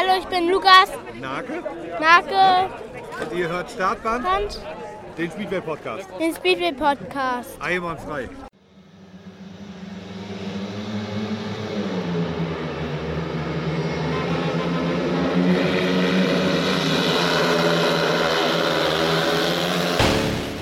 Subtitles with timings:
[0.00, 1.60] Hallo, ich bin Lukas Nake
[1.98, 2.70] Nake,
[3.20, 4.60] und ihr hört Startband, Hand,
[5.16, 6.06] den Speedway Podcast.
[6.20, 7.60] den Speedway Podcast.
[7.60, 8.28] Einwandfrei.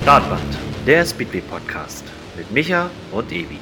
[0.00, 2.04] Startband, der Speedway Podcast
[2.38, 3.58] mit Micha und Evi.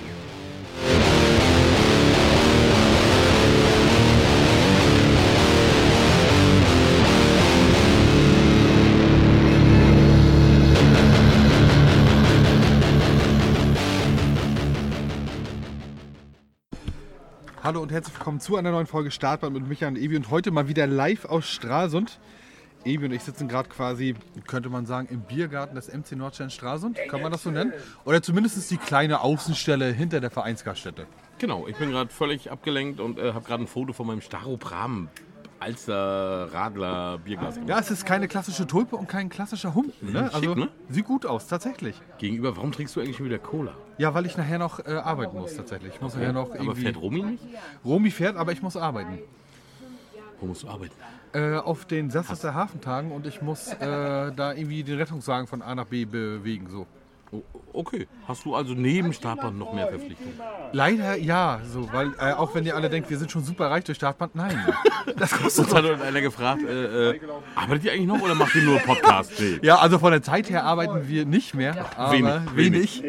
[17.75, 20.53] Hallo und herzlich willkommen zu einer neuen Folge Startband mit Micha und Evi und heute
[20.53, 22.21] mal wieder live aus Stralsund.
[22.85, 24.15] Evi und ich sitzen gerade quasi,
[24.47, 27.73] könnte man sagen, im Biergarten des MC Nordstein Stralsund, kann man das so nennen?
[28.05, 31.09] Oder zumindest die kleine Außenstelle hinter der Vereinsgaststätte.
[31.41, 35.09] Genau, ich bin gerade völlig abgelenkt und äh, habe gerade ein Foto von meinem Staropram
[35.65, 37.59] Alster Radler Bierglas.
[37.67, 40.13] Ja, es ist keine klassische Tulpe und kein klassischer Humpen.
[40.13, 40.25] Ne?
[40.25, 40.69] Schick, Also ne?
[40.91, 42.01] sieht gut aus, tatsächlich.
[42.19, 43.73] Gegenüber, warum trinkst du eigentlich schon wieder Cola?
[43.97, 45.95] Ja, weil ich nachher noch äh, arbeiten muss, tatsächlich.
[45.95, 47.43] Ich muss nachher noch Aber fährt Romy nicht?
[47.83, 49.19] Romy fährt, aber ich muss arbeiten.
[50.39, 50.93] Wo musst du arbeiten?
[51.33, 55.63] Äh, auf den Sassas der Hafentagen und ich muss äh, da irgendwie den Rettungswagen von
[55.63, 56.69] A nach B bewegen.
[56.71, 56.87] So.
[57.73, 58.07] Okay.
[58.29, 60.39] Hast du also neben Startband noch mehr Verpflichtungen?
[60.73, 63.85] Leider ja, so, weil äh, auch wenn ihr alle denkt, wir sind schon super reich
[63.85, 64.57] durch Startband, nein.
[65.17, 67.21] Das kostet Uns hat uns einer gefragt, äh, äh,
[67.55, 69.33] arbeitet ihr eigentlich noch oder macht ihr nur Podcast?
[69.39, 69.59] Nee.
[69.63, 72.13] Ja, also von der Zeit her arbeiten wir nicht mehr, aber
[72.55, 73.05] Wenig, wenig.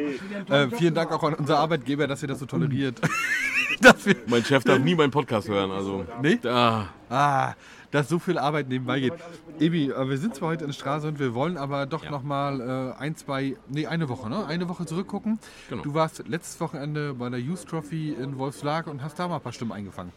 [0.49, 2.99] Äh, vielen Dank auch an unser Arbeitgeber, dass ihr das so toleriert.
[4.27, 6.05] Mein Chef darf nie meinen Podcast hören, also.
[6.21, 6.39] Nee?
[6.45, 7.53] Ah, ah,
[7.95, 9.13] dass so viel Arbeit nebenbei geht.
[9.59, 12.11] Ebi, äh, wir sind zwar heute in Stralsund, wir wollen aber doch Ja.
[12.11, 14.45] noch mal äh, ein, zwei, nee, eine Woche, ne?
[14.45, 15.39] Eine Woche zurückgucken.
[15.69, 15.81] Genau.
[15.81, 19.41] Du warst letztes Wochenende bei der Youth Trophy in Wolfslag und hast da mal ein
[19.41, 20.11] paar Stimmen eingefangen.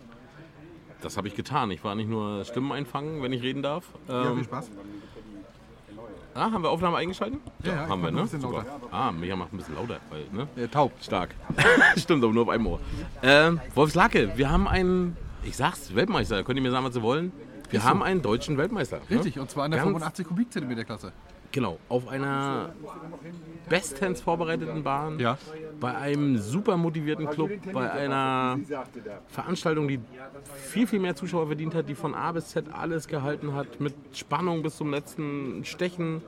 [1.01, 1.70] das habe ich getan.
[1.70, 3.85] Ich war nicht nur Stimmen einfangen, wenn ich reden darf.
[4.09, 4.70] Ja, viel Ähm, Spaß.
[6.35, 7.39] ah, haben wir Aufnahme eingeschalten?
[7.63, 8.23] Ja, ja, haben wir, ne?
[8.23, 8.65] bisschen lauter.
[8.91, 10.48] Ah, Micha macht ein bisschen lauter, weil, ne?
[10.61, 10.91] Äh, taub.
[11.01, 11.36] Stark.
[11.97, 12.81] Stimmt, aber nur auf einem Ohr.
[13.23, 16.42] Ähm, Wolfslake, wir haben einen, ich sag's, Weltmeister.
[16.42, 17.31] Könnt ihr mir sagen, was Sie wollen?
[17.70, 19.01] Wir haben einen deutschen Weltmeister.
[19.11, 19.42] Richtig, Ne?
[19.42, 21.12] und zwar in der Ganz- 85 Kubikzentimeter Klasse.
[21.51, 22.74] Genau, auf einer
[23.70, 25.18] bestens vorbereiteten Bahn.
[25.18, 25.39] Ja.
[25.80, 28.58] Bei einem super motivierten Club, bei einer
[29.28, 29.98] Veranstaltung, die
[30.57, 33.95] viel, viel mehr Zuschauer verdient hat, die von A bis Z alles gehalten hat, mit
[34.12, 36.23] Spannung bis zum letzten Stechen,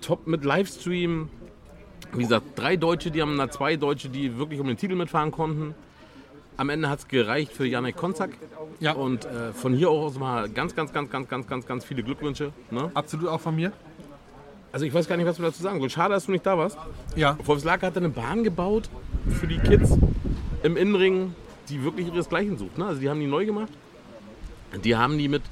[0.00, 1.28] top mit Livestream.
[2.14, 5.30] Wie gesagt, drei Deutsche, die haben da zwei Deutsche, die wirklich um den Titel mitfahren
[5.30, 5.74] konnten.
[6.60, 8.32] Am Ende hat es gereicht für Janek Konzak.
[8.80, 8.92] Ja.
[8.92, 12.52] Und äh, von hier aus mal ganz, ganz, ganz, ganz, ganz, ganz, ganz viele Glückwünsche.
[12.70, 12.90] Ne?
[12.92, 13.72] Absolut auch von mir.
[14.70, 15.88] Also ich weiß gar nicht, was wir dazu sagen sollen.
[15.88, 16.76] Schade, dass du nicht da warst.
[17.16, 17.38] Ja.
[17.46, 18.90] Wolfslager hat eine Bahn gebaut
[19.40, 19.96] für die Kids
[20.62, 21.34] im Innenring,
[21.70, 22.76] die wirklich ihresgleichen sucht.
[22.76, 22.84] Ne?
[22.84, 23.72] Also die haben die neu gemacht.
[24.84, 25.42] Die haben die mit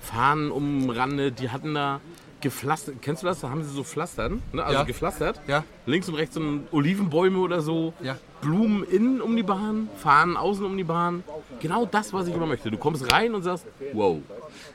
[0.00, 1.40] Fahnen umrandet.
[1.40, 2.00] Die hatten da
[2.44, 2.96] gepflastert.
[3.02, 3.40] Kennst du das?
[3.40, 4.40] Da haben sie so Pflastern.
[4.52, 4.62] Ne?
[4.62, 4.84] Also Ja.
[4.84, 5.40] gepflastert.
[5.48, 5.64] Ja.
[5.86, 6.40] Links und rechts so
[6.70, 7.92] Olivenbäume oder so.
[8.02, 8.16] Ja.
[8.40, 11.24] Blumen innen um die Bahn, Fahnen außen um die Bahn.
[11.60, 12.70] Genau das, was ich immer möchte.
[12.70, 14.18] Du kommst rein und sagst, wow.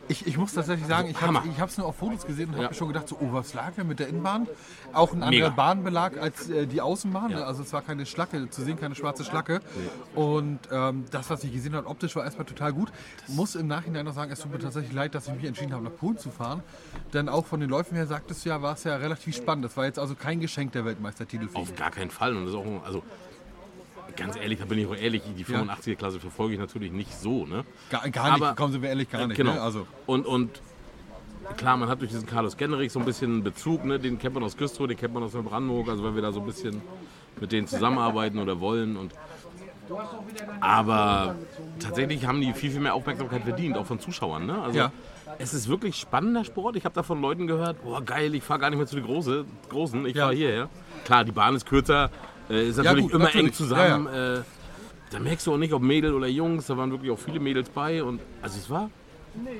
[0.09, 2.73] Ich, ich muss tatsächlich sagen, ich habe es nur auf Fotos gesehen und habe mir
[2.73, 4.47] schon gedacht, so, oh, was lag denn mit der Innenbahn?
[4.91, 5.27] Auch ein Mega.
[5.27, 7.35] anderer Bahnbelag als äh, die Außenbahn.
[7.35, 9.61] Also es war keine Schlacke zu sehen, keine schwarze Schlacke.
[10.15, 12.91] Und ähm, das, was ich gesehen habe, optisch war erstmal total gut.
[13.27, 15.83] Muss im Nachhinein noch sagen, es tut mir tatsächlich leid, dass ich mich entschieden habe,
[15.83, 16.63] nach Polen zu fahren.
[17.13, 19.63] Denn auch von den Läufen her, sagtest du ja, war es ja relativ spannend.
[19.65, 22.35] Das war jetzt also kein Geschenk der Weltmeistertitel Auf gar keinen Fall.
[22.35, 23.03] Und das ist auch, also
[24.15, 27.45] ganz ehrlich, da bin ich auch ehrlich, die 85er-Klasse verfolge ich natürlich nicht so.
[27.45, 27.63] Ne?
[27.89, 29.37] Gar, gar nicht, Aber- kommen Sie mir ehrlich, gar nicht.
[29.37, 29.53] Genau.
[29.53, 29.61] Ne?
[29.61, 30.61] Also, Und, und
[31.57, 33.99] klar, man hat durch diesen Carlos Genrich so ein bisschen Bezug, ne?
[33.99, 36.39] den kennt man aus Güstrow, den kennt man aus Brandenburg, also wenn wir da so
[36.41, 36.81] ein bisschen
[37.39, 38.97] mit denen zusammenarbeiten oder wollen.
[38.97, 39.13] Und
[40.61, 41.35] aber
[41.79, 44.45] tatsächlich haben die viel, viel mehr Aufmerksamkeit verdient, auch von Zuschauern.
[44.45, 44.61] Ne?
[44.61, 44.91] Also Ja.
[45.37, 46.75] es ist wirklich spannender Sport.
[46.75, 49.05] Ich habe da von Leuten gehört, boah geil, ich fahre gar nicht mehr zu den
[49.05, 50.23] Große, Großen, ich Ja.
[50.25, 50.69] fahre hierher.
[51.05, 52.09] Klar, die Bahn ist kürzer,
[52.49, 53.47] äh, ist natürlich gut, immer natürlich.
[53.47, 54.07] eng zusammen.
[54.07, 54.41] Äh,
[55.11, 57.69] da merkst du auch nicht, ob Mädel oder Jungs, da waren wirklich auch viele Mädels
[57.69, 58.03] bei.
[58.03, 58.89] Und also es war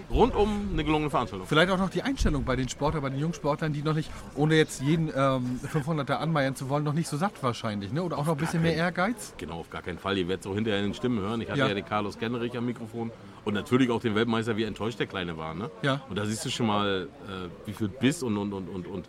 [0.10, 1.48] rundum eine gelungene Veranstaltung.
[1.48, 4.56] Vielleicht auch noch die Einstellung bei den Sportlern, bei den Jungsportlern, die noch nicht, ohne
[4.56, 7.92] jetzt jeden ähm, 500er anmeiern zu wollen, noch nicht so satt wahrscheinlich.
[7.92, 8.04] Ne?
[8.04, 9.34] Oder auch noch ein bisschen mehr Ehrgeiz.
[9.38, 10.18] Genau, auf gar keinen Fall.
[10.18, 11.42] Ihr werdet es auch hinterher in den Stimmen hören.
[11.42, 11.68] Ich hatte Ja.
[11.68, 13.12] ja, den Carlos Genrich am Mikrofon
[13.46, 15.54] und natürlich auch den Weltmeister, wie enttäuscht der Kleine war.
[15.54, 15.70] Ne?
[15.82, 16.02] Ja.
[16.10, 19.06] Und da siehst du schon mal, äh, wie viel Biss und, und, und, und, und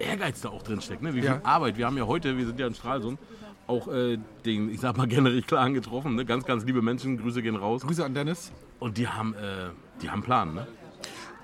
[0.00, 1.02] Ehrgeiz da auch drin steckt.
[1.02, 1.14] Ne?
[1.14, 1.40] Wie viel Ja.
[1.42, 1.76] Arbeit.
[1.78, 3.18] Wir haben ja heute, wir sind ja in Stralsund,
[3.66, 6.14] auch äh, den, ich sag mal, Genrich Clan getroffen.
[6.14, 6.24] Ne?
[6.24, 7.82] Ganz, ganz liebe Menschen, Grüße gehen raus.
[7.82, 8.52] Grüße an Dennis.
[8.78, 9.70] Und die haben, äh,
[10.02, 10.54] die haben einen Plan.
[10.54, 10.66] Ne?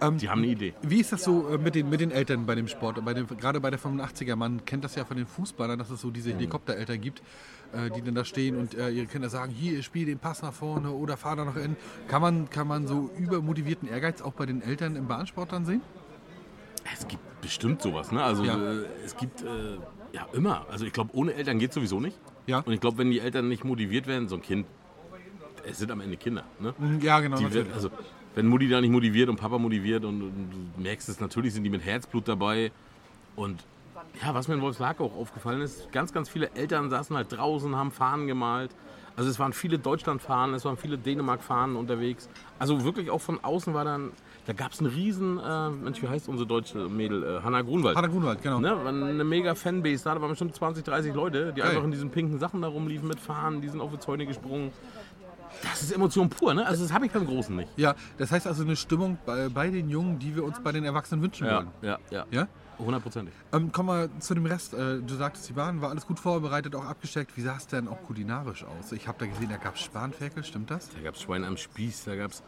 [0.00, 0.75] Ähm, Die haben eine Idee.
[0.82, 3.03] Wie ist das so äh, mit den, mit den Eltern bei dem Sport?
[3.05, 6.03] Bei dem, gerade bei der 85er, man kennt das ja von den Fußballern, dass es
[6.03, 7.23] so diese Helikoptereltern gibt,
[7.73, 10.53] äh, die dann da stehen und äh, ihre Kinder sagen, hier, spiel den Pass nach
[10.53, 11.76] vorne oder fahr da noch in.
[12.08, 15.81] Kann man, kann man so übermotivierten Ehrgeiz auch bei den Eltern im Bahnsport dann sehen?
[16.93, 18.23] Es gibt bestimmt sowas, ne?
[18.23, 18.56] Also Ja.
[18.56, 19.47] äh, es gibt äh,
[20.12, 20.67] ja immer.
[20.71, 22.17] Also ich glaube, ohne Eltern geht sowieso nicht.
[22.47, 22.61] Ja.
[22.61, 24.67] Und ich glaube, wenn die Eltern nicht motiviert werden, so ein Kind,
[25.69, 26.44] es sind am Ende Kinder.
[26.61, 26.75] Ne?
[27.00, 27.38] Ja, genau.
[27.41, 27.91] Wird, also,
[28.35, 31.65] wenn Mutti da nicht motiviert und Papa motiviert und, und du merkst es, natürlich sind
[31.65, 32.71] die mit Herzblut dabei.
[33.35, 33.65] Und
[34.23, 37.75] ja, was mir in Wolfslark auch aufgefallen ist, ganz, ganz viele Eltern saßen halt draußen,
[37.75, 38.71] haben Fahnen gemalt.
[39.17, 42.29] Also es waren viele Deutschland-Fahnen, es waren viele Dänemark-Fahnen unterwegs.
[42.59, 44.12] Also wirklich auch von außen war dann,
[44.46, 47.22] da gab es einen riesen, äh, Mensch, wie heißt unsere deutsche Mädel?
[47.22, 47.96] Äh, Hanna Grunwald.
[47.96, 48.60] Hanna Grunwald, genau.
[48.60, 51.70] Ne, eine mega Fanbase da, da waren bestimmt 20, 30 Leute, die Geil.
[51.70, 54.70] einfach in diesen pinken Sachen da rumliefen mit Fahnen, die sind auf die Zäune gesprungen.
[55.62, 56.66] Das ist Emotion pur, ne?
[56.66, 57.69] Also das habe ich beim Großen nicht.
[57.76, 60.84] Ja, das heißt also eine Stimmung bei, bei den Jungen, die wir uns bei den
[60.84, 61.69] Erwachsenen wünschen wollen.
[61.82, 62.26] ja, ja.
[62.31, 62.48] Ja?
[62.78, 63.32] Hundertprozentig.
[63.52, 64.75] Ähm, kommen wir zu dem Rest.
[64.75, 67.37] Äh, du sagtest, die waren, war alles gut vorbereitet, auch abgesteckt.
[67.37, 68.93] Wie sah es denn auch kulinarisch aus?
[68.93, 70.90] Ich habe da gesehen, da gab es Spanferkel, stimmt das?
[70.90, 72.43] Da gab es Schwein am Spieß, da gab es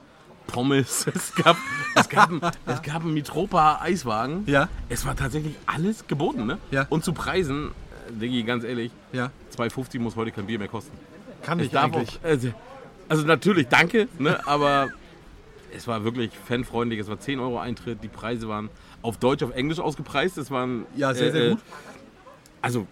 [0.48, 1.56] Pommes, es gab,
[1.94, 2.30] es gab,
[2.66, 4.42] es gab einen Mitropa-Eiswagen.
[4.46, 4.68] Ja.
[4.88, 6.58] Es war tatsächlich alles geboten, ne?
[6.72, 6.86] Ja.
[6.90, 7.68] Und zu Preisen,
[8.08, 9.30] äh, Diggi, ganz ehrlich, Ja.
[9.56, 10.96] 2,50 muss heute kein Bier mehr kosten.
[11.42, 12.18] Kann ich eigentlich.
[12.18, 12.48] Auch, also,
[13.08, 14.44] also natürlich, danke, ne?
[14.46, 14.88] aber
[15.74, 16.98] es war wirklich fanfreundlich.
[17.00, 18.70] Es war 10 Euro Eintritt, die Preise waren
[19.02, 20.38] auf Deutsch, auf Englisch ausgepreist.
[20.38, 21.60] Es waren, Ja, sehr, sehr äh, gut.
[22.62, 22.86] Also,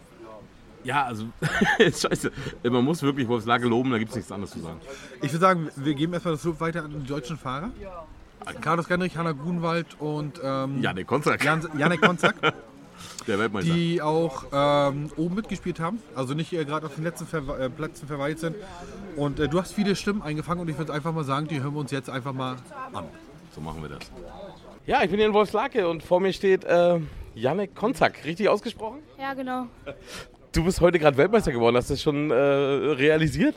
[0.86, 1.26] ja, also,
[1.80, 2.30] scheiße.
[2.64, 4.80] Man muss wirklich Wolfslage loben, da gibt es nichts anderes zu sagen.
[5.22, 7.70] Ich würde sagen, wir geben erstmal das Lob weiter an die deutschen Fahrer.
[8.60, 12.36] Carlos Genrich, Hanna Grunwald und ähm, Ja, der Konzert, Jan, Janek Konzak,
[13.26, 13.74] der Weltmeister.
[13.74, 15.98] die auch ähm, oben mitgespielt haben.
[16.14, 18.54] Also nicht äh, gerade auf den letzten Verwe äh, Plätzen verweilt sind.
[19.16, 21.74] Und äh, du hast viele Stimmen eingefangen und ich würde einfach mal sagen, die hören
[21.74, 22.56] wir uns jetzt einfach mal
[22.92, 23.06] an.
[23.52, 24.10] So machen wir das.
[24.86, 27.00] Ja, ich bin hier in Wolfslake und vor mir steht äh,
[27.34, 28.24] Janek Konzak.
[28.24, 29.00] Richtig ausgesprochen?
[29.18, 29.66] Ja, genau.
[30.56, 31.76] Du bist heute gerade Weltmeister geworden.
[31.76, 33.54] Hast du das schon äh, realisiert?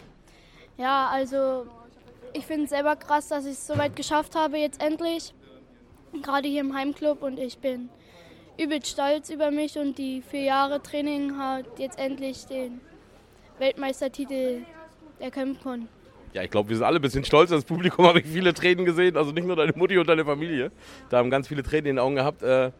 [0.77, 1.65] Ja, also
[2.33, 5.33] ich finde es selber krass, dass ich es so weit geschafft habe jetzt endlich.
[6.21, 7.87] Gerade hier im Heimclub und ich bin
[8.57, 12.81] übel stolz über mich und die vier Jahre Training hat jetzt endlich den
[13.59, 14.63] Weltmeistertitel
[15.19, 15.87] erkämpfen können.
[16.33, 17.49] Ja, ich glaube, wir sind alle ein bisschen stolz.
[17.49, 19.15] Das Publikum habe ich viele Tränen gesehen.
[19.15, 20.69] Also nicht nur deine Mutti und deine Familie.
[21.09, 22.43] Da haben ganz viele Tränen in den Augen gehabt.
[22.43, 22.71] Äh,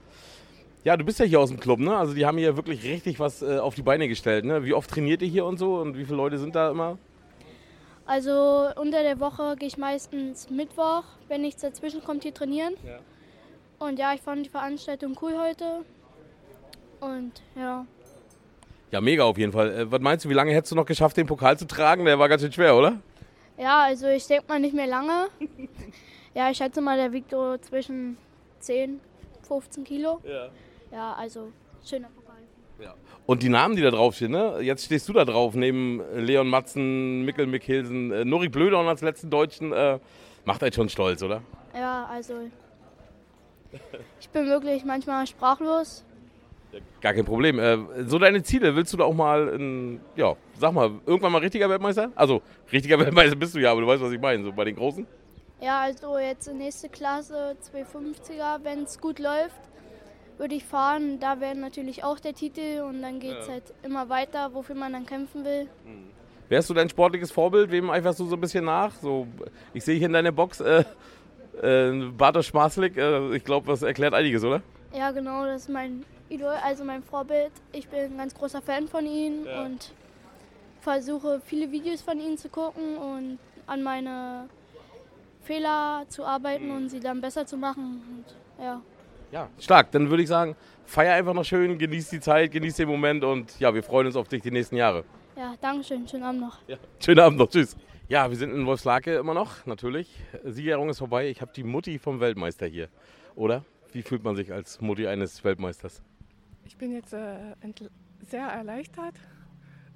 [0.83, 1.95] ja, du bist ja hier aus dem Club, ne?
[1.95, 4.63] Also die haben hier wirklich richtig was äh, auf die Beine gestellt, ne?
[4.63, 5.75] Wie oft trainiert ihr hier und so?
[5.75, 6.97] Und wie viele Leute sind da immer?
[8.05, 12.73] Also unter der Woche gehe ich meistens Mittwoch, wenn nichts dazwischen kommt, hier trainieren.
[12.83, 12.99] Ja.
[13.77, 15.85] Und ja, ich fand die Veranstaltung cool heute.
[17.01, 17.85] Und ja.
[18.91, 19.71] Ja, mega auf jeden Fall.
[19.71, 22.05] Äh, was meinst du, wie lange hättest du noch geschafft, den Pokal zu tragen?
[22.05, 22.99] Der war ganz schön schwer, oder?
[23.57, 25.27] Ja, also ich denke mal nicht mehr lange.
[26.33, 28.17] ja, ich schätze mal, der wiegt so zwischen
[28.59, 28.99] 10,
[29.47, 30.19] 15 Kilo.
[30.23, 30.49] Ja.
[30.91, 31.51] Ja, also
[31.85, 32.35] schöner Pokal.
[33.25, 34.57] Und die Namen, die da draufstehen, ne?
[34.61, 39.29] Jetzt stehst du da drauf, neben Leon Matzen, Mikkel Mickhilsen, äh, Norik Blödorn als letzten
[39.29, 39.71] Deutschen.
[39.71, 39.99] Äh,
[40.45, 41.43] macht einen schon stolz, oder?
[41.75, 42.33] Ja, also
[44.19, 46.03] ich bin wirklich manchmal sprachlos.
[47.01, 47.59] Gar kein Problem.
[47.59, 51.39] Äh, so deine Ziele, willst du da auch mal, in, ja, sag mal, irgendwann mal
[51.39, 52.11] richtiger Weltmeister?
[52.15, 52.41] Also,
[52.71, 55.05] richtiger Weltmeister bist du ja, aber du weißt, was ich meine, so bei den Großen.
[55.61, 59.59] Ja, also jetzt nächste Klasse 250er, wenn es gut läuft,
[60.39, 61.19] würde ich fahren.
[61.19, 64.93] Da wäre natürlich auch der Titel und dann geht es halt immer weiter, wofür man
[64.93, 65.67] dann kämpfen will.
[66.47, 67.69] Wärst du dein sportliches Vorbild?
[67.69, 68.91] Wem eiferst du so ein bisschen nach?
[68.95, 69.27] So,
[69.73, 70.83] ich sehe hier in deiner Box äh,
[71.61, 72.97] äh, Bartosz Schmaßlik.
[72.97, 74.61] Äh, ich glaube, das erklärt einiges, oder?
[74.91, 77.51] Ja, genau, das ist mein Idol, also mein Vorbild.
[77.71, 79.63] Ich bin ein ganz großer Fan von ihm Ja.
[79.65, 79.91] und
[80.81, 84.47] versuche viele Videos von ihm zu gucken und an meine
[85.43, 88.01] Fehler zu arbeiten und sie dann besser zu machen.
[88.57, 88.81] Und, ja.
[89.31, 89.91] Ja, stark.
[89.91, 90.55] Dann würde ich sagen,
[90.85, 94.15] feier einfach noch schön, genieß die Zeit, genieß den Moment und ja, wir freuen uns
[94.15, 95.03] auf dich die nächsten Jahre.
[95.37, 96.57] ja, Dankeschön, schönen Abend noch.
[96.67, 96.77] Ja.
[96.99, 97.77] Schönen Abend noch, tschüss.
[98.07, 100.09] Ja, wir sind in Wolfslake immer noch, natürlich.
[100.43, 101.29] Siegerehrung ist vorbei.
[101.29, 102.89] Ich habe die Mutti vom Weltmeister hier.
[103.35, 103.63] Oder?
[103.91, 106.01] Wie fühlt man sich als Mutti eines Weltmeisters?
[106.65, 107.53] Ich bin jetzt äh,
[108.21, 109.13] sehr erleichtert,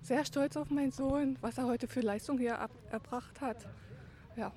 [0.01, 3.67] sehr stolz auf meinen Sohn, was er heute für Leistung hier ab erbracht hat.
[4.35, 4.51] Ja,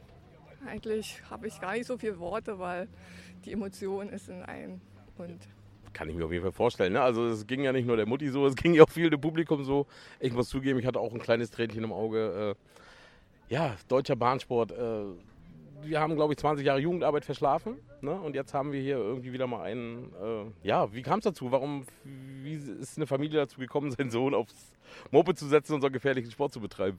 [0.67, 2.89] eigentlich habe ich gar nicht so viele Worte, weil
[3.45, 4.81] die Emotion ist in einem.
[5.19, 5.39] Und
[5.93, 6.93] Kann ich mir auf jeden Fall vorstellen.
[6.93, 7.01] Ne?
[7.01, 9.21] Also es ging ja nicht nur der Mutti so, es ging ja auch viel dem
[9.21, 9.87] Publikum so.
[10.21, 12.57] Ich muss zugeben, ich hatte auch ein kleines Tränchen im Auge.
[13.51, 14.73] Äh, ja, deutscher Bahnsport.
[14.73, 15.05] Äh,
[15.83, 17.77] wir haben, glaube ich, 20 Jahre Jugendarbeit verschlafen.
[18.01, 18.13] Ne?
[18.13, 20.13] Und jetzt haben wir hier irgendwie wieder mal einen.
[20.15, 21.53] Äh, ja, wie kam es dazu?
[21.53, 24.73] Warum, wie ist eine Familie dazu gekommen, seinen Sohn aufs
[25.11, 26.99] Moped zu setzen und so einen gefährlichen Sport zu betreiben?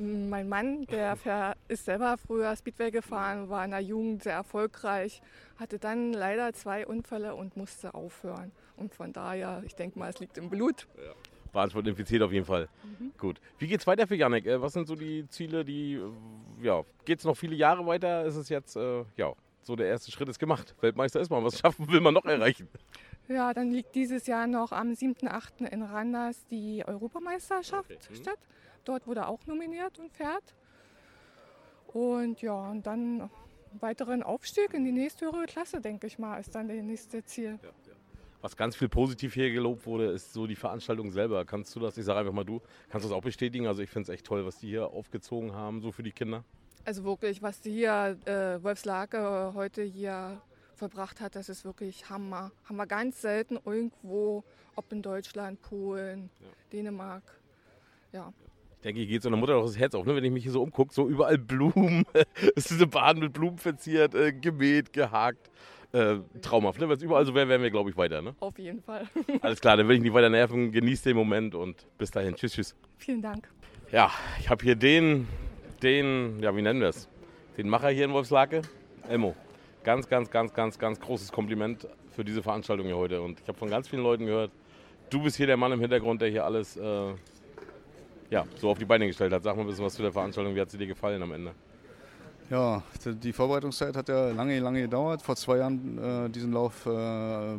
[0.00, 1.16] Mein Mann, der
[1.68, 5.20] ist selber früher Speedway gefahren, war in der Jugend sehr erfolgreich,
[5.58, 8.50] hatte dann leider zwei Unfälle und musste aufhören.
[8.76, 10.86] Und von daher, ich denke mal, es liegt im Blut.
[11.52, 12.68] Bahnsport infiziert auf jeden Fall.
[13.18, 13.40] Gut.
[13.58, 14.46] Wie geht's weiter für Janik?
[14.46, 18.24] Äh, Was sind so die Ziele, die, äh, ja, geht's noch viele Jahre weiter?
[18.24, 20.74] Ist es jetzt, äh, ja, so der erste Schritt ist gemacht.
[20.80, 21.44] Weltmeister ist man.
[21.44, 22.68] Was schaffen will man noch erreichen?
[23.28, 25.66] Ja, dann liegt dieses Jahr noch am 7.8.
[25.70, 28.18] in Randers die Europameisterschaft Okay.
[28.18, 28.24] Mhm.
[28.84, 30.54] Dort wurde er auch nominiert und fährt.
[31.88, 33.30] Und ja, und dann
[33.80, 37.58] weiteren Aufstieg in die nächsthöhere Klasse, denke ich mal, ist dann das nächste Ziel.
[38.42, 41.44] Was ganz viel positiv hier gelobt wurde, ist so die Veranstaltung selber.
[41.44, 43.66] Kannst du das, ich sage einfach mal du, kannst du das auch bestätigen?
[43.66, 46.42] Also ich finde es echt toll, was die hier aufgezogen haben, so für die Kinder.
[46.84, 50.40] Also wirklich, was die hier äh, Wolfslake heute hier
[50.74, 52.52] verbracht hat, das ist wirklich Hammer.
[52.64, 54.42] Haben wir ganz selten irgendwo,
[54.74, 56.30] ob in Deutschland, Polen,
[56.72, 57.22] Dänemark.
[58.12, 58.32] Ja,
[58.84, 60.14] denke, hier geht so einer Mutter doch das Herz auf, ne?
[60.14, 60.92] wenn ich mich hier so umgucke.
[60.92, 62.04] So überall Blumen.
[62.56, 65.50] es ist eine Bahn mit Blumen verziert, äh, gemäht, gehakt.
[65.92, 66.88] Äh, traumhaft, ne?
[66.88, 68.22] Wenn es überall so wäre, wären wir, glaube ich, weiter.
[68.22, 68.36] Ne?
[68.38, 69.08] auf jeden Fall.
[69.40, 70.70] Alles klar, dann will ich nicht weiter nerven.
[70.70, 72.36] Genießt den Moment und bis dahin.
[72.36, 72.76] Tschüss, tschüss.
[72.96, 73.48] Vielen Dank.
[73.90, 74.08] Ja,
[74.38, 75.26] ich habe hier den,
[75.82, 77.08] den, ja, wie nennen wir es?
[77.56, 78.62] Den Macher hier in Wolfslake,
[79.08, 79.34] Elmo.
[79.82, 83.20] Ganz, ganz, ganz, ganz, ganz großes Kompliment für diese Veranstaltung hier heute.
[83.20, 84.52] Und ich habe von ganz vielen Leuten gehört,
[85.10, 87.14] du bist hier der Mann im Hintergrund, der hier alles äh,
[88.30, 89.42] ja, so auf die Beine gestellt hat.
[89.42, 90.54] Sag mal ein bisschen was zu der Veranstaltung.
[90.54, 91.52] Wie hat sie dir gefallen am Ende?
[92.48, 95.22] Ja, die- Vorbereitungszeit hat ja lange, lange gedauert.
[95.22, 96.88] Vor zwei Jahren äh, diesen Lauf äh,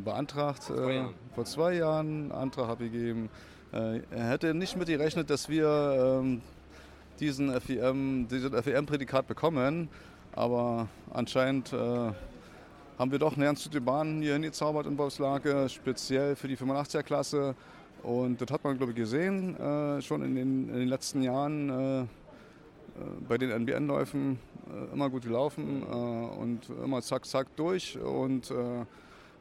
[0.04, 0.64] beantragt.
[0.64, 1.14] zwei äh, Jahren?
[1.34, 3.30] vor zwei Jahren Antrag abgegeben.
[3.74, 6.42] Äh, er hätte nicht mit gerechnet, dass wir ähm,
[7.22, 9.88] diesen FEM, diesen FEM-Prädikat bekommen.
[10.34, 16.36] Aber anscheinend äh, haben wir doch eine ganz gute Bahn hier hingezaubert in Wolfslake, speziell
[16.36, 17.56] für die 85er-Klasse.
[18.04, 21.70] Und das hat man, glaube ich, gesehen, äh, schon in den, in den letzten Jahren.
[21.70, 22.06] Äh,
[23.28, 24.40] bei den NBN-Läufen
[24.70, 27.98] äh, immer gut gelaufen äh, und immer zack, zack durch.
[27.98, 28.86] Und äh,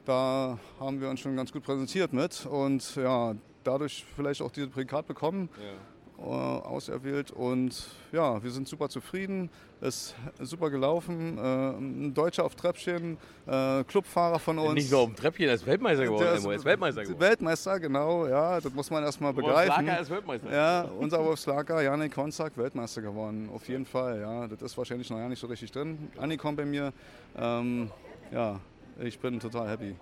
[0.04, 4.70] da haben wir uns schon ganz gut präsentiert mit und ja, dadurch vielleicht auch dieses
[4.70, 5.89] Prädikat bekommen, äh,
[6.20, 7.30] auserwählt.
[7.30, 9.50] Und ja, wir sind super zufrieden,
[9.80, 11.38] ist super gelaufen.
[11.38, 14.74] Äh, ein Deutscher auf Treppchen, äh, Clubfahrer von uns.
[14.74, 16.22] Nicht nur auf dem Treppchen, er ist Weltmeister geworden.
[16.22, 16.32] Der.
[16.32, 17.20] Er ist Weltmeister geworden.
[17.20, 19.76] Weltmeister, genau, ja, das muss man erstmal begreifen.
[19.76, 20.52] Wolfslake ist Weltmeister.
[20.52, 23.48] Ja, unser Wolfslaker, Janik Konzak, Weltmeister geworden.
[23.52, 24.46] Auf jeden Fall, ja.
[24.46, 26.10] Das ist wahrscheinlich noch gar nicht so richtig drin.
[26.18, 26.92] Angekommen bei mir.
[27.36, 27.90] Ähm,
[28.32, 28.60] ja,
[29.00, 29.94] ich bin total happy.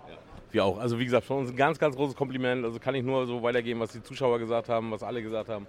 [0.51, 0.79] Wir auch.
[0.79, 2.65] Also wie gesagt, von uns ein ganz, ganz großes Kompliment.
[2.65, 5.67] Also kann ich nur so weitergeben, was die Zuschauer gesagt haben, was alle gesagt haben.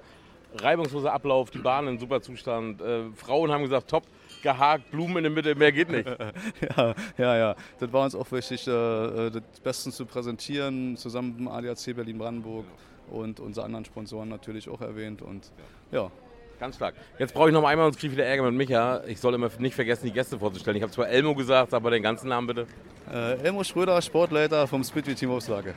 [0.54, 2.80] Reibungsloser Ablauf, die Bahn in super Zustand.
[2.80, 4.04] Äh, Frauen haben gesagt, top,
[4.42, 6.09] gehakt, Blumen in der Mitte, mehr geht nicht.
[6.76, 7.57] Ja, ja, ja.
[7.78, 12.66] Das war uns auch wichtig, äh, das Besten zu präsentieren, zusammen mit dem ADAC Berlin-Brandenburg
[13.11, 15.23] und unsere anderen Sponsoren natürlich auch erwähnt.
[15.23, 15.50] Und
[15.90, 16.11] ja,
[16.60, 16.94] Ganz stark.
[17.18, 19.02] Jetzt brauche ich noch einmal, sonst kriege ich wieder Ärger mit Micha.
[19.06, 20.76] Ich soll immer nicht vergessen, die Gäste vorzustellen.
[20.76, 22.66] Ich habe zwar Elmo gesagt, aber den ganzen Namen bitte.
[23.10, 25.74] äh, Elmo Schröder, Sportleiter vom Speedway Team Wolfslake.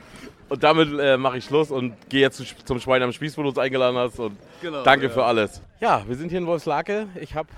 [0.50, 3.42] Und damit äh, mache ich Schluss und gehe jetzt zu, zum Schwein am Spieß, wo
[3.42, 4.18] du uns eingeladen hast.
[4.20, 5.10] Und Genau, danke ja.
[5.10, 5.62] für alles.
[5.80, 7.08] Ja, wir sind hier in Wolfslake.
[7.18, 7.48] Ich habe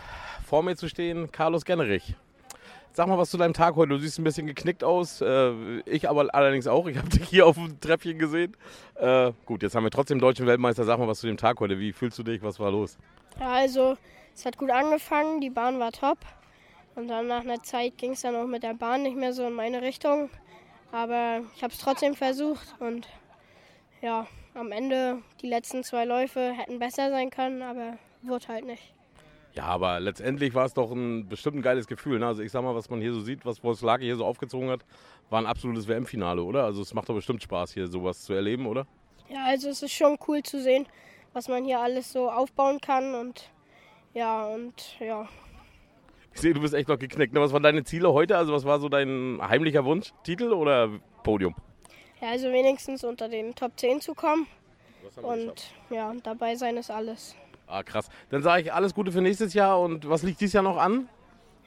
[0.48, 2.14] vor mir zu stehen Carlos Gennerich.
[2.96, 3.90] Sag mal was zu deinem Tag heute.
[3.90, 5.20] Du siehst ein bisschen geknickt aus.
[5.20, 6.86] Äh, ich aber allerdings auch.
[6.86, 8.56] Ich habe dich hier auf dem Treppchen gesehen.
[8.94, 10.84] Äh, gut, jetzt haben wir trotzdem deutschen Weltmeister.
[10.84, 11.78] Sag mal was zu dem Tag heute.
[11.78, 12.42] Wie fühlst du dich?
[12.42, 12.96] Was war los?
[13.38, 13.98] Ja, also
[14.34, 16.16] es hat gut angefangen, die Bahn war top.
[16.94, 19.46] Und dann nach einer Zeit ging es dann auch mit der Bahn nicht mehr so
[19.46, 20.30] in meine Richtung.
[20.90, 23.06] Aber ich habe es trotzdem versucht und
[24.00, 28.95] ja, am Ende die letzten zwei Läufe hätten besser sein können, aber wurde halt nicht.
[29.56, 32.18] Ja, aber letztendlich war es doch ein bestimmt ein geiles Gefühl.
[32.18, 32.26] Ne?
[32.26, 34.84] Also ich sag mal, was man hier so sieht, was Wolfslake hier so aufgezogen hat,
[35.30, 36.64] war ein absolutes WM-Finale, oder?
[36.64, 38.86] Also es macht doch bestimmt Spaß, hier sowas zu erleben, oder?
[39.30, 40.86] Ja, also es ist schon cool zu sehen,
[41.32, 43.50] was man hier alles so aufbauen kann und
[44.12, 45.26] ja, und ja.
[46.34, 47.32] Ich sehe, du bist echt noch geknickt.
[47.32, 47.40] Ne?
[47.40, 48.36] Was waren deine Ziele heute?
[48.36, 50.12] Also was war so dein heimlicher Wunsch?
[50.22, 50.90] Titel oder
[51.22, 51.54] Podium?
[52.20, 54.46] Ja, also wenigstens unter den Top 10 zu kommen
[55.22, 57.34] und ja, dabei sein ist alles.
[57.66, 58.08] Ah, krass.
[58.30, 61.08] Dann sage ich alles Gute für nächstes Jahr und was liegt dieses Jahr noch an?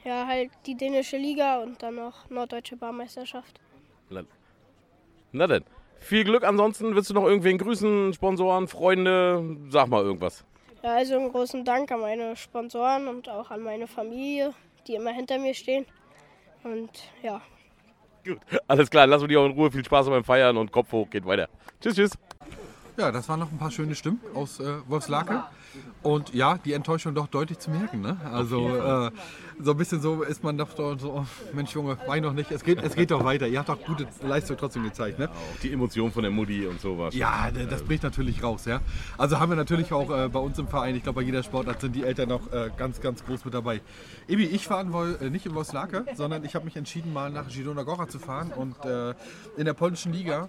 [0.04, 3.60] Ja, halt die dänische Liga und dann noch Norddeutsche Bahnmeisterschaft.
[4.08, 4.22] Na,
[5.32, 5.64] na denn.
[5.98, 6.94] Viel Glück ansonsten.
[6.94, 8.14] Willst du noch irgendwen grüßen?
[8.14, 9.58] Sponsoren, Freunde?
[9.68, 10.44] Sag mal irgendwas.
[10.82, 14.54] Ja, also einen großen Dank an meine Sponsoren und auch an meine Familie,
[14.86, 15.84] die immer hinter mir stehen.
[16.64, 16.90] Und
[17.22, 17.42] ja,
[18.24, 18.38] Gut.
[18.68, 19.70] Alles klar, lassen wir dich auch in Ruhe.
[19.70, 21.48] Viel Spaß beim Feiern und Kopf hoch, geht weiter.
[21.80, 22.12] Tschüss, tschüss.
[23.00, 25.42] Ja, das waren noch ein paar schöne Stimmen aus äh, Wolfslake.
[26.02, 28.00] Und ja, die Enttäuschung doch deutlich zu merken.
[28.02, 28.16] Ne?
[28.30, 29.10] Also äh,
[29.58, 32.62] so ein bisschen so ist man doch so, oh, Mensch Junge, wein noch nicht, es
[32.62, 33.46] geht, es geht doch weiter.
[33.46, 35.18] Ihr habt doch gute Leistung trotzdem gezeigt.
[35.18, 35.30] Ne?
[35.30, 38.42] Auch die Emotion von der Mutti und so war schon, Ja, d- das bricht natürlich
[38.42, 38.66] raus.
[38.66, 38.80] Ja?
[39.16, 41.80] Also haben wir natürlich auch äh, bei uns im Verein, ich glaube bei jeder Sportart
[41.80, 43.80] sind die Eltern noch äh, ganz, ganz groß mit dabei.
[44.28, 47.30] Ebi, ich fahre in Wol- äh, nicht in Wolfslake, sondern ich habe mich entschieden, mal
[47.30, 49.14] nach Girona Gora zu fahren und äh,
[49.56, 50.48] in der polnischen Liga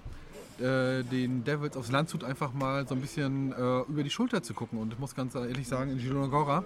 [0.60, 4.54] äh, den Devils aufs Landshut einfach mal so ein bisschen äh, über die Schulter zu
[4.54, 4.80] gucken.
[4.80, 6.64] Und ich muss ganz ehrlich sagen, in Girona Gora,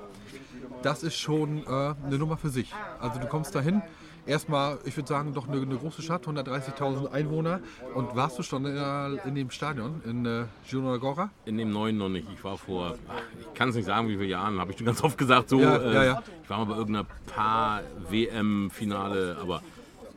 [0.81, 2.73] das ist schon äh, eine Nummer für sich.
[2.99, 3.81] Also du kommst dahin,
[4.25, 7.59] erstmal, ich würde sagen, doch eine, eine große Stadt, 130.000 Einwohner.
[7.93, 11.29] Und warst du schon in, der- in dem Stadion in äh, Girona Gora?
[11.45, 12.27] In dem neuen noch nicht.
[12.33, 12.95] Ich war vor,
[13.39, 15.49] ich kann es nicht sagen, wie viele Jahren, habe ich schon ganz oft gesagt.
[15.49, 16.23] So, Ja, äh, ja, ja.
[16.43, 19.61] Ich war mal bei irgendeiner Paar-WM-Finale, aber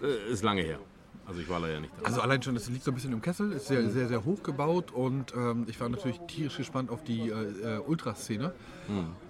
[0.02, 0.78] äh, ist lange her.
[1.28, 2.06] Also ich war leider nicht da.
[2.06, 4.42] Also allein schon, es liegt so ein bisschen im Kessel, ist sehr, sehr, sehr hoch
[4.42, 8.52] gebaut und ähm, ich war natürlich tierisch gespannt auf die äh, äh, Ultraszene.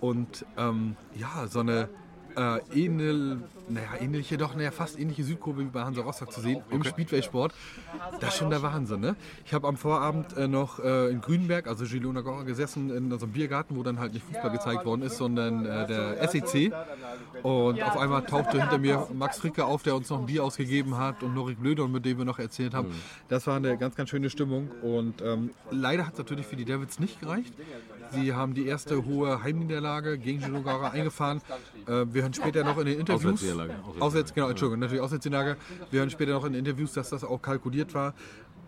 [0.00, 1.88] Und ähm, ja, so eine
[2.36, 6.62] äh, ähnel, naja, ähnliche, doch, naja, fast ähnliche Südkurve wie bei Hansa Rostock zu sehen
[6.70, 7.52] im Speedway-Sport.
[8.20, 9.16] Das ist schon der Wahnsinn, ne?
[9.44, 13.25] Ich habe am Vorabend äh, noch äh, in Grünberg, also Girona Gora, gesessen in so
[13.25, 16.72] einem Biergarten, wo dann halt nicht Fußball gezeigt worden ist, sondern äh, der SEC.
[17.42, 20.96] Und auf einmal tauchte hinter mir Max Fricke auf, der uns noch ein Bier ausgegeben
[20.96, 22.88] hat und Norik Blödon, mit dem wir noch erzählt haben.
[23.28, 24.70] Das war eine ganz, ganz schöne Stimmung.
[24.82, 27.54] Und ähm, leider hat es natürlich für die Devils nicht gereicht.
[28.10, 31.40] Sie haben die erste hohe Heimniederlage gegen Girona Gora eingefahren.
[31.87, 33.42] Äh, wir hören später noch in den Interviews.
[33.64, 34.00] Auswärtsniederlage.
[34.02, 35.56] Auswärts, genau, Entschuldigung, natürlich Auswärtsniederlage.
[35.90, 38.14] Wir hören später noch in Interviews, dass das auch kalkuliert war.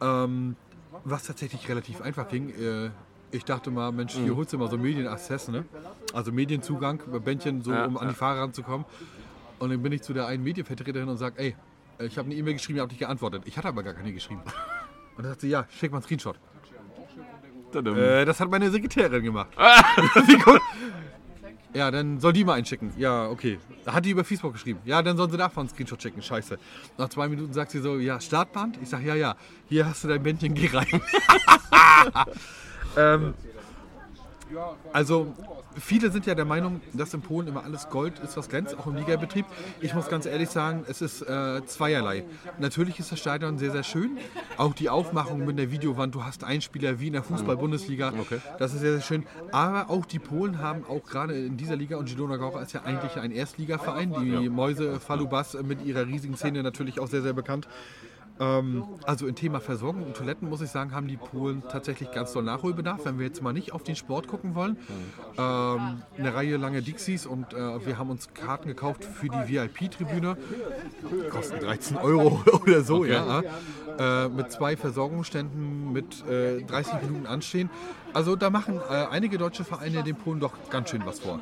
[0.00, 0.56] Ähm,
[1.04, 2.50] was tatsächlich relativ einfach ging.
[2.50, 2.90] Äh,
[3.32, 4.24] ich dachte mal, Mensch, Mhm.
[4.24, 5.64] hier holst du mal so Medienaccess, ne?
[6.12, 8.18] Also Medienzugang, Bändchen, so Ja, um an die ja.
[8.18, 8.84] Fahrer ranzukommen.
[9.60, 11.56] Und dann bin ich zu der einen Medienvertreterin und sage, ey,
[12.00, 13.42] ich habe eine E-Mail geschrieben, ihr habt nicht geantwortet.
[13.44, 14.40] Ich hatte aber gar keine geschrieben.
[15.16, 16.36] Und dann sagt sie, ja, schick mal einen Screenshot.
[17.72, 19.50] Äh, das hat meine Sekretärin gemacht.
[21.74, 22.92] ja, dann soll die mal einschicken.
[22.96, 23.58] Ja, okay.
[23.86, 24.80] Hat die über Facebook geschrieben.
[24.84, 26.22] Ja, dann sollen sie davon einen Screenshot schicken.
[26.22, 26.58] Scheiße.
[26.98, 28.78] Nach zwei Minuten sagt sie so, ja, Startband?
[28.82, 29.36] Ich sag, ja, ja.
[29.68, 30.86] Hier hast du dein Bändchen, geh rein.
[32.96, 33.34] ähm,
[34.92, 35.34] also,
[35.78, 38.86] viele sind ja der Meinung, dass in Polen immer alles Gold ist, was glänzt, auch
[38.86, 39.46] im Ligabetrieb.
[39.80, 42.24] Ich muss ganz ehrlich sagen, es ist äh, zweierlei.
[42.58, 44.18] Natürlich ist das Stadion sehr, sehr schön.
[44.56, 48.12] Auch die Aufmachung mit der Videowand, du hast Einspieler wie in der Fußball-Bundesliga.
[48.58, 49.26] Das ist sehr, sehr schön.
[49.52, 52.82] Aber auch die Polen haben auch gerade in dieser Liga, und Zielona Gora ist ja
[52.82, 57.68] eigentlich ein Erstligaverein, die Mäuse Falubas mit ihrer riesigen Szene natürlich auch sehr, sehr bekannt.
[58.40, 62.32] Ähm, also in Thema Versorgung und Toiletten muss ich sagen, haben die Polen tatsächlich ganz
[62.32, 63.04] doll Nachholbedarf.
[63.04, 64.78] Wenn wir jetzt mal nicht auf den Sport gucken wollen,
[65.36, 70.38] ähm, eine Reihe lange Dixies und äh, wir haben uns Karten gekauft für die VIP-Tribüne.
[71.30, 73.42] Kosten 13 Euro oder so, ja.
[73.98, 77.68] Äh, mit zwei Versorgungsständen, mit äh, 30 Minuten anstehen.
[78.14, 81.40] Also da machen äh, einige deutsche Vereine den Polen doch ganz schön was vor.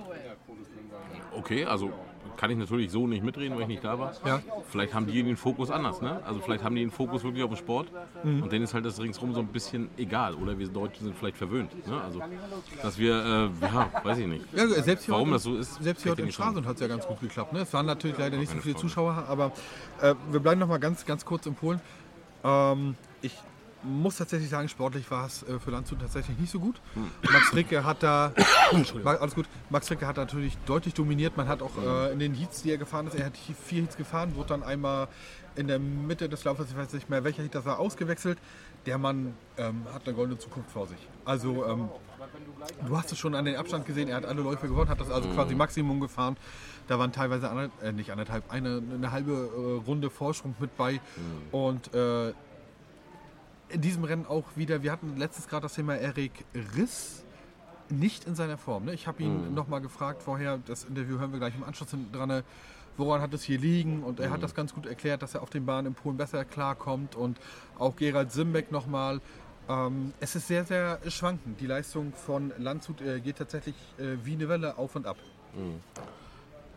[1.33, 1.93] Okay, also
[2.39, 4.13] kann ich natürlich so nicht mitreden, weil ich nicht da war.
[4.25, 4.41] Ja.
[4.71, 6.23] Vielleicht haben die den Fokus anders, ne?
[6.25, 7.89] Also vielleicht haben die den Fokus wirklich auf den Sport
[8.23, 8.45] Mhm.
[8.45, 10.35] und denen ist halt das ringsrum so ein bisschen egal.
[10.35, 12.01] Oder wir Deutschen sind vielleicht verwöhnt, ne?
[12.01, 12.23] Also,
[12.83, 14.45] dass wir, äh, ja, weiß ich nicht.
[14.55, 16.33] Ja, selbst hier Warum heute, das so ist, Selbst hier heute in.
[16.33, 17.53] Stralsund hat es ja ganz gut geklappt.
[17.53, 17.61] Ne?
[17.61, 18.87] Es waren natürlich leider nicht so viele Frage.
[18.89, 19.53] Zuschauer, aber
[20.01, 21.81] äh, wir bleiben noch mal ganz, ganz kurz in Polen.
[22.45, 23.35] Ähm, ich
[23.83, 26.81] muss tatsächlich sagen, sportlich war es äh, für Landshut tatsächlich nicht so gut.
[26.95, 27.11] Hm.
[27.33, 28.33] Max Ricke hat da,
[29.05, 29.47] alles gut.
[29.71, 31.37] Max Ricke hat natürlich deutlich dominiert.
[31.37, 33.97] Man hat auch äh, in den Heats, die er gefahren ist, er hat vier Heats
[33.97, 35.09] gefahren, wurde dann einmal
[35.57, 38.39] in der Mitte des Laufes, ich weiß nicht mehr welcher Heat das war, ausgewechselt.
[38.87, 40.99] Der Mann ähm, hat eine goldene Zukunft vor sich.
[41.25, 41.89] Also ähm,
[42.87, 45.11] Du hast es schon an den Abstand gesehen, er hat alle Läufe gewonnen, hat das
[45.11, 46.37] also quasi Maximum gefahren.
[46.87, 51.01] Da waren teilweise, ander, äh, nicht anderthalb, eine, eine halbe äh, Runde Vorsprung mit bei.
[51.53, 52.33] Und äh,
[53.69, 56.45] in diesem Rennen auch wieder, wir hatten letztes gerade das Thema Erik
[56.77, 57.25] Riss,
[57.91, 58.85] nicht in seiner Form.
[58.85, 58.95] Ne?
[58.95, 62.13] Ich habe ihn noch mal gefragt vorher, das Interview hören wir gleich im Anschluss hinten
[62.13, 62.43] dran, äh,
[62.99, 64.03] woran hat es hier liegen?
[64.03, 66.45] Und er hat das ganz gut erklärt, dass er auf den Bahnen in Polen besser
[66.45, 67.15] klarkommt.
[67.15, 67.39] Und
[67.79, 69.21] auch Gerald Simbeck nochmal.
[69.69, 71.61] Ähm, es ist sehr, sehr schwankend.
[71.61, 75.17] Die Leistung von Landshut äh, geht tatsächlich äh, wie eine Welle auf und ab.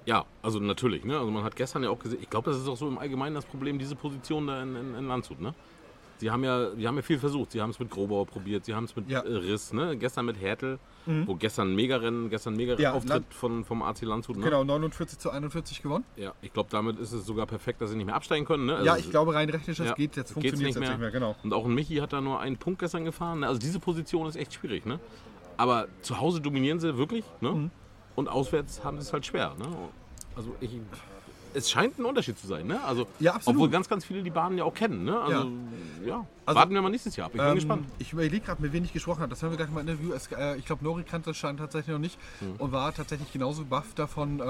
[0.06, 1.04] Ja, also natürlich.
[1.04, 1.18] Ne?
[1.18, 3.36] Also man hat gestern ja auch gesehen, ich glaube, das ist auch so im Allgemeinen
[3.36, 5.40] das Problem, diese Position da in, in, in Landshut.
[5.40, 5.54] Ne?
[6.22, 7.52] Sie haben ja, die haben ja viel versucht.
[7.52, 9.22] Sie haben es mit Grobauer probiert, sie haben es mit Ja.
[9.22, 9.98] äh, Riss, ne?
[9.98, 14.38] gestern mit Hertel, wo gestern Mega-Rennen, gestern Ja, Mega-Auftritt von, vom AC Landshut.
[14.38, 14.44] Ne?
[14.44, 16.06] Genau, 49 zu 41 gewonnen.
[16.18, 18.68] Ja, ich glaube, damit ist es sogar perfekt, dass sie nicht mehr absteigen können.
[18.68, 18.74] Ne?
[18.84, 20.16] ja, Also, ich glaube rein rechnerisch, das ja, geht.
[20.16, 21.10] Jetzt funktioniert es jetzt nicht mehr.
[21.10, 21.36] Genau.
[21.44, 23.40] Und auch ein Michi hat da nur einen Punkt gestern gefahren.
[23.40, 23.48] ne?
[23.48, 24.86] Also diese Position ist echt schwierig.
[24.86, 25.00] Ne?
[25.58, 27.26] Aber zu Hause dominieren sie wirklich.
[27.40, 27.50] Ne?
[27.52, 27.72] Mhm.
[28.16, 29.56] Und auswärts haben sie es halt schwer.
[29.58, 29.66] Ne?
[30.36, 30.70] Also ich,
[31.54, 32.84] es scheint ein Unterschied zu sein, ne?
[32.84, 33.58] Also, Ja, absolut.
[33.58, 35.20] obwohl ganz, ganz viele die Bahnen ja auch kennen, ne?
[35.20, 35.52] Also,
[36.06, 36.26] ja.
[36.46, 37.32] Also, warten wir mal nächstes Jahr ab.
[37.36, 37.86] Ich bin Ähm, gespannt.
[38.00, 39.30] Ich überlege gerade, mit wem ich gesprochen habe.
[39.30, 40.14] Das hören wir gleich mal im Interview.
[40.14, 42.56] Es, äh, ich glaube, Nori kannte das Schein tatsächlich noch nicht Hm.
[42.58, 44.44] und war tatsächlich genauso baff davon, äh,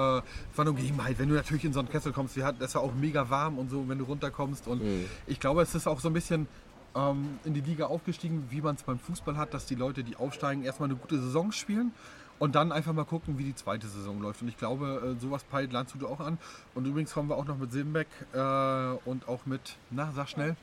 [0.52, 1.18] von der Gegebenheit.
[1.18, 3.58] Wenn du natürlich in so einen Kessel kommst, wir hatten, das war auch mega warm
[3.58, 4.66] und so, wenn du runterkommst.
[4.68, 5.04] Und Hm.
[5.26, 6.46] ich glaube, es ist auch so ein bisschen
[6.94, 10.16] ähm, in die Liga aufgestiegen, wie man es beim Fußball hat, dass die Leute, die
[10.16, 11.92] aufsteigen, erstmal eine gute Saison spielen.
[12.42, 14.42] Und dann einfach mal gucken, wie die zweite Saison läuft.
[14.42, 16.38] Und ich glaube, äh, sowas peilt Landshut auch an.
[16.74, 18.38] Und übrigens kommen wir auch noch mit Silbenbeck äh,
[19.04, 20.56] und auch mit, na, sag schnell,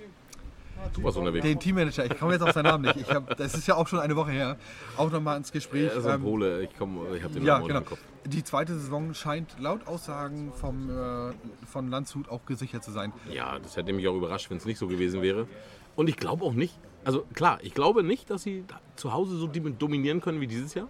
[0.93, 1.45] Du warst unterwegs.
[1.45, 2.97] den Teammanager, ich komme jetzt auf seinen Namen nicht.
[2.97, 4.57] Ich hab, das ist ja auch schon eine Woche her.
[4.97, 5.89] Auch nochmal ins Gespräch.
[5.95, 7.79] Also Ähm, Pole, ich komme, ich habe den ja, Namen genau.
[7.79, 7.99] im Kopf.
[8.25, 11.33] Die zweite Saison scheint laut Aussagen vom, äh,
[11.65, 13.13] von Landshut auch gesichert zu sein.
[13.31, 15.47] Ja, das hätte mich auch überrascht, wenn es nicht so gewesen wäre.
[15.95, 18.65] Und ich glaube auch nicht, also klar, ich glaube nicht, dass sie
[18.97, 20.89] zu Hause so dominieren können wie dieses Jahr.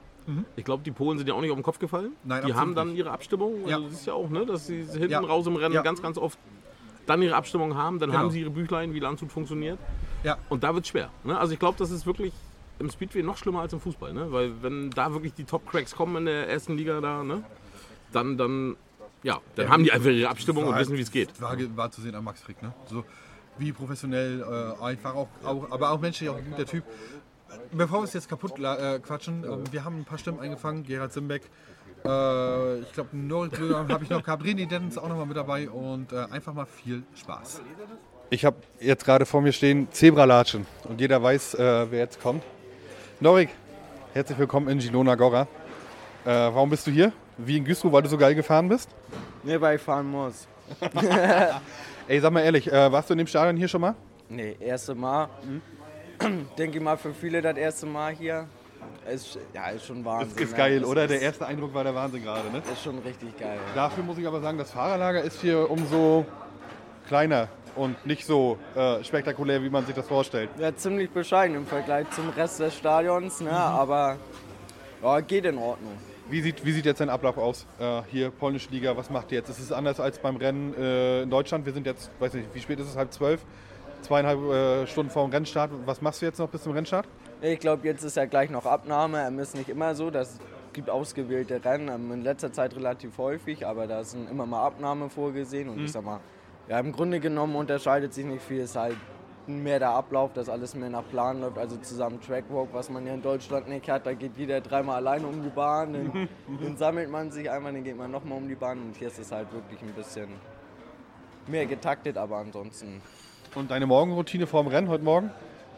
[0.56, 2.12] Ich glaube, die Polen sind ja auch nicht auf den Kopf gefallen.
[2.24, 2.30] Mhm.
[2.30, 2.98] Nein, die haben dann nicht.
[3.00, 3.68] ihre Abstimmung.
[3.68, 3.78] Ja.
[3.78, 5.20] Also das ist ja auch, ne, dass sie hinten Ja.
[5.20, 5.82] raus im Rennen Ja.
[5.82, 6.38] ganz, ganz oft
[7.06, 8.00] dann ihre Abstimmung haben.
[8.00, 8.24] Dann Genau.
[8.24, 9.80] haben sie ihre Büchlein, wie Landshut funktioniert.
[10.24, 11.10] Ja, Und da wird es schwer.
[11.24, 11.38] Ne?
[11.40, 12.34] Also ich glaube, das ist wirklich
[12.80, 14.14] im Speedway noch schlimmer als im Fußball.
[14.14, 14.32] Ne?
[14.32, 17.44] Weil wenn da wirklich die Top-Cracks kommen in der ersten Liga da, ne?
[18.12, 18.76] dann, dann,
[19.24, 21.42] ja, dann haben die einfach ihre Abstimmung und wissen, wie es geht.
[21.42, 22.62] War, war zu sehen an Max Frick.
[22.62, 22.74] Ne?
[22.88, 23.04] So
[23.58, 24.42] wie professionell,
[24.80, 26.84] äh, einfach auch, auch, aber auch menschlich auch ein guter Typ.
[27.72, 30.84] Bevor wir es jetzt kaputt äh, quatschen, ähm, wir haben ein paar Stimmen eingefangen.
[30.84, 31.44] Gerhard Simbeck,
[32.06, 36.12] äh, ich glaube, Brüder habe ich noch René Dennens auch noch mal mit dabei und
[36.12, 37.62] äh, einfach mal viel Spaß.
[38.30, 42.44] Ich habe jetzt gerade vor mir stehen Zebralatschen und jeder weiß, äh, wer jetzt kommt.
[43.20, 43.50] Norik,
[44.14, 45.42] herzlich willkommen in Girona Gora.
[46.26, 47.12] Äh, warum bist du hier?
[47.38, 48.90] Wie in Güstrow, weil du so geil gefahren bist?
[49.44, 50.48] Nee, weil ich fahren muss.
[52.08, 53.96] Ey, sag mal ehrlich, äh, warst du in dem Stadion hier schon mal?
[54.30, 55.28] Nee, erste Mal.
[56.58, 58.48] Denke ich mal für viele das erste Mal hier.
[59.12, 60.38] Ist, ja, ist schon Wahnsinn.
[60.38, 60.58] Ist ne?
[60.58, 61.04] geil, Es oder?
[61.04, 62.62] Ist, Der erste Eindruck war der Wahnsinn gerade, ne?
[62.72, 63.58] ist schon richtig geil.
[63.76, 66.26] Dafür muss ich aber sagen, das Fahrerlager ist hier umso
[67.08, 70.50] kleiner und nicht so äh, spektakulär, wie man sich das vorstellt.
[70.60, 73.52] Ja, ziemlich bescheiden im Vergleich zum Rest des Stadions, ne?
[73.52, 74.18] aber
[75.02, 75.94] ja, geht in Ordnung.
[76.30, 77.66] Wie sieht, wie sieht jetzt dein Ablauf aus?
[77.80, 79.50] Äh, hier, polnische Liga, was macht ihr jetzt?
[79.50, 81.66] Ist es anders als beim Rennen äh, in Deutschland?
[81.66, 82.96] Wir sind jetzt, weiß nicht, wie spät ist es?
[82.96, 83.42] Halb zwölf?
[84.02, 85.72] Zweieinhalb äh, Stunden vor dem Rennstart.
[85.86, 87.08] Was machst du jetzt noch bis zum Rennstart?
[87.42, 89.26] Ich glaube, jetzt ist ja gleich noch Abnahme.
[89.28, 90.10] Ähm, ist nicht immer so.
[90.10, 90.40] Das
[90.74, 95.10] gibt ausgewählte Rennen, ähm, in letzter Zeit relativ häufig, aber da sind immer mal Abnahme
[95.10, 95.70] vorgesehen.
[95.70, 96.20] Und ich sag mal,
[96.68, 98.62] ja, im Grunde genommen unterscheidet sich nicht viel.
[98.62, 98.98] Es ist halt
[99.48, 101.58] mehr der Ablauf, dass alles mehr nach Plan läuft.
[101.58, 104.06] Also zusammen Trackwalk, was man ja in Deutschland nicht hat.
[104.06, 105.94] Da geht jeder dreimal alleine um die Bahn.
[105.94, 106.30] Dann,
[106.62, 108.80] dann sammelt man sich einmal, dann geht man nochmal um die Bahn.
[108.80, 110.30] Und hier ist es halt wirklich ein bisschen
[111.48, 113.02] mehr getaktet, aber ansonsten
[113.56, 115.32] Und deine Morgenroutine vor dem Rennen heute Morgen?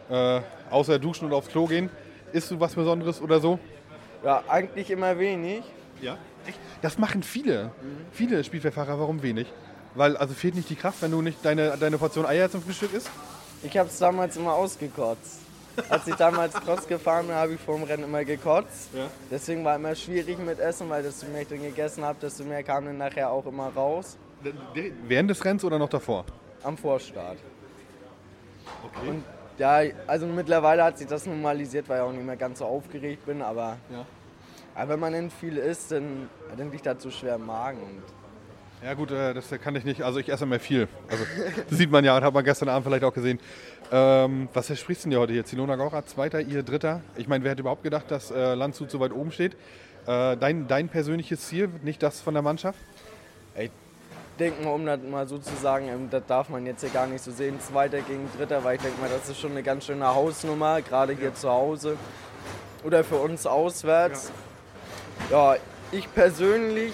[0.09, 1.89] Äh, außer duschen und aufs Klo gehen.
[2.33, 3.59] Isst du was Besonderes oder so?
[4.23, 5.63] Ja, eigentlich immer wenig.
[6.01, 6.17] Ja.
[6.81, 7.71] Das machen viele.
[8.11, 8.99] Viele Spielverfahrer.
[8.99, 9.47] Warum wenig?
[9.95, 12.93] Weil, also fehlt nicht die Kraft, wenn du nicht deine, deine Portion Eier zum Frühstück
[12.93, 13.09] isst?
[13.63, 15.39] Ich habe es damals immer ausgekotzt.
[15.89, 18.89] Als ich damals Cross gefahren bin, habe ich vor dem Rennen immer gekotzt.
[18.93, 19.07] Ja.
[19.29, 22.63] Deswegen war immer schwierig mit Essen, weil desto mehr ich dann gegessen habe, desto mehr
[22.63, 24.17] kam dann nachher auch immer raus
[25.07, 26.25] Während des Rennens oder noch davor?
[26.63, 27.37] am Vorstart.
[29.07, 29.23] Und
[29.57, 33.25] ja, also mittlerweile hat sich das normalisiert, weil ich auch nicht mehr ganz so aufgeregt
[33.25, 34.05] bin, aber, Ja.
[34.75, 37.79] aber wenn man dann viel isst, dann, dann liegt so schwer im Magen.
[37.79, 38.03] Und
[38.83, 40.01] Ja gut, äh, das kann ich nicht.
[40.01, 40.87] Also ich esse immer viel.
[41.09, 41.23] Also
[41.69, 43.39] das sieht man ja und hat man gestern Abend vielleicht auch gesehen.
[43.91, 45.45] Ähm, was versprichst du denn dir heute hier?
[45.45, 47.01] Zilona Gaurat, Zweiter, ihr Dritter.
[47.17, 49.53] Ich meine, wer hätte überhaupt gedacht, dass äh, Landshut so weit oben steht?
[50.07, 52.79] Äh, dein, dein persönliches Ziel, nicht das von der Mannschaft?
[53.59, 53.69] ich
[54.41, 57.07] denke mal, um das mal so zu sagen, ähm, das darf man jetzt hier gar
[57.07, 59.85] nicht so sehen, Zweiter gegen Dritter, weil ich denke mal, das ist schon eine ganz
[59.85, 61.97] schöne Hausnummer, gerade hier zu Hause.
[62.83, 64.31] Oder für uns auswärts.
[65.29, 65.55] Ja,
[65.91, 66.93] ich persönlich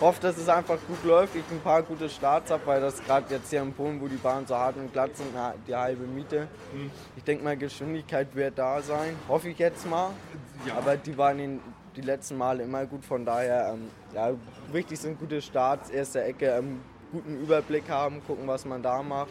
[0.00, 3.32] hoffe, dass es einfach gut läuft, ich ein paar gute Starts habe, weil das gerade
[3.32, 5.28] jetzt hier in Polen, wo die Bahnen so hart und glatt sind,
[5.68, 6.48] die halbe Miete.
[7.16, 10.10] Ich denke mal, Geschwindigkeit wird da sein, hoffe ich jetzt mal.
[10.76, 11.60] Aber die waren in,
[11.94, 14.30] die letzten Male immer gut, von daher, ähm, ja,
[14.72, 16.80] wichtig sind gute Starts, erste Ecke, ähm,
[17.12, 19.28] guten Überblick haben, gucken, was man da macht.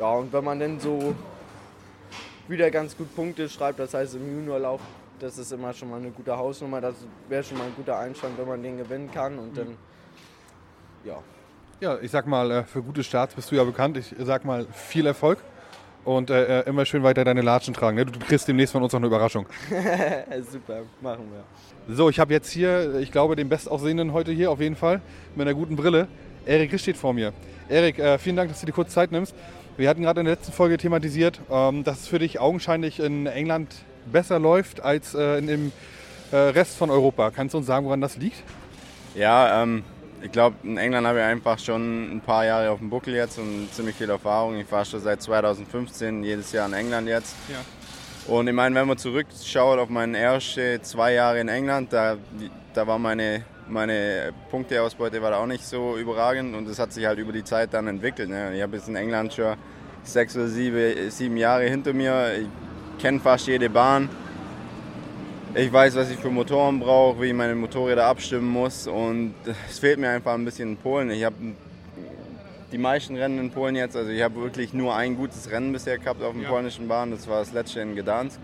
[0.00, 1.14] Ja, und wenn man dann so
[2.48, 4.80] wieder ganz gut Punkte schreibt, das heißt im Juniorlauf,
[5.20, 6.94] das ist immer schon mal eine gute Hausnummer, das
[7.28, 9.76] wäre schon mal ein guter Einstand, wenn man den gewinnen kann und dann,
[11.04, 11.18] ja.
[11.80, 13.96] Ja, ich sag mal, äh, für gute Starts bist du ja bekannt.
[13.98, 15.38] Ich sag mal, viel Erfolg
[16.08, 17.96] und äh, äh, immer schön weiter deine Latschen tragen.
[17.96, 18.06] Ne?
[18.06, 19.44] Du kriegst demnächst von uns noch eine Überraschung.
[20.50, 21.94] Super, machen wir.
[21.94, 25.02] So, ich habe jetzt hier, ich glaube, den bestaussehenden heute hier auf jeden Fall
[25.36, 26.08] mit einer guten Brille.
[26.46, 27.34] Erik Risch steht vor mir.
[27.68, 29.34] Erik, äh, vielen Dank, dass du dir kurz Zeit nimmst.
[29.76, 33.26] Wir hatten gerade in der letzten Folge thematisiert, ähm, dass es für dich augenscheinlich in
[33.26, 33.74] England
[34.10, 35.72] besser läuft als äh, in dem
[36.32, 37.30] äh, Rest von Europa.
[37.30, 38.42] Kannst du uns sagen, woran das liegt?
[39.14, 39.84] Ja, ähm,
[40.22, 43.38] ich glaube, in England habe ich einfach schon ein paar Jahre auf dem Buckel jetzt
[43.38, 44.58] und ziemlich viel Erfahrung.
[44.58, 47.36] Ich war schon seit 2015 jedes Jahr in England jetzt.
[47.48, 47.58] Ja.
[48.32, 52.16] Und ich meine, wenn man zurückschaut auf meine ersten zwei Jahre in England, da,
[52.74, 57.06] da war meine, meine Punkteausbeute war da auch nicht so überragend und das hat sich
[57.06, 58.28] halt über die Zeit dann entwickelt.
[58.28, 58.54] Ne?
[58.54, 59.56] Ich habe jetzt in England schon
[60.02, 62.32] sechs oder sieben, sieben Jahre hinter mir.
[62.40, 64.10] Ich kenne fast jede Bahn.
[65.58, 69.34] Ich weiß, was ich für Motoren brauche, wie ich meine Motorräder abstimmen muss und
[69.68, 71.10] es fehlt mir einfach ein bisschen in Polen.
[71.10, 71.34] Ich habe
[72.70, 75.98] die meisten Rennen in Polen jetzt, also ich habe wirklich nur ein gutes Rennen bisher
[75.98, 76.48] gehabt auf dem ja.
[76.48, 78.38] polnischen Bahn, das war das letzte in Gdansk.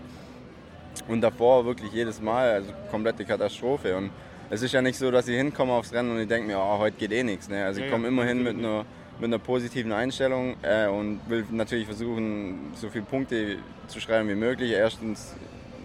[1.07, 3.95] Und davor wirklich jedes Mal, also komplette Katastrophe.
[3.95, 4.09] Und
[4.49, 6.79] es ist ja nicht so, dass ich hinkomme aufs Rennen und ich denke mir, oh,
[6.79, 7.47] heute geht eh nichts.
[7.47, 7.63] Ne?
[7.63, 8.83] Also ich komme immer hin mit einer,
[9.19, 13.55] mit einer positiven Einstellung äh, und will natürlich versuchen, so viele Punkte
[13.87, 14.71] zu schreiben wie möglich.
[14.71, 15.33] Erstens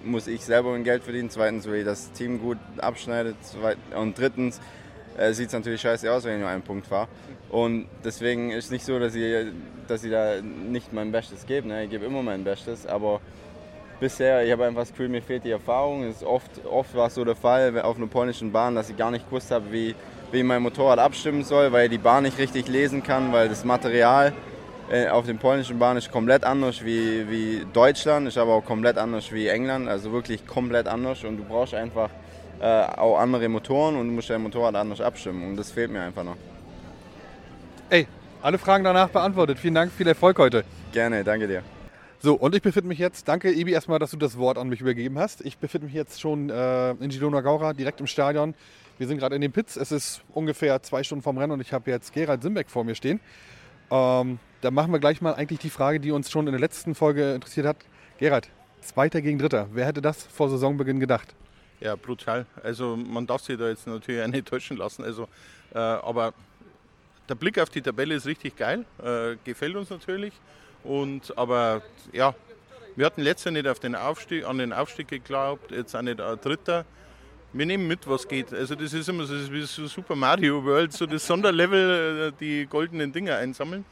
[0.05, 1.31] muss ich selber ein Geld verdienen.
[1.31, 3.37] Zweitens will ich das Team gut abschneidet.
[3.97, 4.61] Und drittens
[5.17, 7.09] äh, sieht es natürlich scheiße aus, wenn ich nur einen Punkt fahre.
[7.51, 9.47] Und deswegen ist es nicht so, dass ich,
[9.89, 11.69] dass ich da nicht mein Bestes gebe.
[11.69, 11.85] Ne?
[11.85, 13.21] Ich gebe immer mein Bestes, aber
[13.99, 16.05] bisher, ich habe einfach das Gefühl, mir fehlt die Erfahrung.
[16.05, 19.11] Es oft, oft war es so der Fall auf einer polnischen Bahn, dass ich gar
[19.11, 19.95] nicht gewusst habe, wie,
[20.33, 23.65] wie mein Motorrad abstimmen soll, weil ich die Bahn nicht richtig lesen kann, weil das
[23.65, 24.33] Material
[25.11, 29.31] auf den polnischen Bahnen ist komplett anders wie, wie Deutschland, ist aber auch komplett anders
[29.31, 32.11] wie England, also wirklich komplett anders und du brauchst einfach
[32.61, 36.03] äh, auch andere Motoren und du musst dein Motorrad anders abstimmen und das fehlt mir
[36.03, 36.37] einfach noch.
[37.89, 38.09] Ey,
[38.43, 39.59] alle Fragen danach beantwortet.
[39.59, 40.65] Vielen Dank, viel Erfolg heute.
[40.93, 41.63] Gerne, danke dir.
[42.23, 44.81] So, und ich befinde mich jetzt, danke Ebi erstmal, dass du das Wort an mich
[44.81, 45.41] übergeben hast.
[45.41, 48.55] Ich befinde mich jetzt schon äh, in Girona Gaura, direkt im Stadion.
[48.99, 49.77] Wir sind gerade in den Pits.
[49.77, 52.95] Es ist ungefähr zwei Stunden vom Rennen und ich habe jetzt Gerald Simbeck vor mir
[52.95, 53.21] stehen.
[53.91, 56.95] Ähm, da machen wir gleich mal eigentlich die Frage, die uns schon in der letzten
[56.95, 57.77] Folge interessiert hat.
[58.19, 58.49] Gerhard,
[58.83, 59.69] Zweiter gegen Dritter.
[59.73, 61.35] Wer hätte das vor Saisonbeginn gedacht?
[61.81, 62.47] Ja, brutal.
[62.63, 65.03] Also man darf sich da jetzt natürlich auch nicht täuschen lassen.
[65.03, 65.29] Also,
[65.75, 66.35] äh, aber
[67.29, 68.85] der Blick auf die Tabelle ist richtig geil.
[69.03, 70.35] Äh, gefällt uns natürlich.
[70.85, 72.35] Und, aber ja,
[72.97, 76.21] wir hatten letztes Jahr nicht auf den Aufstieg, an den Aufstieg geglaubt, jetzt auch nicht
[76.21, 76.85] ein Dritter.
[77.53, 78.53] Wir nehmen mit, was geht.
[78.53, 82.29] Also das ist immer so, das ist wie so Super Mario World, so das Sonderlevel,
[82.29, 83.85] äh, die goldenen Dinger einsammeln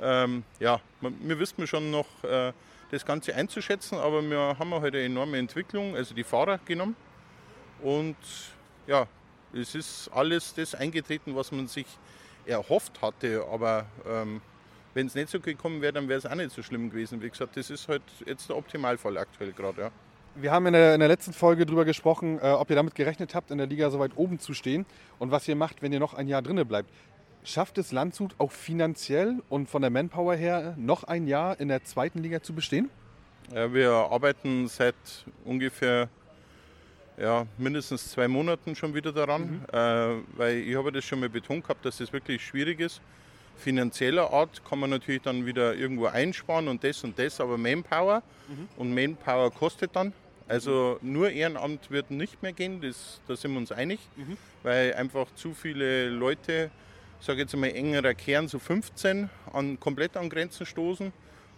[0.00, 2.52] ähm, ja, wir wissen schon noch äh,
[2.90, 6.96] das Ganze einzuschätzen, aber wir haben heute eine enorme Entwicklung, also die Fahrer genommen.
[7.82, 8.16] Und
[8.86, 9.06] ja,
[9.52, 11.86] es ist alles das eingetreten, was man sich
[12.46, 14.40] erhofft hatte, aber ähm,
[14.94, 17.20] wenn es nicht so gekommen wäre, dann wäre es auch nicht so schlimm gewesen.
[17.20, 19.82] Wie gesagt, das ist halt jetzt der Optimalfall aktuell gerade.
[19.82, 19.90] Ja.
[20.36, 23.34] Wir haben in der, in der, letzten Folge darüber gesprochen, äh, ob ihr damit gerechnet
[23.34, 24.84] habt, in der Liga so weit oben zu stehen
[25.18, 26.90] und was ihr macht, wenn ihr noch ein Jahr drinne bleibt.
[27.46, 31.84] Schafft es Landshut auch finanziell und von der Manpower her noch ein Jahr in der
[31.84, 32.88] zweiten Liga zu bestehen?
[33.54, 34.94] Ja, wir arbeiten seit
[35.44, 36.08] ungefähr
[37.18, 39.60] ja, mindestens zwei Monaten schon wieder daran, mhm.
[39.70, 43.02] äh, weil ich habe das schon mal betont gehabt, dass das wirklich schwierig ist.
[43.58, 48.22] Finanzieller Art kann man natürlich dann wieder irgendwo einsparen und das und das, aber Manpower
[48.48, 48.68] mhm.
[48.78, 50.14] und Manpower kostet dann.
[50.48, 54.38] Also nur Ehrenamt wird nicht mehr gehen, das, da sind wir uns einig, mhm.
[54.62, 56.70] weil einfach zu viele Leute
[57.24, 61.12] sage jetzt mal engerer Kern, so 15, an, komplett an Grenzen stoßen.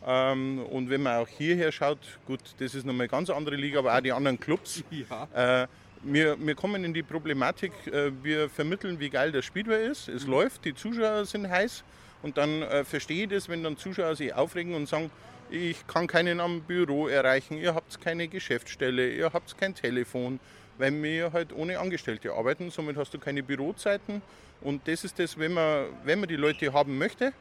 [0.07, 3.81] Ähm, und wenn man auch hierher schaut, gut, das ist nochmal eine ganz andere Liga,
[3.81, 4.85] aber auch die anderen Clubs.
[4.91, 5.63] Ja.
[5.63, 5.67] Äh,
[6.03, 10.09] wir, wir, kommen in die Problematik, äh, wir vermitteln, wie geil das Speedway ist.
[10.09, 10.33] Es mhm.
[10.33, 11.83] läuft, die Zuschauer sind heiß.
[12.23, 15.11] Und dann äh, verstehe ich das, wenn dann Zuschauer sich aufregen und sagen,
[15.51, 20.41] ich kann keinen am Büro erreichen, ihr habt keine Geschäftsstelle, ihr habt kein Telefon,
[20.79, 22.71] weil wir halt ohne Angestellte arbeiten.
[22.71, 24.23] Somit hast du keine Bürozeiten
[24.61, 27.33] und das ist das, wenn man, wenn man die Leute haben möchte,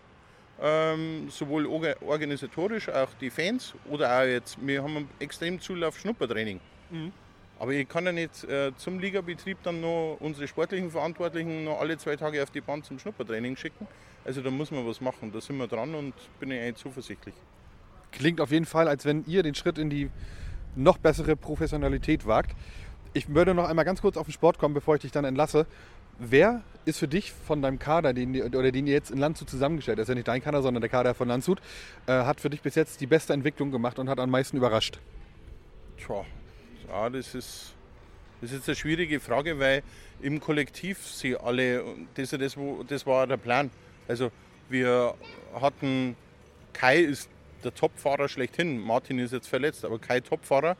[0.62, 6.60] ähm, sowohl organisatorisch, auch die Fans oder auch jetzt, wir haben einen extrem Zulauf Schnuppertraining.
[6.90, 7.12] Mhm.
[7.58, 11.98] Aber ich kann ja nicht äh, zum Ligabetrieb dann noch unsere sportlichen Verantwortlichen noch alle
[11.98, 13.88] zwei Tage auf die Bahn zum Schnuppertraining schicken.
[14.26, 17.36] Also da muss man was machen, da sind wir dran und bin ich eigentlich zuversichtlich.
[18.12, 20.10] Klingt auf jeden Fall, als wenn ihr den Schritt in die
[20.76, 22.56] noch bessere Professionalität wagt.
[23.16, 25.66] Ich würde noch einmal ganz kurz auf den Sport kommen, bevor ich dich dann entlasse.
[26.20, 30.00] Wer ist für dich von deinem Kader, den, oder den ihr jetzt in Landshut zusammengestellt,
[30.00, 31.62] das ist ja nicht dein Kader, sondern der Kader von Landshut,
[32.08, 35.00] äh, hat für dich bis jetzt die beste Entwicklung gemacht und hat am meisten überrascht?
[35.98, 36.26] Tja,
[36.90, 37.74] ja, das ist,
[38.42, 39.82] das ist eine schwierige Frage, weil
[40.22, 43.72] im Kollektiv sie alle, das, das, das war der Plan.
[44.10, 44.30] Also
[44.68, 45.14] wir
[45.54, 46.18] hatten,
[46.74, 47.30] Kai ist
[47.64, 50.76] der Topfahrer schlechthin, Martin ist jetzt verletzt, aber Kai Topfahrer,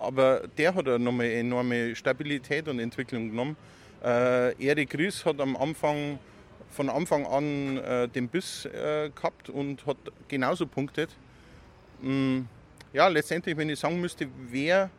[0.00, 3.56] aber der hat eine enorme Stabilität und Entwicklung genommen.
[4.02, 6.18] Äh, Erik Ries hat am Anfang,
[6.70, 11.10] von Anfang an äh, den Biss äh, gehabt und hat genauso punktet.
[12.00, 12.40] Mm,
[12.92, 14.90] ja, letztendlich, wenn ich sagen müsste, wer,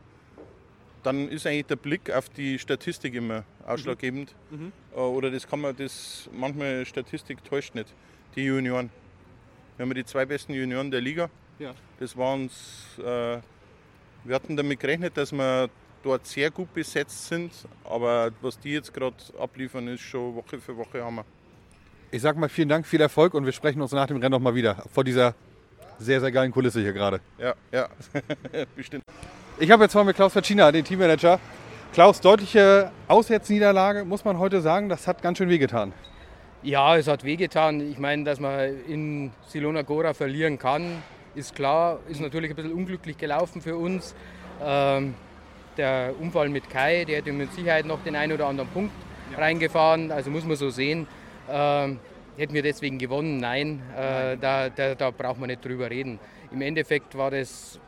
[1.03, 4.35] dann ist eigentlich der Blick auf die Statistik immer ausschlaggebend.
[4.51, 4.65] Mhm.
[4.65, 4.71] Mhm.
[4.95, 7.93] Äh, oder das kann man, das manchmal Statistik täuscht nicht.
[8.35, 8.91] Die Junioren.
[9.77, 11.29] Wir haben die zwei besten Junioren der Liga.
[11.57, 11.73] Ja.
[11.99, 13.39] Das war uns, äh,
[14.23, 15.69] wir hatten damit gerechnet, dass wir
[16.03, 17.51] dort sehr gut besetzt sind,
[17.83, 21.25] aber was die jetzt gerade abliefern, ist schon Woche für Woche Hammer.
[22.11, 24.39] Ich sag mal vielen Dank, viel Erfolg und wir sprechen uns nach dem Rennen noch
[24.39, 25.33] mal wieder vor dieser
[25.99, 27.21] sehr, sehr geilen Kulisse hier gerade.
[27.37, 27.87] Ja, ja,
[28.75, 29.03] bestimmt.
[29.59, 31.39] Ich habe jetzt mal mit Klaus Facina, den Teammanager.
[31.93, 35.93] Klaus, deutliche Auswärtsniederlage, muss man heute sagen, das hat ganz schön wehgetan.
[36.63, 37.81] Ja, es hat wehgetan.
[37.81, 41.03] Ich meine, dass man in Silona Gora verlieren kann,
[41.35, 41.99] ist klar.
[42.07, 44.15] Ist natürlich ein bisschen unglücklich gelaufen für uns.
[44.63, 45.15] Ähm,
[45.77, 48.91] der Unfall mit Kai, der hätte mit Sicherheit noch den einen oder anderen Punkt
[49.37, 50.11] reingefahren.
[50.11, 51.07] Also muss man so sehen.
[51.49, 51.99] Ähm,
[52.37, 53.37] hätten wir deswegen gewonnen?
[53.37, 56.19] Nein, äh, da, da, da braucht man nicht drüber reden.
[56.51, 57.79] Im Endeffekt war das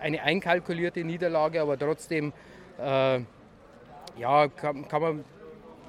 [0.00, 2.32] eine einkalkulierte Niederlage, aber trotzdem
[2.78, 3.20] äh,
[4.18, 5.24] ja, kann, kann, man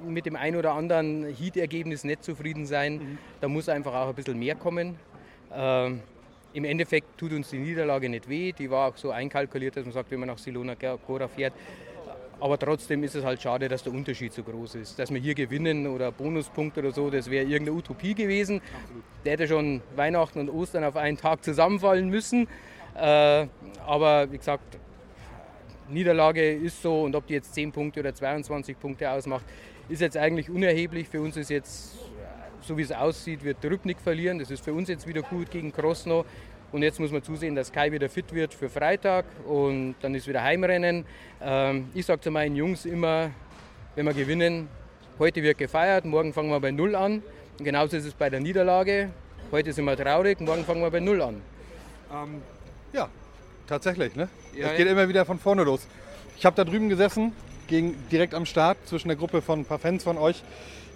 [0.06, 2.94] mit dem einen oder anderen Heat-Ergebnis nicht zufrieden sein.
[2.94, 3.18] Mhm.
[3.42, 4.98] Da muss einfach auch ein bisschen mehr kommen.
[5.54, 6.02] Ähm,
[6.54, 8.52] Im Endeffekt tut uns die Niederlage nicht weh.
[8.52, 11.54] Die war auch so einkalkuliert, dass man sagt, wenn man nach Silona Gora fährt,
[12.44, 15.00] aber trotzdem ist es halt schade, dass der Unterschied so groß ist.
[15.00, 18.62] Dass wir hier gewinnen oder Bonuspunkte oder so, das wäre irgendeine Utopie gewesen.
[18.82, 19.04] Absolut.
[19.24, 22.50] Der hätte schon Weihnachten und Ostern auf einen Tag zusammenfallen müssen.
[22.96, 23.48] Äh,
[23.86, 24.78] aber wie gesagt,
[25.88, 29.46] Niederlage ist so und ob die jetzt 10 Punkte oder 22 Punkte ausmacht,
[29.88, 31.08] ist jetzt eigentlich unerheblich.
[31.08, 31.98] Für uns ist jetzt,
[32.64, 34.40] so wie es aussieht, wird Rübnik verlieren.
[34.40, 36.26] Das ist für uns jetzt wieder gut gegen Krosno.
[36.72, 40.28] Und jetzt muss man zusehen, dass Kai wieder fit wird für Freitag und dann ist
[40.28, 41.06] wieder Heimrennen.
[41.40, 43.30] Ähm, ich sage zu meinen Jungs immer,
[43.96, 44.68] wenn wir gewinnen,
[45.20, 47.22] heute wird gefeiert, morgen fangen wir bei Null an.
[47.60, 49.12] Und genauso ist es bei der Niederlage.
[49.52, 51.42] Heute sind wir traurig, morgen fangen wir bei Null an.
[52.12, 52.42] Ähm,
[52.92, 53.08] ja,
[53.68, 54.16] tatsächlich.
[54.16, 54.28] Ne?
[54.56, 54.94] Ja, es geht ja.
[54.94, 55.86] immer wieder von vorne los.
[56.38, 57.34] Ich habe da drüben gesessen,
[57.68, 60.44] gegen, direkt am Start, zwischen der Gruppe von ein paar Fans von euch,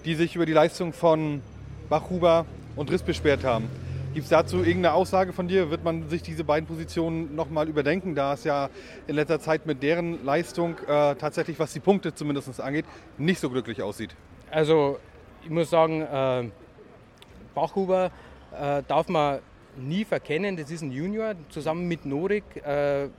[0.06, 1.44] die sich über die Leistung von
[1.90, 2.46] Bachhuber
[2.76, 3.70] und Riss beschwert haben.
[4.14, 5.70] Gibt es dazu irgendeine Aussage von dir?
[5.70, 8.70] Wird man sich diese beiden Positionen nochmal überdenken, da es ja
[9.06, 12.86] in letzter Zeit mit deren Leistung äh, tatsächlich, was die Punkte zumindest angeht,
[13.18, 14.16] nicht so glücklich aussieht?
[14.50, 14.98] Also
[15.44, 16.50] ich muss sagen, äh,
[17.54, 18.12] Bachhuber
[18.60, 19.40] äh, darf man
[19.76, 20.58] nie verkennen.
[20.58, 23.10] Das ist ein Junior, zusammen mit Norik äh,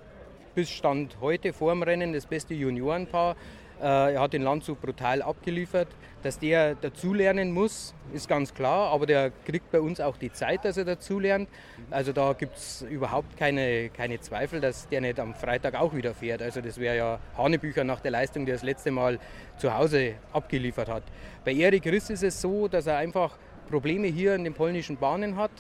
[0.55, 3.37] bis Stand heute vor dem Rennen das beste Juniorenpaar.
[3.81, 5.89] Äh, er hat den Landshut brutal abgeliefert.
[6.23, 10.65] Dass der dazulernen muss, ist ganz klar, aber der kriegt bei uns auch die Zeit,
[10.65, 11.49] dass er dazulernt.
[11.93, 16.15] Also da gibt es überhaupt keine, keine Zweifel, dass der nicht am Freitag auch wieder
[16.15, 16.43] fährt.
[16.43, 19.21] Also das wäre ja Hanebücher nach der Leistung, die er das letzte Mal
[19.59, 21.05] zu Hause abgeliefert hat.
[21.45, 23.39] Bei Erik Riss ist es so, dass er einfach
[23.71, 25.53] Probleme hier in den polnischen Bahnen hat.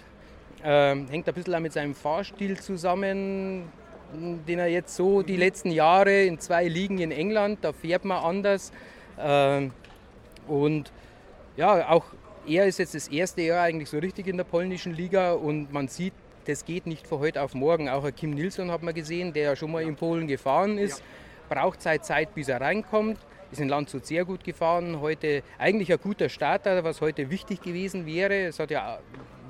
[0.64, 3.70] Ähm, hängt ein bisschen auch mit seinem Fahrstil zusammen
[4.12, 8.22] den er jetzt so die letzten Jahre in zwei Ligen in England, da fährt man
[8.24, 8.72] anders.
[9.18, 9.72] Ähm,
[10.46, 10.92] und
[11.56, 12.04] ja, auch
[12.46, 15.88] er ist jetzt das erste Jahr eigentlich so richtig in der polnischen Liga und man
[15.88, 16.14] sieht,
[16.46, 17.88] das geht nicht von heute auf morgen.
[17.90, 21.02] Auch Kim Nilsson hat man gesehen, der ja schon mal in Polen gefahren ist,
[21.48, 23.18] braucht Zeit, Zeit, bis er reinkommt.
[23.50, 25.00] Ist in Landshut sehr gut gefahren.
[25.00, 28.34] Heute eigentlich ein guter Starter, was heute wichtig gewesen wäre.
[28.34, 28.98] Es hat ja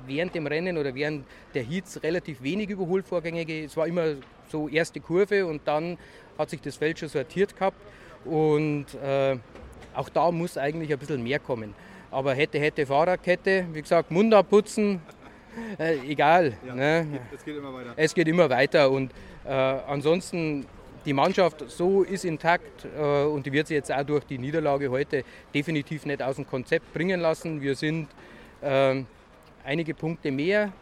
[0.09, 3.45] während dem Rennen oder während der Heats relativ wenig Überholvorgänge.
[3.63, 4.15] Es war immer
[4.49, 5.97] so erste Kurve und dann
[6.37, 7.77] hat sich das Feld schon sortiert gehabt.
[8.25, 9.37] Und äh,
[9.93, 11.73] auch da muss eigentlich ein bisschen mehr kommen.
[12.11, 15.01] Aber hätte, hätte Fahrradkette, wie gesagt, Mund abputzen,
[15.79, 16.53] äh, egal.
[16.65, 17.07] Ja, ne?
[17.35, 17.93] Es geht immer weiter.
[17.95, 19.11] Es geht immer weiter und
[19.45, 20.65] äh, ansonsten
[21.05, 24.89] die Mannschaft so ist intakt äh, und die wird sich jetzt auch durch die Niederlage
[24.89, 27.61] heute definitiv nicht aus dem Konzept bringen lassen.
[27.61, 28.09] Wir sind
[28.61, 29.05] ähm,
[29.69, 30.73] einige Punkte mehr,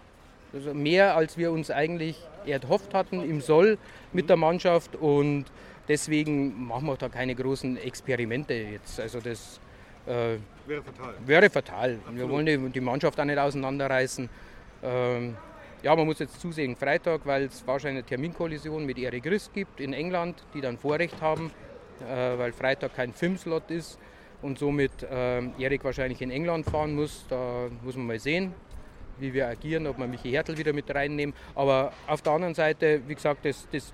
[0.54, 3.78] also mehr als wir uns eigentlich erhofft hatten im Soll
[4.13, 5.45] mit der Mannschaft und
[5.89, 9.00] deswegen machen wir da keine großen Experimente jetzt.
[9.00, 9.60] Also das
[10.06, 11.13] äh, wäre fatal.
[11.26, 11.95] Wäre fatal.
[11.95, 12.17] Absolut.
[12.17, 14.30] Wir wollen die, die, Mannschaft auch nicht auseinanderreißen.
[14.84, 15.36] Ähm,
[15.84, 19.82] ja, man muss jetzt zusehen, Freitag, weil es wahrscheinlich eine Terminkollision mit Erik Riss gibt
[19.82, 21.52] in England, die dann Vorrecht haben,
[22.10, 24.00] äh, weil Freitag kein Filmslot ist
[24.41, 27.26] und somit äh, Erik wahrscheinlich in England fahren muss.
[27.30, 28.54] Da muss man mal sehen
[29.19, 31.36] wie wir agieren, ob wir Michi Hertel wieder mit reinnehmen.
[31.56, 33.93] Aber auf der anderen Seite, wie gesagt, das, das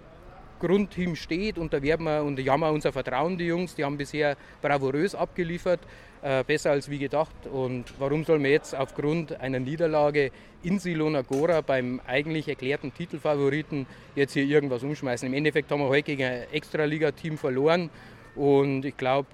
[0.60, 3.98] Grundteam steht und da werden wir und haben wir unser Vertrauen, die Jungs, die haben
[3.98, 5.82] bisher bravourös abgeliefert,
[6.22, 7.36] äh, besser als wie gedacht.
[7.52, 10.32] Und warum soll man jetzt aufgrund einer Niederlage
[10.64, 15.28] in Silona Gora beim eigentlich erklärten Titelfavoriten jetzt hier irgendwas umschmeißen?
[15.28, 17.90] Im Endeffekt haben wir heute gegen ein Extraliga-Team verloren
[18.36, 19.28] und ich glaube,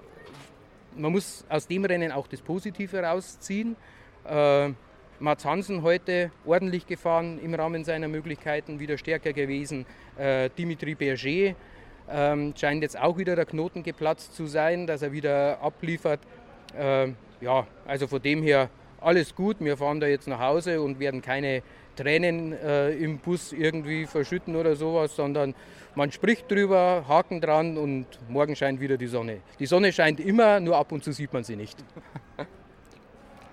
[0.96, 3.76] man muss aus dem Rennen auch das Positive rausziehen.
[4.24, 4.70] Äh,
[5.20, 9.84] Mats Hansen heute ordentlich gefahren im Rahmen seiner Möglichkeiten, wieder stärker gewesen.
[10.16, 11.54] Äh, Dimitri Berger
[12.10, 16.20] ähm, scheint jetzt auch wieder der Knoten geplatzt zu sein, dass er wieder abliefert.
[16.74, 17.08] Äh,
[17.42, 19.56] ja, also von dem her alles gut.
[19.60, 21.62] Wir fahren da jetzt nach Hause und werden keine
[21.96, 25.54] Tränen äh, im Bus irgendwie verschütten oder sowas, sondern
[25.94, 29.40] man spricht drüber, Haken dran und morgen scheint wieder die Sonne.
[29.58, 31.76] Die Sonne scheint immer, nur ab und zu sieht man sie nicht.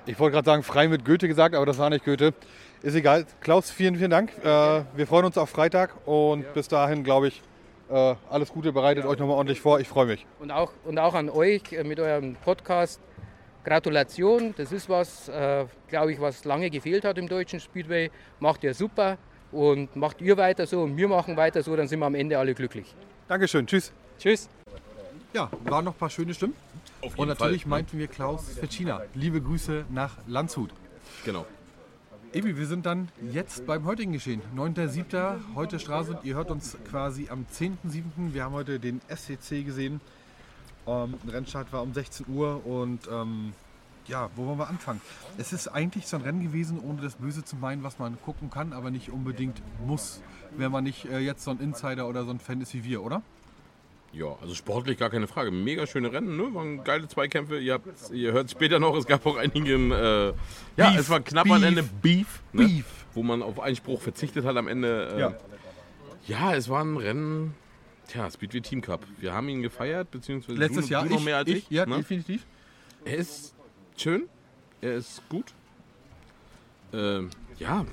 [0.07, 2.33] Ich wollte gerade sagen, frei mit Goethe gesagt, aber das war nicht Goethe.
[2.81, 3.25] Ist egal.
[3.41, 4.31] Klaus, vielen, vielen Dank.
[4.41, 4.45] Äh,
[4.95, 7.41] wir freuen uns auf Freitag und bis dahin, glaube ich,
[7.89, 8.71] äh, alles Gute.
[8.71, 9.81] Bereitet euch nochmal ordentlich vor.
[9.81, 10.25] Ich freue mich.
[10.39, 13.01] Und auch, und auch an euch äh, mit eurem Podcast.
[13.65, 18.09] Gratulation, das ist was, äh, glaube ich, was lange gefehlt hat im deutschen Speedway.
[18.39, 19.17] Macht ihr super
[19.51, 22.39] und macht ihr weiter so und wir machen weiter so, dann sind wir am Ende
[22.39, 22.95] alle glücklich.
[23.27, 23.67] Dankeschön.
[23.67, 23.91] Tschüss.
[24.17, 24.47] Tschüss.
[25.33, 26.55] Ja, waren noch ein paar schöne Stimmen.
[27.01, 27.75] Und natürlich Fall, ne?
[27.75, 29.01] meinten wir Klaus Fecina.
[29.13, 30.71] Liebe Grüße nach Landshut.
[31.25, 31.45] Genau.
[32.33, 34.41] Ebi, wir sind dann jetzt beim heutigen Geschehen.
[34.55, 35.55] 9.7.
[35.55, 36.19] heute Stralsund.
[36.23, 38.33] Ihr hört uns quasi am 10.7.
[38.33, 40.01] Wir haben heute den SCC gesehen.
[40.85, 43.53] Ähm, Rennstart war um 16 Uhr und ähm,
[44.07, 45.01] ja, wo wollen wir anfangen?
[45.37, 48.49] Es ist eigentlich so ein Rennen gewesen, ohne das Böse zu meinen, was man gucken
[48.49, 50.21] kann, aber nicht unbedingt muss,
[50.55, 53.03] wenn man nicht äh, jetzt so ein Insider oder so ein Fan ist wie wir,
[53.03, 53.21] oder?
[54.13, 55.51] Ja, also sportlich gar keine Frage.
[55.51, 56.53] Mega schöne Rennen, ne?
[56.53, 57.59] Waren geile Zweikämpfe.
[57.59, 59.91] Ihr, habt, ihr hört später noch, es gab auch einigen.
[59.91, 60.33] Äh, ja,
[60.75, 62.41] Beef, es war knapp Beef, am Ende Beef.
[62.53, 62.65] Ne?
[62.65, 62.85] Beef.
[63.13, 65.13] Wo man auf Einspruch verzichtet hat am Ende.
[65.15, 65.33] Äh, Ja.
[66.27, 66.55] ja.
[66.55, 67.53] es war ein Rennen.
[68.07, 69.05] Tja, Speedway Team Cup.
[69.19, 71.57] Wir haben ihn gefeiert, beziehungsweise Letztes du, Jahr du noch ich, mehr als ich.
[71.57, 71.97] ich ja, ne?
[71.97, 72.45] definitiv.
[73.03, 73.53] Er ist
[73.97, 74.23] schön,
[74.81, 75.53] er ist gut.
[76.93, 77.29] Ähm,
[77.59, 77.85] ja,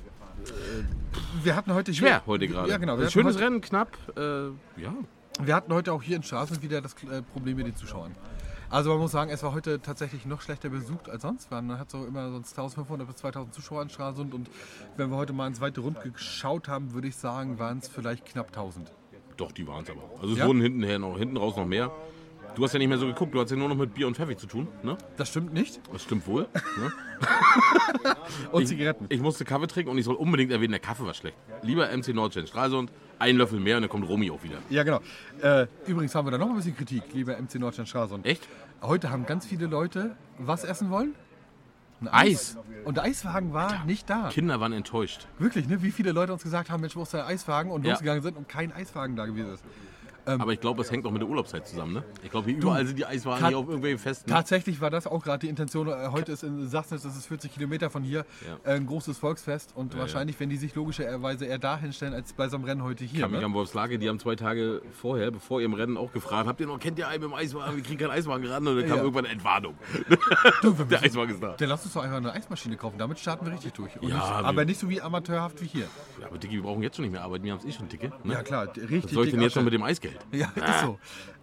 [1.43, 2.71] Wir hatten heute schwer hier, heute gerade.
[2.71, 3.05] Ja, genau.
[3.09, 3.97] Schönes Rennen, knapp.
[4.17, 4.47] Äh,
[4.81, 4.95] ja,
[5.41, 8.14] Wir hatten heute auch hier in Straßen wieder das äh, Problem mit den Zuschauern.
[8.70, 11.51] Also man muss sagen, es war heute tatsächlich noch schlechter besucht als sonst.
[11.51, 14.49] Man hat so immer sonst 1500 bis 2000 Zuschauer in Stralsund und
[14.97, 18.24] wenn wir heute mal ins zweite Rund geschaut haben, würde ich sagen, waren es vielleicht
[18.24, 18.93] knapp 1000.
[19.37, 20.03] doch, die waren es aber.
[20.20, 20.47] Also es Ja?
[20.47, 21.91] wurden hintenher noch, hinten raus noch mehr.
[22.55, 24.16] Du hast ja nicht mehr so geguckt, du hast ja nur noch mit Bier und
[24.16, 24.97] Pfeffi zu tun, ne?
[25.16, 25.80] Das stimmt nicht.
[25.93, 26.47] Das stimmt wohl.
[26.78, 26.93] Ne?
[28.53, 29.07] Und ich, Zigaretten.
[29.09, 31.37] Ich musste Kaffee trinken und ich soll unbedingt erwähnen, der Kaffee war schlecht.
[31.62, 34.57] Lieber MC Nordstein Stralsund, ein Löffel mehr und dann kommt Romy auch wieder.
[34.71, 35.01] Ja, genau.
[35.43, 38.27] Äh, übrigens haben wir da noch ein bisschen Kritik, lieber MC Nordstein Stralsund.
[38.27, 38.47] Echt?
[38.83, 41.15] Heute haben ganz viele Leute was essen wollen?
[42.01, 42.59] Ein Eis.
[42.85, 44.29] Und der Eiswagen war nicht da.
[44.31, 45.27] Kinder waren enttäuscht.
[45.39, 45.83] Wirklich, ne?
[45.83, 47.71] Wie viele Leute uns gesagt haben, Mensch, wo ist der Eiswagen?
[47.71, 47.93] Und Ja.
[47.93, 49.65] losgegangen sind und kein Eiswagen da gewesen ist.
[50.27, 52.05] Aber ich glaube, es hängt auch mit der Urlaubszeit zusammen, ne?
[52.22, 54.29] Ich glaube, hier überall sind die Eiswagen hier auf irgendwelchen Festen.
[54.31, 55.89] Tatsächlich war das auch gerade die Intention.
[55.89, 58.25] Äh, Heute ist in Sassnitz, das ist 40 Kilometer von hier,
[58.64, 58.70] Ja.
[58.72, 59.72] äh, ein großes Volksfest.
[59.75, 62.83] Und Ja, wahrscheinlich, wenn die sich logischerweise eher da hinstellen, als bei so einem Rennen
[62.83, 63.20] heute Ich hier.
[63.22, 63.47] kann mich Ne?
[63.47, 66.79] an Wolfslage, die haben zwei Tage vorher, bevor ihrem Rennen auch gefragt, habt ihr noch,
[66.79, 67.77] kennt ihr einen mit dem Eiswagen?
[67.77, 69.03] Wir kriegen keinen Eiswagen ran und dann kam Ja.
[69.03, 69.75] irgendwann eine Entwarnung.
[70.91, 71.55] der Eiswagen ist da.
[71.59, 72.99] Dann lass uns doch einfach eine Eismaschine kaufen.
[72.99, 73.93] Damit starten wir richtig durch.
[73.97, 75.87] Ja, nicht, aber nicht so wie amateurhaft wie hier.
[76.20, 77.89] Ja, aber Dicki, wir brauchen jetzt schon nicht mehr arbeiten, wir haben es eh schon
[77.89, 78.11] dicke.
[78.25, 78.35] Ne?
[78.35, 79.05] Ja klar, richtig.
[79.05, 79.64] Was soll ich denn jetzt abstellen.
[79.66, 80.14] mit dem Eisgeld?
[80.33, 80.99] Ja, ist so.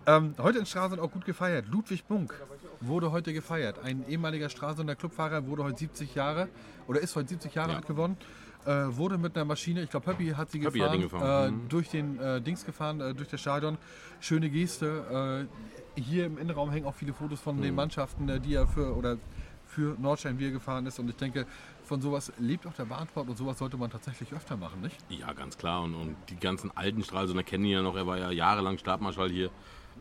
[0.08, 1.66] Ähm, heute in Stralsund auch gut gefeiert.
[1.70, 2.34] Ludwig Bunk
[2.80, 3.80] wurde heute gefeiert.
[3.84, 6.48] Ein ehemaliger Stralsunder Clubfahrer wurde heute 70 Jahre
[6.88, 7.78] oder ist heute 70 Jahre Ja.
[7.78, 8.18] alt geworden.
[8.66, 11.48] Äh, wurde mit einer Maschine, ich glaube Höppi hat sie Höppi hat gefahren, ihn gefahren,
[11.48, 11.70] Äh, mhm.
[11.70, 13.78] durch den äh, Dings gefahren, äh, durch das Stadion.
[14.20, 15.48] Schöne Geste.
[15.98, 17.62] Äh, hier im Innenraum hängen auch viele Fotos von Mhm.
[17.64, 19.18] den Mannschaften, äh, die er für oder
[19.68, 21.00] für Nordstein wir gefahren ist.
[21.00, 21.46] Und ich denke,
[21.92, 24.96] von sowas lebt auch der Bahnsport und sowas sollte man tatsächlich öfter machen, nicht?
[25.10, 25.84] Ja, ganz klar.
[25.84, 27.98] Und, und die ganzen alten Stralsunder kennen ihn ja noch.
[27.98, 29.50] Er war ja jahrelang Stabmarschall hier.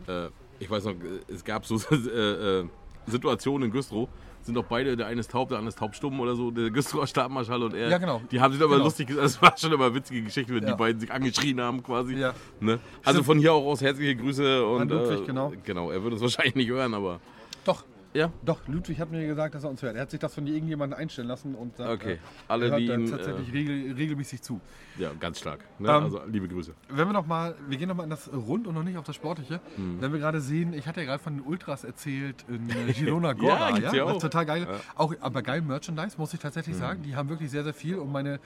[0.07, 0.29] Äh,
[0.61, 2.65] ich weiß noch, äh, es gab so äh, äh,
[3.07, 4.09] Situationen in Güstrow.
[4.43, 7.09] Sind auch beide, der eine ist taub, der andere ist taubstumm oder so, der Güstrower
[7.09, 7.89] Stabmarschall und er.
[7.89, 8.23] Ja, genau.
[8.31, 8.85] Die haben sich aber Genau.
[8.85, 10.71] lustig, das war schon immer eine witzige Geschichte, wenn Ja.
[10.71, 12.15] die beiden sich angeschrien haben quasi.
[12.15, 12.35] Ja.
[12.61, 12.79] Ne?
[13.05, 13.27] Also Stimmt.
[13.27, 15.53] von hier auch aus herzliche Grüße und An Ludwig, äh, genau.
[15.65, 17.19] Genau, er würde es wahrscheinlich nicht hören, aber
[17.65, 17.83] Doch.
[18.13, 18.33] Ja.
[18.45, 19.95] Doch, Ludwig hat mir gesagt, dass er uns hört.
[19.97, 22.15] Er hat sich das von irgendjemandem einstellen lassen und sagt, Okay.
[22.15, 24.61] äh, Alle, er hört die ihn, tatsächlich äh, regel, regelmäßig zu.
[24.99, 25.61] Ja, ganz stark.
[25.79, 25.89] Ne?
[25.89, 26.73] Ähm, also liebe Grüße.
[26.89, 29.05] Wenn wir noch mal, wir gehen noch mal in das Rund und noch nicht auf
[29.05, 29.61] das Sportliche.
[29.77, 30.01] Hm.
[30.01, 33.33] Wenn wir gerade sehen, ich hatte ja gerade von den Ultras erzählt in äh, Girona
[33.35, 34.17] Gora, Ja, ja Das auch.
[34.17, 34.67] ist total geil.
[34.69, 34.77] Ja.
[34.97, 37.03] Auch, aber geil Merchandise, muss ich tatsächlich sagen.
[37.03, 38.41] Die haben wirklich sehr, sehr viel und meine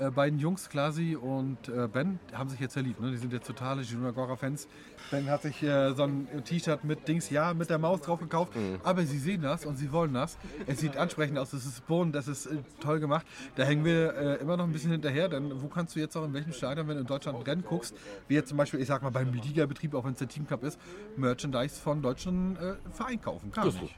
[0.00, 3.00] äh, beiden Jungs, Klasi und äh, Ben, haben sich jetzt verliebt.
[3.00, 3.10] Ne?
[3.10, 4.68] Die sind jetzt totale Girona Gora-Fans.
[5.10, 8.54] Ben hat sich äh, so ein T-Shirt mit Dings, ja, mit der Maus drauf gekauft.
[8.54, 8.80] Hm.
[8.82, 10.38] Aber sie sehen das und sie wollen das.
[10.66, 13.26] Es sieht ansprechend aus, es ist bunt, das ist äh, toll gemacht.
[13.56, 16.24] Da hängen wir äh, immer noch ein bisschen hinterher, denn wo kannst du jetzt auch
[16.24, 17.94] in welchem Stadion, wenn du in Deutschland ein Rennen guckst,
[18.28, 20.62] wie jetzt zum Beispiel, ich sag mal beim Liga-Betrieb, auch wenn es der Team Cup
[20.62, 20.78] ist,
[21.16, 23.50] Merchandise von deutschen äh, Vereinen kaufen?
[23.52, 23.90] Gar Güstrow.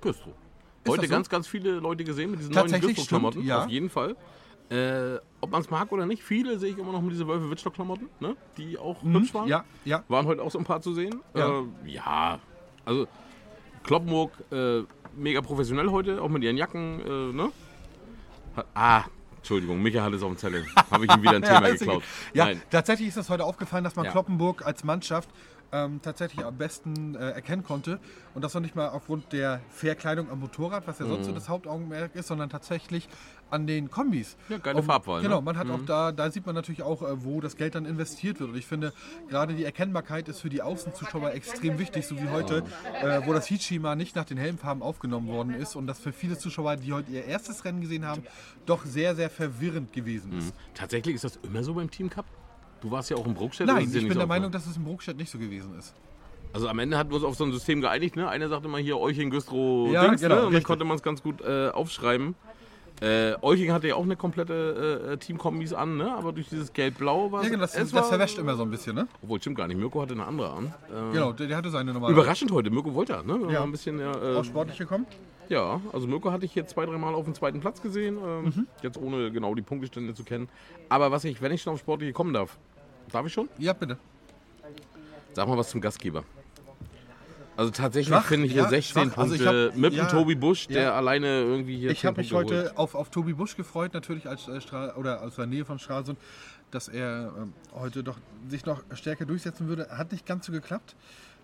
[0.00, 0.34] Güstrow.
[0.88, 1.10] Heute so?
[1.10, 3.44] ganz, ganz viele Leute gesehen mit diesen neuen Güstrow-Klamotten.
[3.44, 3.64] ja.
[3.64, 4.16] Auf jeden Fall.
[4.72, 7.50] Äh, ob man es mag oder nicht, viele sehe ich immer noch mit diesen Wölfe
[7.50, 8.36] Wittstock-Klamotten, ne?
[8.56, 9.44] die auch hübsch waren.
[9.44, 9.50] Mhm.
[9.50, 10.02] Ja, ja.
[10.08, 11.20] Waren heute auch so ein paar zu sehen.
[11.34, 11.60] Ja.
[11.60, 12.38] Äh, ja.
[12.86, 13.06] Also
[13.84, 14.82] Kloppenburg, äh,
[15.14, 17.00] mega professionell heute, auch mit ihren Jacken.
[17.00, 17.52] Äh, ne?
[18.56, 19.04] Hat, ah,
[19.36, 20.64] Entschuldigung, Micha hat es auf dem Zettel.
[20.90, 22.02] Habe ich ihm wieder ein Thema ist geklaut.
[22.32, 22.62] Ja, Nein.
[22.70, 24.12] tatsächlich ist es heute aufgefallen, dass man Ja.
[24.12, 25.28] Kloppenburg als Mannschaft
[25.72, 27.98] ähm, tatsächlich am besten äh, erkennen konnte.
[28.34, 31.48] Und das noch nicht mal aufgrund der Verkleidung am Motorrad, was ja sonst so das
[31.48, 33.08] Hauptaugenmerk ist, sondern tatsächlich
[33.50, 34.36] an den Kombis.
[34.48, 35.28] Ja, geile Farbwahl, ne?
[35.28, 37.84] Genau, man hat auch da, da sieht man natürlich auch, äh, wo das Geld dann
[37.84, 38.50] investiert wird.
[38.50, 38.92] Und ich finde,
[39.28, 42.64] gerade die Erkennbarkeit ist für die Außenzuschauer extrem wichtig, so wie heute,
[43.02, 46.38] äh, wo das Heatschema nicht nach den Helmfarben aufgenommen worden ist und das für viele
[46.38, 48.22] Zuschauer, die heute ihr erstes Rennen gesehen haben,
[48.64, 50.54] doch sehr, sehr verwirrend gewesen ist.
[50.74, 52.26] Tatsächlich ist das immer so beim Team Cup?
[52.82, 53.66] Du warst ja auch im Bruckstedt.
[53.68, 54.52] Nein, ich bin der Meinung, ne?
[54.52, 55.94] dass es im Bruckstedt nicht so gewesen ist.
[56.52, 58.14] Also am Ende hatten wir uns auf so ein System geeinigt.
[58.16, 58.28] Ne?
[58.28, 60.20] Einer sagte mal hier Euching, Güstrow, Ja, Dings.
[60.20, 60.40] genau, ne?
[60.40, 60.64] Und dann richtig.
[60.66, 62.34] konnte man es ganz gut äh, aufschreiben.
[63.00, 66.14] Äh, Euching hatte ja auch eine komplette äh, Teamkombis an, ne?
[66.14, 68.94] aber durch dieses Gelb-Blau war Ja, genau, das, es das verwäscht immer so ein bisschen,
[68.94, 69.08] ne?
[69.22, 69.76] Obwohl, stimmt gar nicht.
[69.78, 70.66] Mirko hatte eine andere an.
[70.88, 72.12] Äh, Genau, der, der hatte seine normale.
[72.12, 73.22] Überraschend heute, Mirko Wolter.
[73.24, 73.40] Ne?
[73.50, 73.62] Ja.
[73.64, 74.04] Ein bisschen, äh,
[74.36, 75.06] Auch sportlich gekommen?
[75.48, 78.18] ja, also Mirko hatte ich jetzt zwei, dreimal auf dem zweiten Platz gesehen.
[78.24, 78.66] Ähm, Mhm.
[78.82, 80.48] Jetzt ohne genau die Punktestände zu kennen.
[80.88, 82.56] Aber was ich, wenn ich schon auf Sportliche kommen darf,
[83.12, 83.48] darf ich schon?
[83.58, 83.96] Ja, bitte.
[85.34, 86.24] Sag mal was zum Gastgeber.
[87.56, 89.18] Also tatsächlich Schwach, finde ich hier ja, 16 schwach.
[89.18, 90.94] Also Punkte ich hab- mit ja, dem Tobi Busch, der ja.
[90.94, 94.26] alleine irgendwie hier Ich 10 habe mich Punkte heute auf, auf Tobi Busch gefreut, natürlich
[94.26, 96.18] als äh, Stra oder aus der Nähe von Stralsund,
[96.70, 98.16] dass er ähm, heute doch
[98.48, 99.88] sich noch stärker durchsetzen würde.
[99.90, 100.96] Hat nicht ganz so geklappt.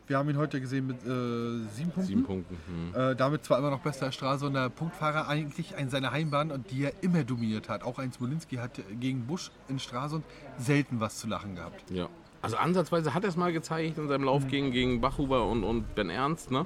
[0.09, 2.03] Wir haben ihn heute gesehen mit äh, sieben Punkten.
[2.03, 2.57] Sieben Punkten.
[2.95, 3.01] Hm.
[3.01, 6.93] Äh, damit zwar immer noch bester Stralsunder Punktfahrer eigentlich in seiner Heimbahn und die er
[7.03, 7.83] immer dominiert hat.
[7.83, 10.25] Auch ein Smolinski hat gegen Busch in Stralsund
[10.59, 11.91] selten was zu lachen gehabt.
[11.91, 12.09] Ja.
[12.41, 14.49] Also ansatzweise hat er es mal gezeigt in seinem Lauf Mhm.
[14.49, 16.51] gegen, gegen Bachhuber und, und Ben Ernst.
[16.51, 16.65] Ne?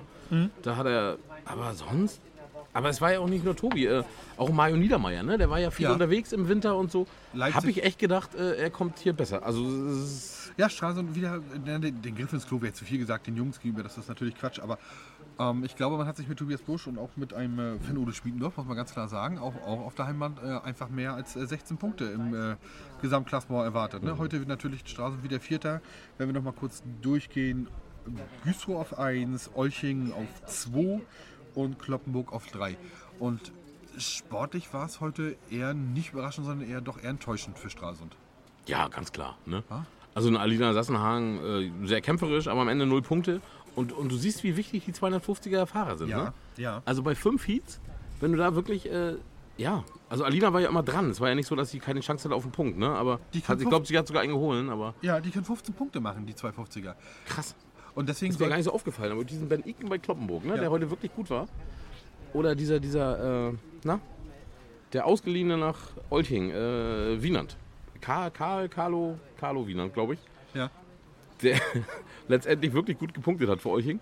[0.62, 2.20] Da hat er, aber sonst,
[2.74, 4.04] aber es war ja auch nicht nur Tobi, äh,
[4.36, 5.36] auch Mario Niedermeyer, ne?
[5.36, 5.92] der war ja viel Ja.
[5.92, 7.06] unterwegs im Winter und so.
[7.38, 9.44] Habe ich echt gedacht, äh, er kommt hier besser.
[9.44, 13.26] Also es ist- Ja, Stralsund wieder, den, den Griff ins Klo wäre zu viel gesagt,
[13.26, 14.78] den Jungs gegenüber, das ist natürlich Quatsch, aber
[15.38, 18.12] ähm, ich glaube, man hat sich mit Tobias Busch und auch mit einem äh, Finn-Ole
[18.12, 21.36] Schmiedendorf, muss man ganz klar sagen, auch, auch auf der Heimbahn äh, einfach mehr als
[21.36, 22.56] äh, 16 Punkte im äh,
[23.00, 24.02] Gesamtklassement erwartet.
[24.02, 24.18] Ne?
[24.18, 25.80] Heute wird natürlich Stralsund wieder Vierter.
[26.18, 27.68] Wenn wir noch mal kurz durchgehen,
[28.44, 31.00] Güstrow auf 1, Olching auf 2
[31.54, 32.76] und Kloppenburg auf 3.
[33.18, 33.52] Und
[33.98, 38.16] sportlich war es heute eher nicht überraschend, sondern eher doch eher enttäuschend für Stralsund.
[38.66, 39.38] ja, ganz klar.
[39.46, 39.62] Ne?
[39.70, 39.86] Ja.
[40.14, 41.38] Also eine Alina Sassenhagen,
[41.84, 43.40] äh, sehr kämpferisch, aber am Ende null Punkte.
[43.74, 46.10] Und, und du siehst, wie wichtig die 250er Fahrer sind.
[46.10, 46.32] Ne?
[46.58, 46.82] ja.
[46.84, 47.80] Also bei fünf Heats,
[48.20, 49.14] wenn du da wirklich, äh,
[49.56, 51.08] ja, also Alina war ja immer dran.
[51.10, 52.88] Es war ja nicht so, dass sie keine Chance hatte auf den Punkt, ne?
[52.88, 55.74] Aber Die hat, ich glaube, sie hat sogar einen geholt, aber Ja, die können 15
[55.74, 56.94] Punkte machen, die 250er.
[57.26, 57.54] krass.
[57.94, 60.54] Und deswegen Ist mir gar nicht so aufgefallen, aber diesen Ben Iken bei Kloppenburg, ne,
[60.54, 60.60] Ja.
[60.60, 61.46] der heute wirklich gut war.
[62.34, 63.52] Oder dieser, dieser, äh,
[63.84, 64.00] na,
[64.92, 65.76] der Ausgeliehene nach
[66.10, 67.56] Olching, äh, Wienand.
[68.02, 70.20] Karl, Karl, Carlo, Carlo Wienand, glaube ich.
[70.52, 70.70] Ja.
[71.42, 71.58] Der
[72.28, 74.00] letztendlich wirklich gut gepunktet hat für Olching.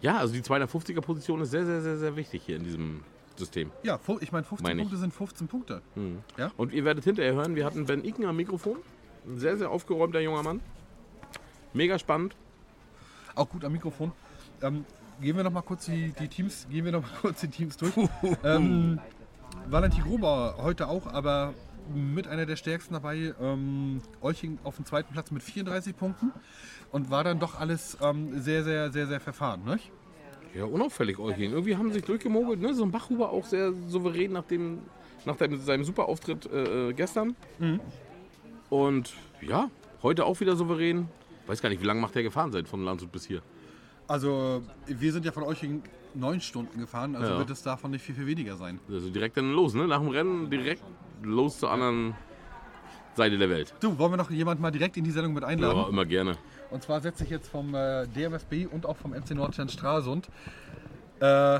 [0.00, 3.02] Ja, also die 250er Position ist sehr, sehr, sehr, sehr wichtig hier in diesem
[3.36, 3.70] System.
[3.82, 4.88] ja, ich meine, 15 Meine ich.
[4.88, 5.82] Punkte sind 15 Punkte.
[6.38, 6.50] Ja?
[6.56, 8.78] Und ihr werdet hinterher hören, wir hatten Ben Iken am Mikrofon.
[9.26, 10.60] Ein sehr, sehr aufgeräumter junger Mann.
[11.74, 12.34] Mega spannend.
[13.34, 14.12] Auch gut am Mikrofon.
[14.62, 14.86] Ähm,
[15.20, 17.76] gehen wir noch mal kurz die, die Teams, gehen wir noch mal kurz die Teams
[17.76, 17.92] durch.
[18.42, 18.98] ähm,
[19.68, 21.52] Valentin Grobauer heute auch, aber
[21.94, 23.34] mit einer der stärksten dabei.
[23.40, 26.32] Ähm, Olching auf dem zweiten Platz mit 34 Punkten
[26.92, 29.90] und war dann doch alles ähm, sehr, sehr, sehr, sehr verfahren, nicht?
[30.54, 31.52] Ja, unauffällig Eugen.
[31.52, 32.60] Irgendwie haben sie sich durchgemogelt.
[32.60, 32.72] Ne?
[32.72, 34.78] So ein Bachhuber auch sehr souverän nach, dem,
[35.26, 37.36] nach dem, seinem super Auftritt äh, äh, gestern.
[38.70, 39.70] Und ja,
[40.02, 41.08] heute auch wieder souverän.
[41.46, 43.42] Weiß gar nicht, wie lange macht der gefahren seit von Landshut bis hier?
[44.08, 45.82] Also wir sind ja von Olching
[46.14, 47.38] neun Stunden gefahren, also Ja.
[47.38, 48.80] wird es davon nicht viel, viel weniger sein.
[48.90, 49.86] Also direkt dann los, ne?
[49.86, 50.82] Nach dem Rennen direkt
[51.22, 52.14] los zur anderen
[53.14, 53.74] Seite der Welt.
[53.80, 55.76] Du, wollen wir noch jemanden mal direkt in die Sendung mit einladen?
[55.78, 56.36] Ja, immer gerne.
[56.70, 60.28] Und zwar setze ich jetzt vom äh, DMSB und auch vom MC Nordstern Stralsund.
[61.20, 61.58] Äh,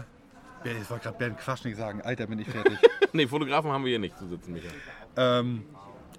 [0.64, 2.78] ich wollte gerade Bernd Quaschnik sagen, Alter, bin ich fertig.
[3.12, 4.72] Nee, Fotografen haben wir hier nicht zu sitzen, Michael.
[5.16, 5.62] ähm,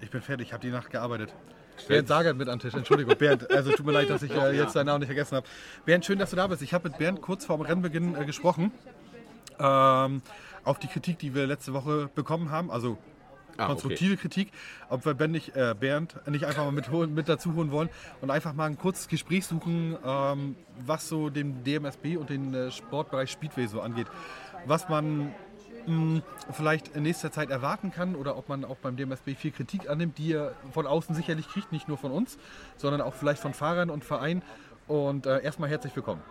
[0.00, 1.32] ich bin fertig, ich habe die Nacht gearbeitet.
[1.86, 4.74] Bernd Sagert mit am Tisch, Entschuldigung, Bernd, also tut mir leid, dass ich äh, jetzt
[4.74, 5.46] deinen Namen nicht vergessen habe.
[5.84, 6.62] Bernd, schön, dass du da bist.
[6.62, 8.72] Ich habe mit Bernd kurz vor dem Rennbeginn äh, gesprochen.
[9.58, 10.22] Ähm,
[10.64, 12.98] auf die Kritik, die wir letzte Woche bekommen haben, also
[13.58, 14.52] Ah, konstruktive Kritik,
[14.88, 17.88] ob wir Ben nicht, äh, Bernd nicht einfach mal mit, mit dazu holen wollen
[18.20, 20.54] und einfach mal ein kurzes Gespräch suchen, ähm,
[20.86, 24.06] was so den DMSB und den äh, Sportbereich Speedway so angeht.
[24.64, 25.34] Was man
[25.88, 26.22] mh,
[26.52, 30.18] vielleicht in nächster Zeit erwarten kann oder ob man auch beim DMSB viel Kritik annimmt,
[30.18, 32.38] die er von außen sicherlich kriegt, nicht nur von uns,
[32.76, 34.42] sondern auch vielleicht von Fahrern und Vereinen.
[34.86, 36.22] Und äh, erstmal herzlich willkommen.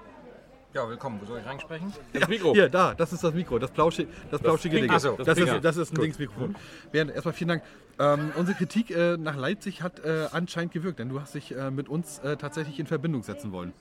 [0.73, 1.19] Ja, willkommen.
[1.21, 1.93] Wo soll ich reinsprechen?
[2.13, 2.53] Das Mikro.
[2.53, 4.99] Hier, da, das ist das Mikro, das, Plauschi, das plauschige Ding.
[4.99, 6.55] So, das, das ist, das ist ein Dingsmikrofon.
[6.91, 7.63] Bernd, erstmal vielen Dank.
[7.99, 11.71] Ähm, unsere Kritik äh, nach Leipzig hat äh, anscheinend gewirkt, denn du hast dich äh,
[11.71, 13.73] mit uns äh, tatsächlich in Verbindung setzen wollen.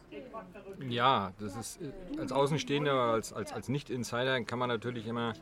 [0.89, 5.35] Ja, das ist äh, als Außenstehender, als, als, als Nicht-Insider kann man natürlich immer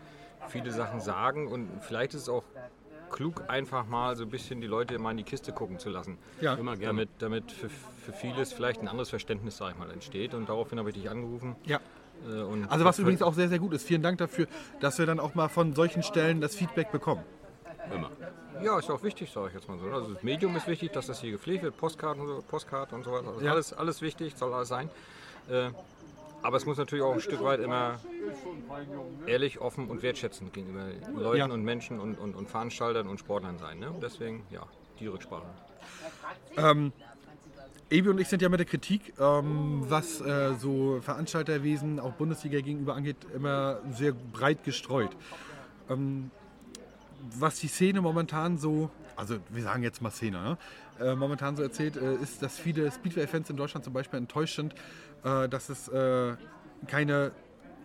[0.49, 2.45] viele Sachen sagen und vielleicht ist es auch
[3.11, 6.19] klug, einfach mal so ein bisschen die Leute mal in die Kiste gucken zu lassen.
[6.41, 6.55] Ja.
[6.55, 6.87] Immer gerne.
[6.87, 10.35] Damit, damit für, für vieles vielleicht ein anderes Verständnis, sag ich mal, entsteht.
[10.35, 11.55] Und daraufhin habe ich dich angerufen.
[11.65, 11.79] Ja.
[12.29, 13.87] Äh, und Also was übrigens auch sehr, sehr gut ist.
[13.87, 14.47] Vielen Dank dafür,
[14.81, 17.23] dass wir dann auch mal von solchen Stellen das Feedback bekommen.
[17.95, 18.11] Immer.
[18.63, 19.87] Ja, ist auch wichtig, sage ich jetzt mal so.
[19.91, 23.05] Also das Medium ist wichtig, dass das hier gepflegt wird, Postkarten, und so, Postkarte und
[23.05, 23.29] so weiter.
[23.29, 23.53] Also Ja.
[23.53, 24.89] alles, alles wichtig, soll alles sein.
[25.49, 25.71] Äh,
[26.43, 27.99] aber es muss natürlich auch ein Stück weit immer
[29.27, 30.85] ehrlich, offen und wertschätzend gegenüber
[31.17, 31.47] Leuten Ja.
[31.47, 33.79] und Menschen und, und, und Veranstaltern und Sportlern sein.
[33.79, 33.95] Ne?
[34.03, 34.63] Deswegen, ja,
[35.01, 35.47] die Rücksprache.
[36.57, 36.93] Ähm,
[37.91, 42.61] Ebi und ich sind ja mit der Kritik, ähm, was äh, so Veranstalterwesen, auch Bundesliga
[42.61, 45.11] gegenüber angeht, immer sehr breit gestreut.
[45.89, 46.31] Ähm,
[47.39, 50.59] was die Szene momentan so, also wir sagen jetzt mal Szene,
[51.01, 51.07] ne?
[51.07, 54.75] äh, momentan so erzählt, äh, ist, dass viele Speedway-Fans in Deutschland zum Beispiel enttäuscht sind,
[55.25, 56.37] äh, dass es äh,
[56.87, 57.33] keine,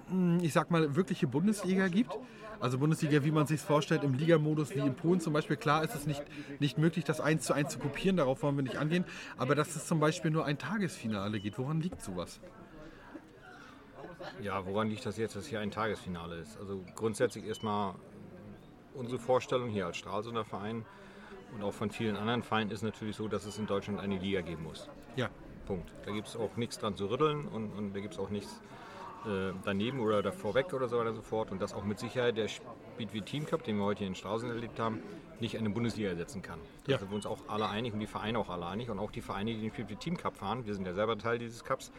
[0.09, 2.11] mh, ich sag mal, wirkliche Bundesliga gibt.
[2.59, 5.55] Also Bundesliga, wie man sich vorstellt, im Ligamodus wie in Polen zum Beispiel.
[5.55, 6.21] Klar ist es nicht,
[6.59, 9.05] nicht möglich, das eins zu eins zu kopieren, darauf wollen wir nicht angehen.
[9.37, 12.41] Aber dass es zum Beispiel nur ein Tagesfinale geht, woran liegt sowas?
[14.41, 16.57] Ja, woran liegt das jetzt, dass hier ein Tagesfinale ist?
[16.59, 17.95] Also grundsätzlich erstmal
[18.93, 20.85] unsere Vorstellung hier als Stralsunder Verein
[21.53, 24.41] und auch von vielen anderen Vereinen ist natürlich so, dass es in Deutschland eine Liga
[24.41, 24.89] geben muss.
[25.15, 25.29] Ja.
[25.69, 25.91] Punkt.
[26.03, 28.59] Da gibt es auch nichts dran zu rütteln und, und da gibt es auch nichts
[29.27, 31.51] äh, daneben oder davor weg oder so weiter und so fort.
[31.51, 34.51] Und dass auch mit Sicherheit der Speedway Team Cup, den wir heute hier in Stralsund
[34.51, 34.99] erlebt haben,
[35.39, 36.59] nicht eine Bundesliga ersetzen kann.
[36.85, 36.97] Da Ja.
[36.97, 38.89] sind wir uns auch alle einig und die Vereine auch alle einig.
[38.89, 41.37] Und auch die Vereine, die den Speedway Team Cup fahren, wir sind ja selber Teil
[41.37, 41.91] dieses Cups,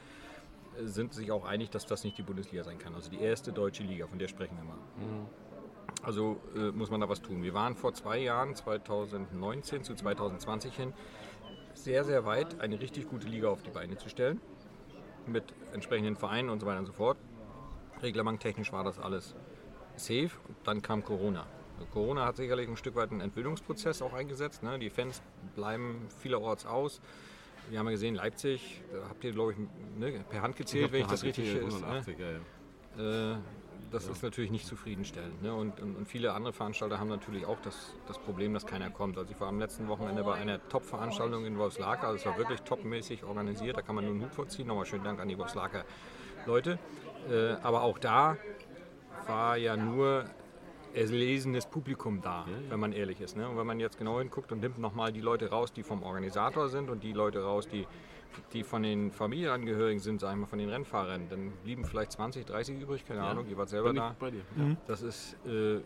[0.80, 2.96] äh, sind sich auch einig, dass das nicht die Bundesliga sein kann.
[2.96, 4.78] Also die erste deutsche Liga, von der sprechen wir mal.
[6.02, 7.42] Also äh, muss man da was tun.
[7.44, 10.92] Wir waren vor zwei Jahren, 2019 zu 2020 hin,
[11.74, 14.40] sehr, sehr weit, eine richtig gute Liga auf die Beine zu stellen.
[15.26, 17.18] Mit entsprechenden Vereinen und so weiter und so fort.
[18.02, 19.34] Reglementtechnisch war das alles
[19.96, 20.30] safe.
[20.48, 21.46] Und dann kam Corona.
[21.92, 24.62] Corona hat sicherlich ein Stück weit einen Entwicklungsprozess auch eingesetzt.
[24.62, 24.78] Ne?
[24.78, 25.22] Die Fans
[25.54, 27.00] bleiben vielerorts aus.
[27.68, 29.58] Wir haben ja gesehen, Leipzig, da habt ihr, glaube ich,
[29.98, 31.84] ne, per Hand gezählt, hab wenn ich das richtig gezählt, ist.
[31.84, 33.34] 180, ja, ja.
[33.34, 33.38] Äh,
[33.90, 35.42] das ist natürlich nicht zufriedenstellend.
[35.42, 35.52] Ne?
[35.52, 39.18] Und, und, und viele andere Veranstalter haben natürlich auch das, das Problem, dass keiner kommt.
[39.18, 42.08] Also ich war am letzten Wochenende bei einer Top-Veranstaltung in Wolfslaker.
[42.08, 43.76] Also es war wirklich topmäßig organisiert.
[43.76, 44.68] Da kann man nur einen Hut vorziehen.
[44.68, 45.84] Nochmal schönen Dank an die Wolfslaker
[46.46, 46.78] Leute.
[47.30, 48.36] Äh, aber auch da
[49.26, 50.24] war ja nur
[50.94, 53.36] erlesenes Publikum da, wenn man ehrlich ist.
[53.36, 53.48] Ne?
[53.48, 56.68] Und wenn man jetzt genau hinguckt und nimmt nochmal die Leute raus, die vom Organisator
[56.68, 57.86] sind und die Leute raus, die,
[58.52, 62.80] die von den Familienangehörigen sind, sagen wir von den Rennfahrern, dann blieben vielleicht 20, 30
[62.80, 64.14] übrig, keine Ja, Ahnung, ihr wart selber da.
[64.18, 64.70] bei dir, Mhm.
[64.72, 64.76] ja.
[64.86, 65.80] Das ist äh,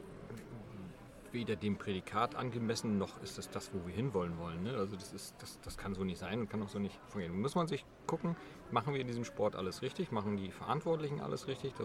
[1.33, 4.63] weder dem Prädikat angemessen, noch ist das das, wo wir hinwollen wollen.
[4.63, 4.75] Ne?
[4.77, 7.41] Also das, ist, das, das kann so nicht sein und kann auch so nicht funktionieren.
[7.41, 8.37] Muss man sich gucken,
[8.71, 11.85] machen wir in diesem Sport alles richtig, machen die Verantwortlichen alles richtig, da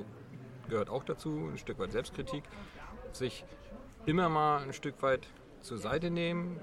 [0.70, 2.44] gehört auch dazu ein Stück weit Selbstkritik,
[3.16, 3.46] sich
[4.06, 5.28] immer mal ein Stück weit
[5.62, 6.60] zur Seite nehmen,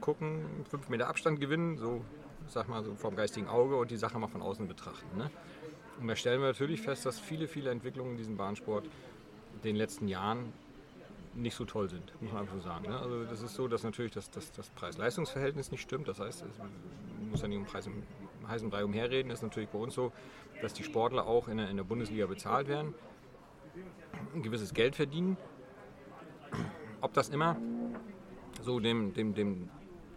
[0.00, 2.04] gucken, fünf Meter Abstand gewinnen, so
[2.48, 5.16] sag mal so vom geistigen Auge und die Sache mal von außen betrachten.
[5.16, 5.30] Ne?
[6.00, 9.76] Und da stellen wir natürlich fest, dass viele, viele Entwicklungen in diesem Bahnsport in den
[9.76, 10.52] letzten Jahren
[11.34, 12.88] nicht so toll sind, muss man einfach so sagen.
[12.88, 12.98] Ne?
[12.98, 16.06] Also das ist so, dass natürlich das, das, das Preis-Leistungs-Verhältnis nicht stimmt.
[16.06, 18.02] Das heißt, es muss ja nicht um Preis im
[18.48, 19.30] heißen Brei umherreden.
[19.30, 20.12] Das ist natürlich bei uns so,
[20.60, 22.94] dass die Sportler auch in der, in der Bundesliga bezahlt werden,
[24.34, 25.36] ein gewisses Geld verdienen.
[27.04, 27.58] Ob das immer
[28.62, 29.68] so dem, dem, dem,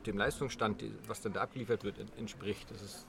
[0.05, 3.07] dem Leistungsstand, was dann da abgeliefert wird, en- entspricht, das ist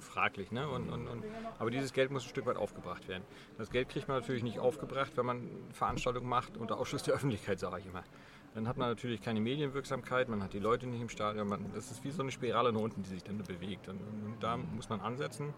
[0.00, 0.50] fraglich.
[0.50, 0.68] Ne?
[0.68, 1.22] Und, und, und,
[1.60, 3.22] aber dieses Geld muss ein Stück weit aufgebracht werden.
[3.56, 7.60] Das Geld kriegt man natürlich nicht aufgebracht, wenn man Veranstaltungen macht unter Ausschluss der Öffentlichkeit,
[7.60, 8.02] sage ich immer.
[8.54, 11.46] Dann hat man natürlich keine Medienwirksamkeit, man hat die Leute nicht im Stadion.
[11.46, 13.88] Man, das ist wie so eine Spirale nach unten, die sich dann bewegt.
[13.88, 15.54] Und, und da muss man ansetzen.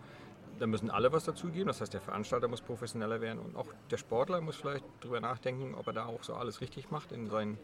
[0.62, 1.66] Da müssen alle was dazugeben.
[1.66, 5.74] Das heißt, der Veranstalter muss professioneller werden und auch der Sportler muss vielleicht darüber nachdenken,
[5.74, 7.58] ob er da auch so alles richtig macht in seinen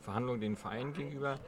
[0.00, 1.40] Verhandlungen den Vereinen gegenüber.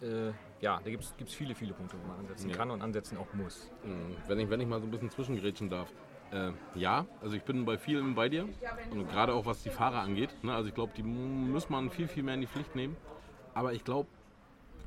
[0.00, 0.28] Äh,
[0.60, 2.54] ja, da gibt es viele, viele Punkte, wo man ansetzen Ja.
[2.56, 3.72] kann und ansetzen auch muss.
[3.82, 4.14] Mhm.
[4.28, 5.92] Wenn ich, wenn ich mal so ein bisschen zwischengrätschen darf.
[6.30, 8.48] Äh, ja, also ich bin bei vielen bei dir.
[8.92, 10.30] Und gerade auch was die Fahrer angeht.
[10.44, 10.54] Ne?
[10.54, 12.96] Also ich glaube, die muss man viel, viel mehr in die Pflicht nehmen.
[13.52, 14.08] Aber ich glaube,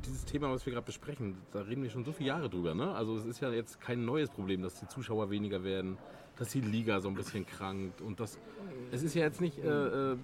[0.05, 2.73] dieses Thema, was wir gerade besprechen, da reden wir schon so viele Jahre drüber.
[2.73, 2.93] Ne?
[2.93, 5.97] Also es ist ja jetzt kein neues Problem, dass die Zuschauer weniger werden,
[6.37, 8.01] dass die Liga so ein bisschen krankt.
[8.01, 8.37] Und das,
[8.91, 10.17] es ist ja jetzt nicht äh, äh,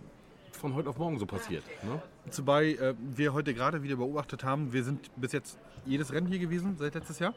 [0.51, 1.63] von heute auf morgen so passiert.
[1.84, 2.01] Ne?
[2.36, 6.39] Wobei äh, wir heute gerade wieder beobachtet haben, wir sind bis jetzt jedes Rennen hier
[6.39, 7.34] gewesen seit letztes Jahr,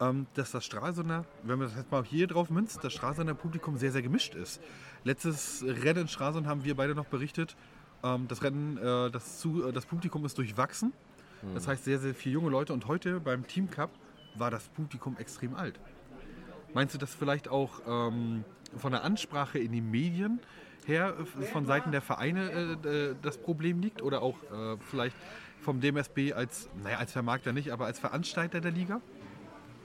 [0.00, 3.76] ähm, dass das Stralsunder, wenn man das jetzt mal hier drauf münzt, das Stralsunder Publikum
[3.76, 4.60] sehr, sehr gemischt ist.
[5.04, 7.56] Letztes Rennen in Stralsund haben wir beide noch berichtet,
[8.02, 10.92] ähm, das Rennen, äh, das, zu, äh, das Publikum ist durchwachsen.
[11.54, 13.90] Das heißt sehr, sehr viele junge Leute und heute beim Team Cup
[14.36, 15.78] war das Publikum extrem alt.
[16.74, 18.44] Meinst du, dass vielleicht auch ähm,
[18.76, 20.40] von der Ansprache in den Medien
[20.86, 25.16] her äh, von Seiten der Vereine äh, das Problem liegt oder auch äh, vielleicht
[25.62, 29.00] vom DMSB als, naja, als Vermarkter nicht, aber als Veranstalter der Liga?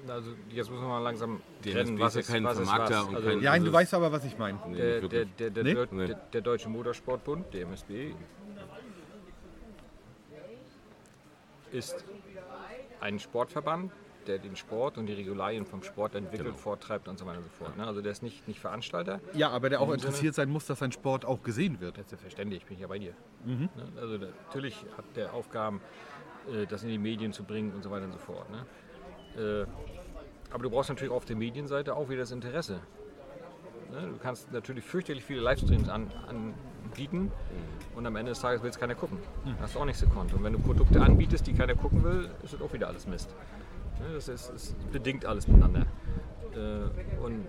[0.08, 2.60] Also jetzt müssen wir mal langsam DMSB trennen, ist was ja ist kein was.
[2.60, 3.08] Ist Vermarkter was.
[3.08, 4.60] und Also kein- Ja, Also du weißt aber, was ich meine.
[4.76, 5.74] Der, der, der, der, Nee?
[5.74, 6.06] Deu- Nee.
[6.08, 8.14] der, der Deutsche Motorsportbund, DMSB,
[11.76, 12.06] ist
[13.02, 13.92] ein Sportverband,
[14.28, 16.58] der den Sport und die Regularien vom Sport entwickelt, Genau.
[16.58, 17.78] vortreibt und so weiter und so fort.
[17.78, 17.86] Ne?
[17.86, 19.20] Also der ist nicht, nicht Veranstalter.
[19.34, 21.98] Ja, aber der auch interessiert sein muss, dass sein Sport auch gesehen wird.
[22.08, 23.14] Selbstverständlich, bin ich ja bei dir.
[23.46, 23.70] Ne?
[24.02, 25.80] Also natürlich hat der Aufgaben,
[26.52, 28.48] äh, das in die Medien zu bringen und so weiter und so fort.
[28.50, 28.66] Ne?
[29.38, 29.68] Äh,
[30.52, 32.80] aber du brauchst natürlich auf der Medienseite auch wieder das Interesse.
[33.92, 36.12] Du kannst natürlich fürchterlich viele Livestreams an,
[36.96, 37.32] anbieten
[37.96, 39.18] und am Ende des Tages will es keiner gucken.
[39.60, 40.34] Hast du auch nichts gekonnt.
[40.34, 43.30] Und wenn du Produkte anbietest, die keiner gucken will, ist das auch wieder alles Mist.
[44.00, 44.14] Ne?
[44.14, 45.86] Das ist, ist bedingt alles miteinander.
[46.54, 47.46] Äh, und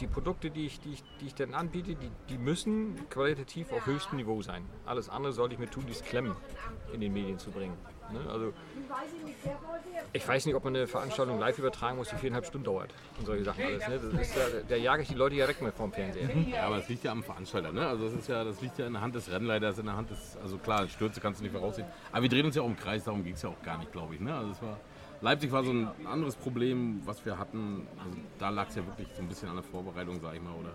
[0.00, 3.84] die Produkte, die ich, die ich, die ich dann anbiete, die, die müssen qualitativ auf
[3.86, 4.64] höchstem Niveau sein.
[4.86, 6.34] Alles andere sollte ich mir tun, dies klemmen
[6.92, 7.74] in den Medien zu bringen.
[8.12, 8.20] Ne?
[8.30, 8.52] Also,
[10.12, 13.26] ich weiß nicht, ob man eine Veranstaltung live übertragen muss, die viereinhalb Stunden dauert und
[13.26, 13.88] solche Sachen alles.
[13.88, 14.00] Ne?
[14.12, 16.28] Das ist ja, da jage ich die Leute ja weg mit vom Fernseher.
[16.48, 17.86] Ja, aber es liegt ja am Veranstalter, ne?
[17.86, 20.10] Also das ist ja, das liegt ja in der Hand des Rennleiters, in der Hand
[20.10, 21.86] des, also klar, Stürze kannst du nicht voraussehen.
[22.12, 23.92] Aber wir drehen uns ja auch im Kreis, darum ging es ja auch gar nicht,
[23.92, 24.20] glaube ich.
[24.20, 24.34] Ne?
[24.34, 24.78] Also es war,
[25.20, 27.86] Leipzig war so ein anderes Problem, was wir hatten.
[27.98, 30.52] Also da lag es ja wirklich so ein bisschen an der Vorbereitung, sage ich mal.
[30.52, 30.70] Oder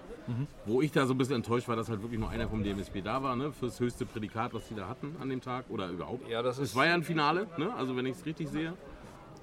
[0.65, 3.01] wo ich da so ein bisschen enttäuscht war, dass halt wirklich nur einer vom DMSB
[3.01, 3.51] da war, ne?
[3.53, 6.27] Fürs höchste Prädikat, was die da hatten an dem Tag oder überhaupt.
[6.29, 7.73] Ja, das Es ist, war ja ein Finale, ne?
[7.75, 8.73] Also wenn ich es richtig sehe.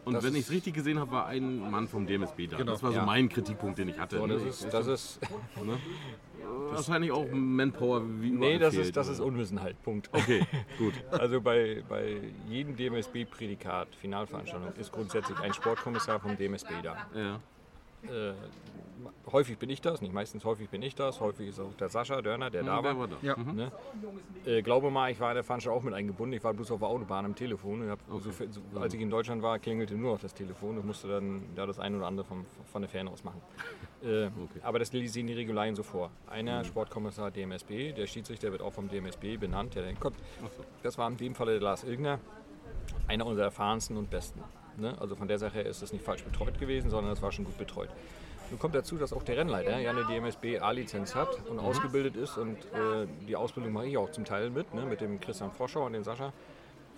[0.04, 2.56] Und Das wenn ich es richtig gesehen habe, war ein Mann vom DMSB da.
[2.56, 2.72] Genau.
[2.72, 3.04] Das war so Ja.
[3.06, 4.16] mein Kritikpunkt, den ich hatte.
[4.18, 4.34] so, ne?
[4.34, 5.20] das ist, das ist,
[6.50, 6.76] Ne?
[6.76, 9.14] Wahrscheinlich auch Manpower wie nee, das fehlt, ist, das oder?
[9.14, 9.82] ist Unwissenheit.
[9.82, 10.08] Punkt.
[10.12, 10.46] Okay,
[10.78, 10.94] gut.
[11.10, 16.96] Also bei, bei jedem DMSB-Prädikat, Finalveranstaltung, ist grundsätzlich ein Sportkommissar vom DMSB da.
[17.14, 17.40] Ja.
[18.04, 18.32] Äh,
[19.32, 22.20] häufig bin ich das, nicht meistens häufig bin ich das, häufig ist auch der Sascha
[22.20, 22.98] Dörner, der da wer war.
[22.98, 23.16] war da?
[23.22, 23.36] Ja.
[23.36, 23.54] Mhm.
[23.54, 23.72] Ne?
[24.44, 26.34] Äh, glaube mal, ich war in der Veranstaltung auch mit eingebunden.
[26.34, 27.84] Ich war bloß auf der Autobahn am Telefon.
[27.84, 30.78] Ich hab, so, so, als ich in Deutschland war, klingelte nur noch das Telefon.
[30.78, 33.40] Ich musste dann da das eine oder andere vom, von der Ferne aus machen.
[34.02, 34.28] Äh,
[34.62, 36.10] Aber das sehen die Regularien so vor.
[36.28, 40.16] Einer Sportkommissar DMSB, der Schiedsrichter wird auch vom DMSB benannt, der dann kommt.
[40.82, 42.18] Das war in dem Falle der Lars Ilgner,
[43.08, 44.42] einer unserer erfahrensten und besten.
[44.80, 44.96] Ne?
[45.00, 47.44] Also von der Sache her ist es nicht falsch betreut gewesen, sondern es war schon
[47.44, 47.90] gut betreut.
[48.50, 52.36] Nun kommt dazu, dass auch der Rennleiter ja eine DMSB A-Lizenz hat und ausgebildet ist
[52.36, 54.84] und äh, die Ausbildung mache ich auch zum Teil mit, ne?
[54.86, 56.32] mit dem Christian Froschau und dem Sascha.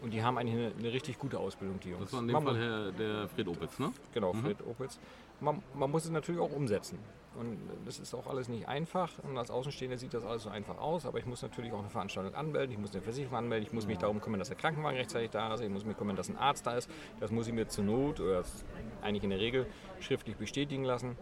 [0.01, 2.05] Und die haben eigentlich eine, eine richtig gute Ausbildung, die Jungs.
[2.05, 3.93] Das war in dem Man Fall Herr, der Fred Opitz, ne?
[4.13, 4.99] Genau, Fred Opitz.
[5.41, 6.99] Man, man muss es natürlich auch umsetzen.
[7.39, 9.11] Und das ist auch alles nicht einfach.
[9.23, 11.07] Und als Außenstehender sieht das alles so einfach aus.
[11.07, 12.73] Aber ich muss natürlich auch eine Veranstaltung anmelden.
[12.73, 13.67] Ich muss eine Versicherung anmelden.
[13.67, 15.61] Ich muss mich darum kümmern, dass der Krankenwagen rechtzeitig da ist.
[15.61, 16.91] Ich muss mich kümmern, dass ein Arzt da ist.
[17.21, 18.43] Das muss ich mir zur Not oder
[19.01, 19.67] eigentlich in der Regel
[20.01, 21.17] schriftlich bestätigen lassen.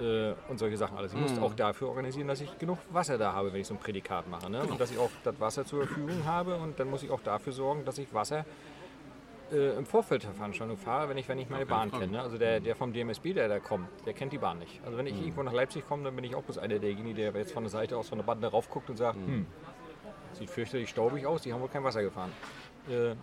[0.00, 1.12] Äh, und solche Sachen alles.
[1.12, 3.80] Ich muss auch dafür organisieren, dass ich genug Wasser da habe, wenn ich so ein
[3.80, 4.48] Prädikat mache.
[4.48, 4.62] Ne?
[4.62, 6.56] Und dass ich auch das Wasser zur Verfügung habe.
[6.56, 8.44] Und dann muss ich auch dafür sorgen, dass ich Wasser
[9.52, 12.04] äh, im Vorfeld der Veranstaltung fahre, wenn ich, wenn ich meine Bahn Frage.
[12.04, 12.20] kenne.
[12.20, 14.80] Also der, der vom DMSB, der da kommt, der kennt die Bahn nicht.
[14.84, 17.32] Also wenn ich irgendwo nach Leipzig komme, dann bin ich auch bloß einer derjenigen, der
[17.32, 19.46] jetzt von der Seite aus von der Bande raufguckt und sagt, hm,
[20.32, 22.32] sieht fürchterlich staubig aus, die haben wohl kein Wasser gefahren.
[22.88, 23.14] Äh,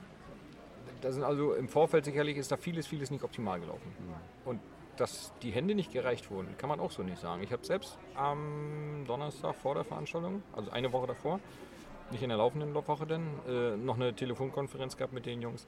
[1.01, 3.93] da sind also im Vorfeld sicherlich ist da vieles, vieles nicht optimal gelaufen.
[4.45, 4.59] Und
[4.97, 7.43] dass die Hände nicht gereicht wurden, kann man auch so nicht sagen.
[7.43, 11.39] Ich habe selbst am Donnerstag vor der Veranstaltung, also eine Woche davor,
[12.11, 15.67] nicht in der laufenden Woche denn, äh, noch eine Telefonkonferenz gehabt mit den Jungs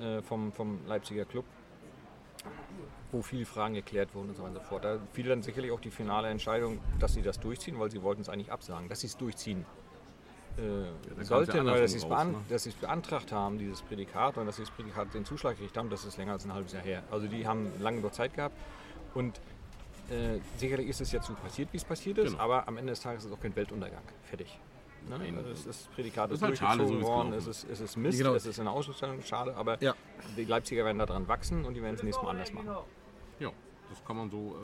[0.00, 1.44] äh, vom, vom Leipziger Club,
[3.12, 4.84] wo viele Fragen geklärt wurden und so weiter und so fort.
[4.84, 8.22] Da fiel dann sicherlich auch die finale Entscheidung, dass sie das durchziehen, weil sie wollten
[8.22, 9.64] es eigentlich absagen, dass sie es durchziehen.
[10.56, 10.82] Äh,
[11.18, 12.74] ja sollten, weil andersrum dass sie es raus, bean ne?
[12.80, 16.16] beantragt haben, dieses Prädikat, und dass sie das Prädikat den Zuschlag gekriegt haben, das ist
[16.16, 17.02] länger als ein halbes Jahr her.
[17.10, 18.56] Also die haben lange noch Zeit gehabt
[19.14, 19.40] und
[20.10, 22.42] äh, sicherlich ist es jetzt so passiert, wie es passiert ist, Genau.
[22.42, 24.02] aber am Ende des Tages ist es auch kein Weltuntergang.
[24.24, 24.58] Fertig.
[25.08, 25.18] Ne?
[25.18, 25.36] Nein.
[25.38, 27.80] Also es ist, das Prädikat Das ist, halt schade, durchgezogen so worden, es ist, es
[27.80, 28.34] ist Mist, Genau.
[28.34, 29.94] es ist eine Ausstellung, schade, aber Ja.
[30.36, 32.68] die Leipziger werden daran wachsen und die werden es nächstes Mal anders machen.
[33.40, 33.50] Ja,
[33.90, 34.56] das kann man so.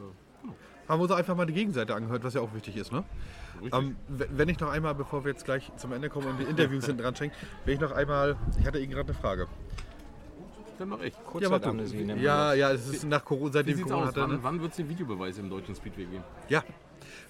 [0.44, 0.48] Äh,
[0.88, 2.90] Haben wir uns auch einfach mal die Gegenseite angehört, was ja auch wichtig ist.
[2.90, 3.04] Ne?
[3.72, 6.86] Ähm, wenn ich noch einmal, bevor wir jetzt gleich zum Ende kommen und die Interviews
[6.86, 9.46] hinten dran schenken, will ich noch einmal, ich hatte eben gerade eine Frage.
[10.78, 11.12] Dann mach ich.
[11.12, 11.30] Ja, mach du.
[11.30, 12.56] Kurzzeitamnesie Ja, das.
[12.58, 14.08] ja, es ist nach Corona, seitdem Corona aus?
[14.08, 14.20] hatte.
[14.22, 14.38] Wann, Ne?
[14.40, 16.24] wann wird es den Videobeweis im deutschen Speedway geben?
[16.48, 16.64] Ja.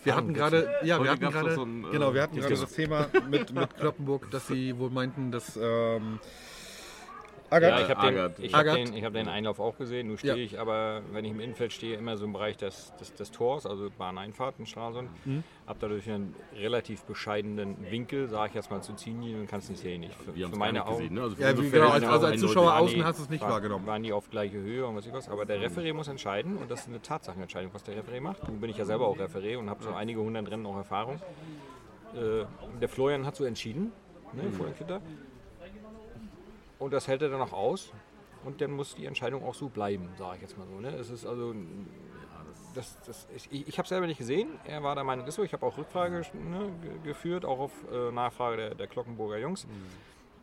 [0.04, 3.06] Wir hatten gerade, ja, wir hatten gerade, so ein, äh, genau, wir hatten gerade Thema.
[3.06, 6.18] das Thema mit, mit Kloppenburg, dass sie wohl meinten, dass ähm,
[7.50, 10.06] Ja, Agatha, ich habe den, ich hab den, ich hab den Einlauf auch gesehen.
[10.06, 10.42] Nun stehe Ja.
[10.42, 13.66] ich aber, wenn ich im Innenfeld stehe, immer so im Bereich des, des, des Tors,
[13.66, 15.08] also Bahneinfahrt in Stralsund.
[15.24, 15.42] Mhm.
[15.66, 19.68] Habe dadurch einen relativ bescheidenen Winkel, sage ich jetzt mal zu Zinien und kann es
[19.68, 20.04] nicht sehen.
[20.04, 20.98] Ich, für, für meine Augen.
[20.98, 21.14] gesehen.
[21.14, 21.22] Ne?
[21.22, 22.40] Also für Ja, genau, als- also als.
[22.40, 23.86] Zuschauer außen die- hast du es nicht war- wahrgenommen.
[23.86, 25.28] Waren die auf gleiche Höhe und was ich was.
[25.28, 28.46] Aber der Referee muss entscheiden und das ist eine Tatsachenentscheidung, was der Referee macht.
[28.48, 31.20] Nun bin ich ja selber auch Referee und habe so einige hundert Rennen auch Erfahrung.
[32.14, 32.44] Äh,
[32.80, 33.92] der Florian hat so entschieden,
[34.34, 34.52] ne, Mhm.
[36.80, 37.92] Und das hält er dann auch aus.
[38.44, 40.80] Und dann muss die Entscheidung auch so bleiben, sage ich jetzt mal so.
[40.80, 40.88] Ne?
[40.96, 41.54] Es ist also,
[42.74, 44.48] das, das, ich, ich habe es selber nicht gesehen.
[44.64, 45.42] Er war der Meinung, ist so.
[45.42, 49.66] Ich habe auch Rückfrage ne, ge- geführt, auch auf äh, Nachfrage der, der Glockenburger Jungs.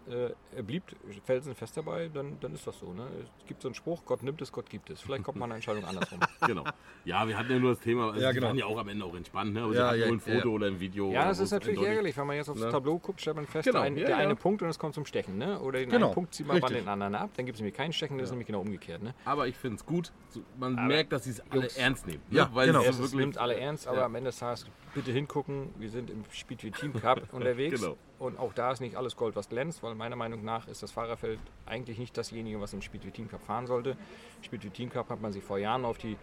[0.09, 0.83] Äh, er blieb
[1.25, 2.93] felsenfest dabei, dann, dann ist das so.
[2.93, 3.05] Ne?
[3.41, 5.01] Es gibt so einen Spruch, Gott nimmt es, Gott gibt es.
[5.01, 6.19] Vielleicht kommt mal eine Entscheidung andersrum.
[6.47, 6.63] Genau.
[7.03, 8.47] Ja, wir hatten ja nur das Thema, also Ja, die genau.
[8.47, 9.63] waren ja auch am Ende auch entspannt, ne?
[9.63, 10.55] Aber Ja, sie hatten ja, nur ein Foto ja.
[10.55, 11.11] oder ein Video.
[11.11, 12.69] Ja, das ist natürlich eindeutig- ärgerlich, wenn man jetzt aufs Ne?
[12.69, 14.21] Tableau guckt, stellt man fest, Genau, der, eine, ja, der ja.
[14.23, 15.37] eine Punkt und es kommt zum Stechen.
[15.37, 15.59] Ne?
[15.59, 16.83] Oder den Genau, einen Punkt zieht man bei richtig.
[16.83, 19.03] den anderen ab, dann gibt es nämlich kein Stechen, das ist nämlich genau umgekehrt.
[19.03, 19.13] Ne?
[19.25, 20.13] Aber ich finde es gut,
[20.57, 22.21] man Aber merkt, dass sie es alle Jungs- ernst nehmen.
[22.29, 22.37] Ne?
[22.37, 22.81] Ja, Weil genau.
[22.83, 24.05] es Es nimmt alle ernst, aber Ja.
[24.05, 25.69] am Ende des Tages bitte hingucken.
[25.77, 27.97] Wir sind im Speedway Team Cup unterwegs Genau.
[28.19, 30.91] Und auch da ist nicht alles Gold, was glänzt, weil meiner Meinung nach ist das
[30.91, 33.95] Fahrerfeld eigentlich nicht dasjenige, was im Speedway Team Cup fahren sollte.
[34.41, 36.17] Speedway Team Cup hat man sich vor Jahren auf die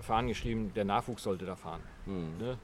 [0.00, 1.80] Fahnen geschrieben, der Nachwuchs sollte da fahren.
[2.04, 2.38] Hm.
[2.38, 2.58] Ne?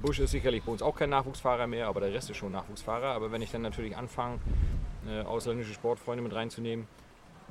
[0.00, 3.08] Busch ist sicherlich bei uns auch kein Nachwuchsfahrer mehr, aber der Rest ist schon Nachwuchsfahrer.
[3.08, 4.38] Aber wenn ich dann natürlich anfange,
[5.08, 6.86] äh, ausländische Sportfreunde mit reinzunehmen,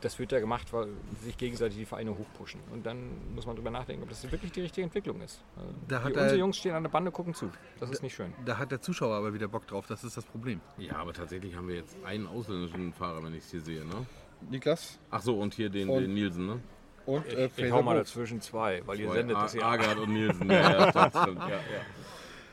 [0.01, 0.87] das wird ja gemacht, weil
[1.23, 2.59] sich gegenseitig die Vereine hochpushen.
[2.71, 5.41] Und dann muss man drüber nachdenken, ob das wirklich die richtige Entwicklung ist.
[5.57, 7.49] Also Da hat die, er- unsere Jungs stehen an der Bande, gucken zu.
[7.79, 8.33] Das ist nicht schön.
[8.45, 10.61] Da hat der Zuschauer aber wieder Bock drauf, das ist das Problem.
[10.77, 13.85] Ja, aber tatsächlich haben wir jetzt einen ausländischen Fahrer, wenn ich es hier sehe.
[13.85, 14.05] Ne?
[14.49, 16.59] Niklas Ach so, und hier den, Und- den Nielsen, ne?
[17.05, 19.61] und äh, Ich Fraser hau mal dazwischen zwei, weil ihr Zwei, sendet A- das ja.
[19.69, 20.49] Agard und Nielsen.
[20.51, 21.39] Ja, ja, das stimmt.
[21.39, 21.57] Ja, ja.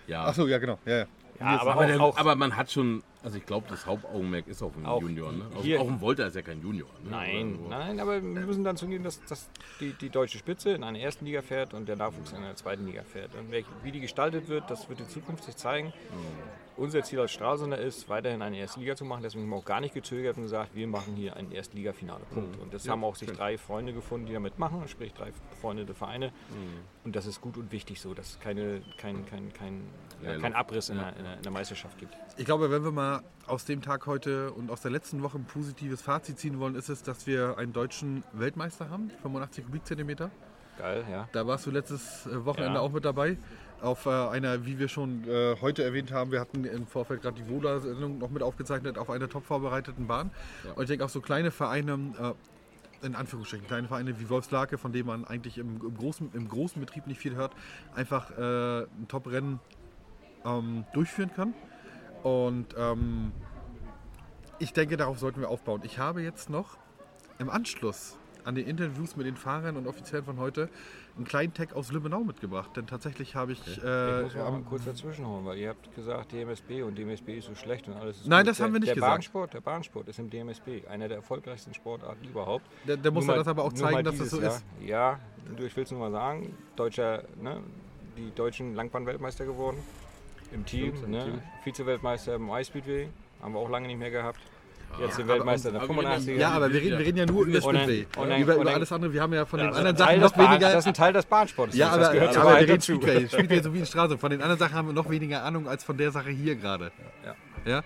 [0.06, 0.24] ja.
[0.26, 0.78] Achso, ja genau.
[0.84, 1.06] Ja, ja.
[1.40, 4.46] Ja, aber aber, auch, der, auch aber man hat schon, also ich glaube, das Hauptaugenmerk
[4.48, 5.32] ist auf dem Auch Junior.
[5.32, 5.44] Ne?
[5.50, 6.88] Also hier- auch ein Volta ist ja kein Junior.
[7.04, 7.10] Ne?
[7.10, 9.48] Nein, Also, nein, aber wir müssen dann zugeben, dass, dass
[9.80, 12.86] die, die deutsche Spitze in einer ersten Liga fährt und der Nachwuchs in einer zweiten
[12.86, 13.30] Liga fährt.
[13.34, 13.52] Und
[13.82, 15.92] wie die gestaltet wird, das wird die Zukunft sich zeigen.
[16.74, 19.22] Unser Ziel als Stralsunder ist, weiterhin eine erste Liga zu machen.
[19.22, 22.24] Deswegen haben wir auch gar nicht gezögert und gesagt, wir machen hier ein Erstligafinale.
[22.32, 22.58] Punkt.
[22.60, 26.32] Und das haben auch sich drei Freunde gefunden, die damit machen, sprich drei befreundete Vereine.
[27.04, 29.82] Und das ist gut und wichtig so, dass es keine, kein, kein, kein,
[30.22, 32.14] ja, Ja, keinen Abriss in, der, in, der, in der Meisterschaft gibt.
[32.38, 33.11] Ich glaube, wenn wir mal
[33.46, 36.88] aus dem Tag heute und aus der letzten Woche ein positives Fazit ziehen wollen, ist
[36.88, 40.30] es, dass wir einen deutschen Weltmeister haben, 85 Kubikzentimeter.
[40.78, 41.28] Geil, ja.
[41.32, 42.80] Da warst du letztes äh, Wochenende Ja.
[42.80, 43.36] auch mit dabei.
[43.82, 47.42] Auf äh, einer, wie wir schon äh, heute erwähnt haben, wir hatten im Vorfeld gerade
[47.42, 50.30] die Vola-Sendung noch mit aufgezeichnet, auf einer top vorbereiteten Bahn.
[50.76, 51.92] Und ich denke auch so kleine Vereine,
[53.02, 56.48] äh, in Anführungsstrichen, kleine Vereine wie Wolfslake, von denen man eigentlich im, im, großen, im
[56.48, 57.52] großen Betrieb nicht viel hört,
[57.96, 59.58] einfach ein Top-Rennen
[60.44, 61.52] ähm, durchführen kann.
[62.22, 63.32] Und ähm,
[64.58, 65.80] ich denke, darauf sollten wir aufbauen.
[65.84, 66.76] Ich habe jetzt noch
[67.38, 70.68] im Anschluss an den Interviews mit den Fahrern und Offiziellen von heute
[71.16, 72.70] einen kleinen Tag aus Lübbenau mitgebracht.
[72.76, 73.60] Denn tatsächlich habe ich.
[73.84, 77.54] Äh, Ich muss mal kurz dazwischenhauen, weil ihr habt gesagt, DMSB und DMSB ist so
[77.54, 78.50] schlecht und alles ist Nein, gut.
[78.50, 79.12] das haben wir nicht der gesagt.
[79.12, 82.64] Bahnsport, der Bahnsport ist im DMSB einer der erfolgreichsten Sportarten überhaupt.
[82.86, 84.54] Der- der muss ja das aber auch zeigen, dass das so Jahr.
[84.56, 84.64] ist.
[84.84, 85.20] Ja,
[85.64, 87.60] ich will es nur mal sagen, deutscher, ne,
[88.16, 89.78] die deutschen Langbahn-Weltmeister geworden
[90.52, 91.40] im Team, Stimmt, ne, Team.
[91.64, 93.08] Vize-Weltmeister im Ice-Speedway,
[93.42, 94.40] haben wir auch lange nicht mehr gehabt.
[95.00, 96.36] Jetzt den aber- Weltmeister in der aber reden- 85er.
[96.36, 98.06] ja, aber wir reden, wir reden ja nur über Und dann- Speedway.
[98.22, 99.12] und dann- über über dann- alles andere.
[99.14, 100.68] Wir haben ja von den das, ist anderen Sachen noch Bahn- weniger.
[100.68, 101.74] das ist ein Teil des Bahnsports.
[101.74, 102.94] Ja, das aber, gehört ja, zur aber wir reden dazu.
[102.96, 103.26] Speedway.
[103.28, 104.18] Speedway so wie in Straße.
[104.18, 106.92] Von den anderen Sachen haben wir noch weniger Ahnung als von der Sache hier gerade.
[107.24, 107.34] Ja.
[107.72, 107.82] Ja,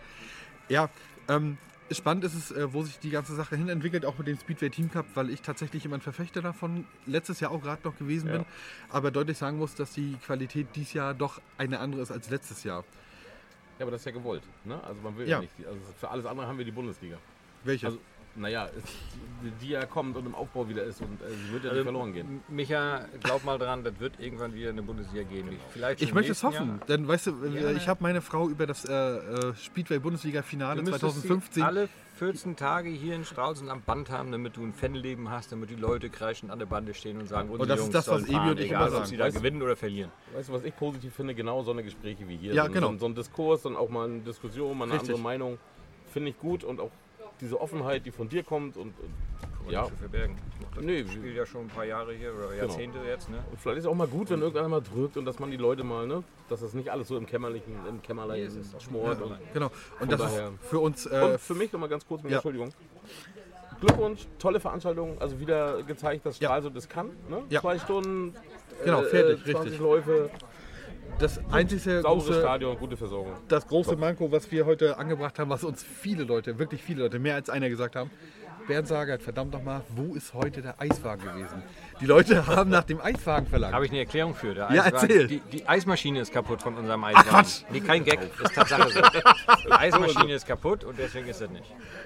[0.69, 0.89] ja
[1.29, 1.59] ähm,
[1.91, 4.71] spannend ist es, äh, wo sich die ganze Sache hin entwickelt, auch mit dem Speedway
[4.71, 8.31] Team Cup, weil ich tatsächlich immer ein Verfechter davon letztes Jahr auch gerade noch gewesen
[8.31, 8.45] bin,
[8.91, 12.65] aber deutlich sagen muss, dass die Qualität dieses Jahr doch eine andere ist als letztes
[12.65, 12.85] Jahr.
[13.79, 14.43] Ja, aber das ist ja gewollt.
[14.65, 14.83] Ne?
[14.83, 15.37] Also man will Ja.
[15.37, 15.53] ja, nicht.
[15.67, 17.19] Also für alles andere haben wir die Bundesliga.
[17.65, 17.87] Welche?
[17.87, 17.99] Also,
[18.37, 18.69] naja,
[19.43, 21.83] die, die ja kommt und im Aufbau wieder ist und äh, sie wird ja Also,
[21.83, 22.41] nicht verloren gehen.
[22.49, 25.51] Micha, glaub mal dran, das wird irgendwann wieder eine Bundesliga geben.
[25.71, 26.87] Vielleicht schon ich möchte es hoffen, Jahr.
[26.89, 27.71] denn weißt du, Ja.
[27.73, 31.63] ich habe meine Frau über das äh, äh, Speedway Bundesliga Finale Du müsstest 2015 sie
[31.63, 35.69] alle 14 Tage hier in Stralsund am Band haben, damit du ein Fanleben hast, damit
[35.69, 38.15] die Leute kreischend an der Bande stehen und sagen, unsere das ist Jungs das, was
[38.23, 39.07] sollen Ebi fahren, und ich egal, immer ob sagen.
[39.07, 40.11] sie da Weißt du- gewinnen oder verlieren.
[40.35, 41.35] Weißt du, was ich positiv finde?
[41.35, 42.55] Genau so eine Gespräche wie hier.
[42.55, 42.87] Ja, so, ein- genau.
[42.87, 45.11] so, ein- so ein Diskurs und auch mal eine Diskussion, mal eine Richtig.
[45.11, 45.59] andere Meinung.
[46.11, 46.91] Finde ich gut und auch
[47.41, 48.95] diese Offenheit, die von dir kommt und,
[49.67, 49.83] und ja.
[49.85, 50.37] nicht verbergen.
[50.79, 53.31] Ich Nee, Spiel ja schon ein paar Jahre hier oder Jahrzehnte jetzt.
[53.31, 53.39] Ne?
[53.51, 55.57] Und vielleicht ist es auch mal gut, wenn irgendeiner mal drückt und dass man die
[55.57, 59.21] Leute mal, ne, dass das nicht alles so im Kämmerlichen, im Kämmerlein Nee, ist schmort.
[59.23, 59.71] Und, Genau.
[60.01, 61.07] Und das daher- ist für uns.
[61.07, 62.39] Äh, und für mich nochmal ganz kurz mit ja.
[62.39, 62.73] Entschuldigung.
[63.81, 65.21] Glückwunsch, tolle Veranstaltung.
[65.21, 66.49] Also wieder gezeigt, dass Ja.
[66.49, 67.11] Stralsund das kann.
[67.29, 67.43] Ne?
[67.51, 67.61] Ja.
[67.61, 68.35] Zwei Stunden,
[68.85, 69.79] Genau, äh, fertig, 20 richtig.
[69.81, 70.31] Läufe,
[71.19, 73.33] das einzige große, Stadion, gute Versorgung.
[73.49, 77.19] das große Manko, was wir heute angebracht haben, was uns viele Leute, wirklich viele Leute,
[77.19, 78.11] mehr als einer gesagt haben,
[78.67, 81.63] Bernd Sagert, verdammt nochmal, wo ist heute der Eiswagen gewesen?
[82.01, 83.73] Die Leute haben nach dem Eiswagen verlangt.
[83.73, 84.55] Habe ich eine Erklärung für.
[84.55, 85.27] Der Ja, Eiswagen- erzähl.
[85.29, 87.29] Die, die Eismaschine ist kaputt von unserem Eiswagen.
[87.29, 87.63] Quatsch.
[87.71, 89.01] Nee, kein Gag, ist Tatsache so.
[89.67, 91.65] Die Eismaschine ist kaputt und deswegen ist das nicht.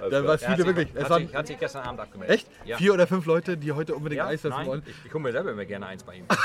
[0.09, 0.95] Da war es Er hat viele sich- wirklich.
[0.95, 2.35] Es Hat waren sich, hat sich gestern Abend abgemeldet.
[2.35, 2.77] echt Ja.
[2.77, 4.83] vier oder fünf Leute, die heute unbedingt ja, Eis essen nein, wollen.
[4.85, 6.25] Ich, ich hole mir selber immer gerne eins bei ihm.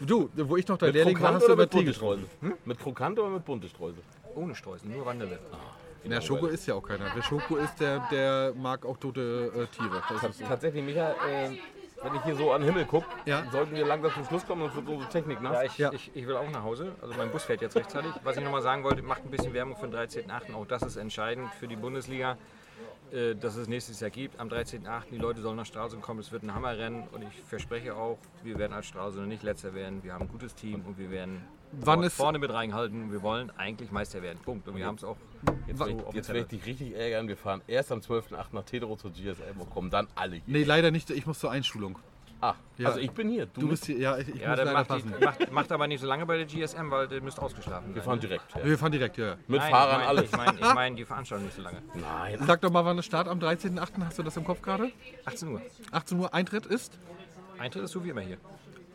[0.00, 2.26] Du, wo ich noch dein Lehrling war, hast du mit Tee getrunken.
[2.40, 2.58] Streusel?
[2.64, 4.02] Mit Krokant oder mit bunte Streusel?
[4.34, 5.38] Ohne Streusel, nur Vanille.
[6.04, 7.06] Na, Schoko ist ja auch keiner.
[7.14, 10.02] Wer Schoko ist, der, der mag auch tote äh, Tiere.
[10.08, 10.44] Das ist so.
[10.44, 11.50] Tatsächlich, Micha, äh,
[12.02, 13.44] wenn ich hier so an den Himmel gucke, Ja.
[13.50, 15.54] sollten wir langsam zum Schluss kommen, sonst wird unsere Technik nass.
[15.54, 15.92] Ja, ich, Ja.
[15.92, 16.92] Ich, ich will auch nach Hause.
[17.02, 18.12] Also mein Bus fährt jetzt rechtzeitig.
[18.22, 20.54] Was ich nochmal sagen wollte, macht ein bisschen Werbung für den 13.8.
[20.54, 22.38] Auch das ist entscheidend für die Bundesliga,
[23.12, 24.38] äh, dass es nächstes Jahr gibt.
[24.38, 25.10] Am 13.8.
[25.10, 26.20] die Leute sollen nach Stralsund kommen.
[26.20, 30.02] Es wird ein Hammerrennen und ich verspreche auch, wir werden als Stralsunder nicht letzter werden.
[30.04, 33.12] Wir haben ein gutes Team und wir werden Wann ist- vorne mit reinhalten.
[33.12, 34.38] Wir wollen eigentlich Meister werden.
[34.44, 34.66] Punkt.
[34.68, 35.16] Und wir haben es auch
[35.66, 37.28] Jetzt, so jetzt werde ich dich richtig ärgern.
[37.28, 38.52] Wir fahren erst am 12.8.
[38.52, 40.42] nach Tedero zur GSM und kommen dann alle hier.
[40.46, 41.10] Nee, leider nicht.
[41.10, 41.98] Ich muss zur Einschulung.
[42.40, 42.88] Ah, Ja.
[42.88, 43.46] also ich bin hier.
[43.46, 45.12] Du bist hier, ja, ich, ich Ja, muss leider macht, passen.
[45.18, 48.02] die, macht, macht aber nicht so lange bei der GSM, weil ihr müsst ausgeschlafen Wir
[48.02, 48.20] fahren ne?
[48.28, 48.54] direkt.
[48.54, 48.64] Ja.
[48.64, 49.26] Wir fahren direkt, ja.
[49.26, 49.36] ja.
[49.48, 50.24] Mit Nein, Fahrern ich mein, alles.
[50.30, 51.82] Ich meine ich mein, die Veranstaltung nicht so lange.
[51.94, 52.38] Nein.
[52.46, 54.04] Sag doch mal, wann der Start am 13.8.
[54.04, 54.90] Hast du das im Kopf gerade?
[55.24, 55.60] 18 Uhr.
[55.90, 56.96] 18 Uhr Eintritt ist?
[57.58, 58.36] Eintritt ist so wie immer hier.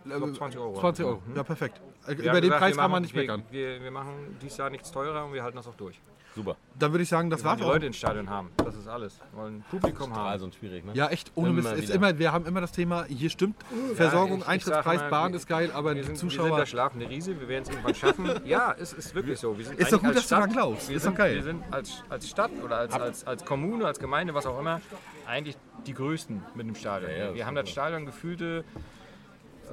[0.05, 0.79] Glaub, 20 Euro.
[0.79, 1.21] 20 Euro.
[1.25, 1.35] Mhm.
[1.35, 1.81] Ja, perfekt.
[2.05, 3.43] Wir Über den gesagt, Preis wir kann man machen- nicht wir, meckern.
[3.49, 5.99] Wir, wir machen dieses Jahr nichts teurer und wir halten das auch durch.
[6.35, 6.55] Super.
[6.79, 7.73] Dann würde ich sagen, das Wir wollen war's die auch.
[7.73, 8.49] Leute ins Stadion haben.
[8.57, 9.19] Das ist alles.
[9.31, 10.27] Wir wollen Publikum haben.
[10.27, 10.91] Also schwierig, ne?
[10.95, 11.73] Ja, echt, ohne Immer Mist.
[11.75, 11.93] Ist wieder.
[11.95, 13.55] immer, wir haben immer das Thema, hier stimmt
[13.93, 16.31] Versorgung, ich- ich Eintrittspreis, mal, Bahn wir- ist geil, aber Wir die sind, wir sind
[16.31, 16.57] Zuschauer.
[16.57, 18.25] der schlafende Riese, wir werden es irgendwann schaffen.
[18.45, 19.55] Ja, es ist wirklich so.
[19.57, 20.89] Wir sind Ist doch gut, als dass du daran Stadt- glaubst.
[20.89, 21.35] Wir Ist doch sind, geil.
[21.35, 24.81] Wir sind als, als Stadt oder als, als, als Kommune, als Gemeinde, was auch immer,
[25.27, 27.11] eigentlich die Größten mit dem Stadion.
[27.11, 28.63] Ja, ja, das wir haben das Stadion gefühlte,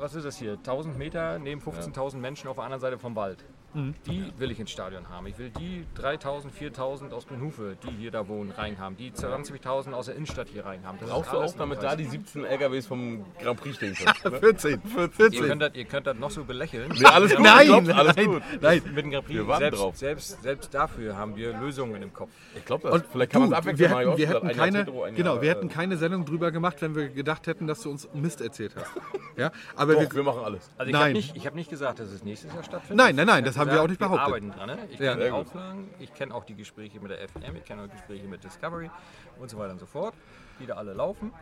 [0.01, 3.45] was ist das hier, 1000 Meter neben 15.000 Menschen auf der anderen Seite vom Wald.
[3.75, 3.95] Mhm.
[4.07, 5.27] Die will ich ins Stadion haben.
[5.27, 8.97] Ich will die 3000, 4000 aus Grünhufe, die hier da wohnen, rein haben.
[8.97, 10.99] Die 20.000 aus der Innenstadt hier rein haben.
[10.99, 13.95] Das ist Brauchst du alles auch, damit da die 17 LKWs vom Grand Prix stehen
[13.95, 14.15] können?
[14.35, 14.39] ne?
[14.41, 14.71] 14.
[14.71, 15.47] Ihr 14.
[15.47, 16.93] könnt, das, ihr könnt das noch so belächeln.
[16.99, 18.43] Nee, alles gut, Nein, glaub, alles nein, gut.
[18.61, 18.83] nein.
[18.95, 19.39] Mit dem Grand Prix.
[19.39, 19.97] Wir warten selbst, drauf.
[19.97, 22.31] Selbst, selbst dafür haben wir Lösungen im Kopf.
[22.57, 24.17] Ich glaube, Und vielleicht kann man es abwechseln.
[24.17, 27.09] wir hätten, wir keine, genau, Jahr, wir hätten äh, keine Sendung drüber gemacht, wenn wir
[27.09, 28.91] gedacht hätten, dass du uns Mist erzählt hast.
[29.37, 30.71] Ja, aber Doch, wir, wir machen alles.
[30.77, 32.97] Also ich habe nicht, ich hab nicht gesagt, dass es nächstes Jahr stattfindet.
[32.97, 34.27] Nein, nein, nein, das hab haben wir auch nicht Wir behauptet.
[34.27, 34.67] arbeiten dran.
[34.69, 34.79] Ne?
[34.91, 35.13] Ich Ja.
[35.13, 35.31] kenne die.
[35.31, 38.43] Auflagen, ich kenne auch die Gespräche mit der FM, ich kenne auch die Gespräche mit
[38.43, 38.91] Discovery
[39.39, 40.15] und so weiter und so fort,
[40.59, 41.33] die da alle laufen.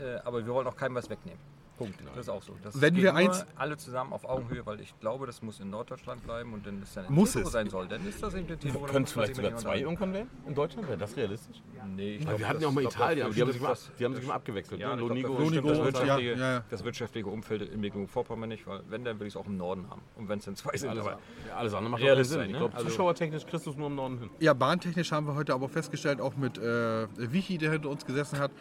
[0.00, 1.40] Äh, aber wir wollen auch keinem was wegnehmen.
[1.78, 1.98] Punkt.
[2.14, 2.54] Das ist auch so.
[2.62, 5.70] Das Wenn geht wir eins- alle zusammen auf Augenhöhe, weil ich glaube, das muss in
[5.70, 7.52] Norddeutschland bleiben und wenn es dann Muss Tiro es.
[7.52, 8.80] sein soll, dann ist das eben der Tiro.
[8.80, 10.30] dann Können es vielleicht sogar zwei irgendwann werden?
[10.46, 10.86] In Deutschland?
[10.88, 11.56] Wäre das realistisch?
[11.96, 13.86] Nee, ich Weil glaub, wir hatten ja auch mal Italien, aber die haben sich das-
[13.86, 14.80] immer, die haben sich immer abgewechselt.
[14.80, 15.00] Ja, ne?
[15.00, 18.80] Lonigo, das, Lonigo das, und- wirtschaftliche, ja, ja, das wirtschaftliche Umfeld in Mecklenburg-Vorpommern nicht, weil
[18.88, 20.02] wenn, dann will ich es auch im Norden haben.
[20.16, 21.18] Und wenn es dann zwei sind, alles, aber
[21.56, 22.42] alles andere macht doch keinen Realist Sinn.
[22.42, 22.58] Ich ne?
[22.58, 24.30] glaube, Also- zuschauertechnisch kriegst du es nur im Norden hin.
[24.38, 28.38] Ja, bahntechnisch haben wir heute aber festgestellt, auch mit äh, Vichi, der hinter uns gesessen
[28.38, 28.52] hat,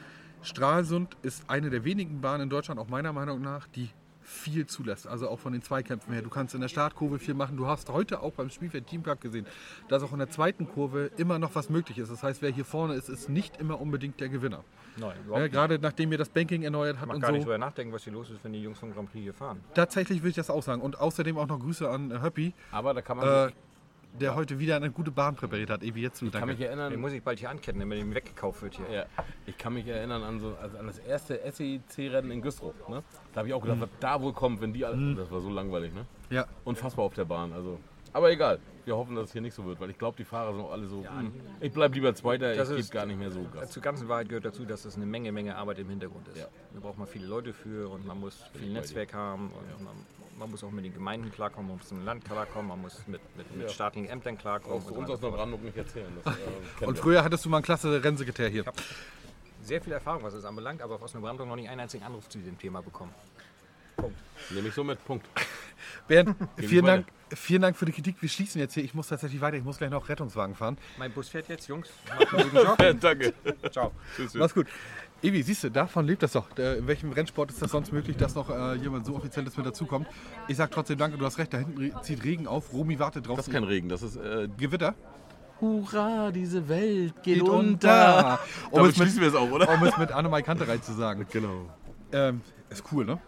[0.42, 3.90] Stralsund ist eine der wenigen Bahnen in Deutschland, auch meiner Meinung nach, die
[4.24, 5.08] viel zulässt.
[5.08, 6.22] Also auch von den Zweikämpfen her.
[6.22, 7.58] Du kannst in der Startkurve viel machen.
[7.58, 9.46] Du hast heute auch beim Spielfeld Teampark gesehen,
[9.90, 12.12] dass auch in der zweiten Kurve immer noch was möglich ist.
[12.12, 14.64] Das heißt, wer hier vorne ist, ist nicht immer unbedingt der Gewinner.
[14.98, 17.46] nein, Ja, gerade nachdem ihr das Banking erneuert habt mag und gar nicht so.
[17.46, 19.60] drüber nachdenken, was hier los ist, wenn die Jungs vom Grand Prix hier fahren.
[19.74, 20.82] Tatsächlich würde ich das auch sagen.
[20.82, 23.52] Und außerdem auch noch Grüße an Höppi, Aber da kann man, äh,
[24.20, 25.84] der heute wieder eine gute Bahn präpariert hat.
[25.84, 26.26] Evi, jetzt zu.
[26.26, 28.90] ich kann mich erinnern, Den muss ich bald hier anketten, wenn ihm weggekauft wird hier.
[28.92, 29.06] Ja,
[29.46, 32.74] ich kann mich erinnern an, so, also an das erste SEC-Rennen in Güstrow.
[32.90, 33.04] Ne?
[33.34, 35.16] Da habe ich auch gedacht, was da wohl kommt, wenn die alle.
[35.16, 36.06] Das war so langweilig, ne?
[36.30, 36.46] Ja.
[36.66, 37.54] Unfassbar auf der Bahn.
[37.54, 37.80] Also.
[38.14, 40.52] Aber egal, wir hoffen, dass es hier nicht so wird, weil ich glaube, die Fahrer
[40.54, 41.06] sind auch alle so.
[41.08, 41.32] hm,
[41.62, 43.72] ich bleib lieber Zweiter, Das ich gebe ist- gar nicht mehr so Gas.
[43.72, 46.38] Zur ganzen Wahrheit gehört dazu, dass es eine Menge, Menge Arbeit im Hintergrund ist.
[46.38, 46.48] Ja.
[46.74, 49.96] Da braucht man viele Leute für und man muss viel Netzwerk haben und man,
[50.42, 52.98] man muss auch mit den Gemeinden klarkommen, man muss mit dem Land klarkommen, man muss
[53.08, 53.70] mit, mit, mit Ja.
[53.70, 54.80] staatlichen Ämtern klarkommen.
[54.80, 55.22] Brauchst du und uns aus.
[55.22, 56.12] Neubrandenburg nicht erzählen.
[56.24, 56.40] Das, äh,
[56.86, 57.02] Und wir.
[57.04, 58.66] früher hattest du mal einen klasse Rennsekretär hier.
[58.66, 58.76] hab
[59.62, 62.40] Sehr viel Erfahrung, was es anbelangt, aber aus Neubrandenburg noch nicht einen einzigen Anruf zu
[62.40, 63.14] diesem Thema bekommen.
[64.50, 65.28] Nehme ich so mit, Punkt.
[66.08, 66.86] Bernd, ich vielen.
[66.86, 68.16] Dank, vielen Dank für die Kritik.
[68.20, 68.84] Wir schließen jetzt hier.
[68.84, 69.58] Ich muss tatsächlich weiter.
[69.58, 70.78] Ich muss gleich noch Rettungswagen fahren.
[70.98, 71.88] Mein Bus fährt jetzt, Jungs.
[72.10, 73.00] Macht einen guten Job.
[73.00, 73.34] Danke.
[73.72, 73.92] Ciao.
[74.34, 74.66] Mach's gut.
[75.24, 76.50] Evi, siehst du, davon lebt das doch.
[76.58, 80.08] In welchem Rennsport ist das sonst möglich, dass noch äh, jemand so offizielles mit dazukommt?
[80.48, 81.54] Ich sag trotzdem danke, du hast recht.
[81.54, 82.74] Da hinten zieht Regen auf.
[82.74, 83.38] Romy wartet drauf.
[83.38, 84.96] Das ist kein Regen, das ist äh, Gewitter.
[85.60, 87.60] Hurra, diese Welt geht, Geht unter.
[87.68, 88.40] unter.
[88.72, 89.70] Um Damit es mit- schließen wir es auch, oder?
[89.70, 91.28] Um es mit Annemai Kanterei zu sagen.
[91.32, 91.68] Genau.
[92.12, 92.42] Ähm,
[92.72, 93.20] ist cool, ne?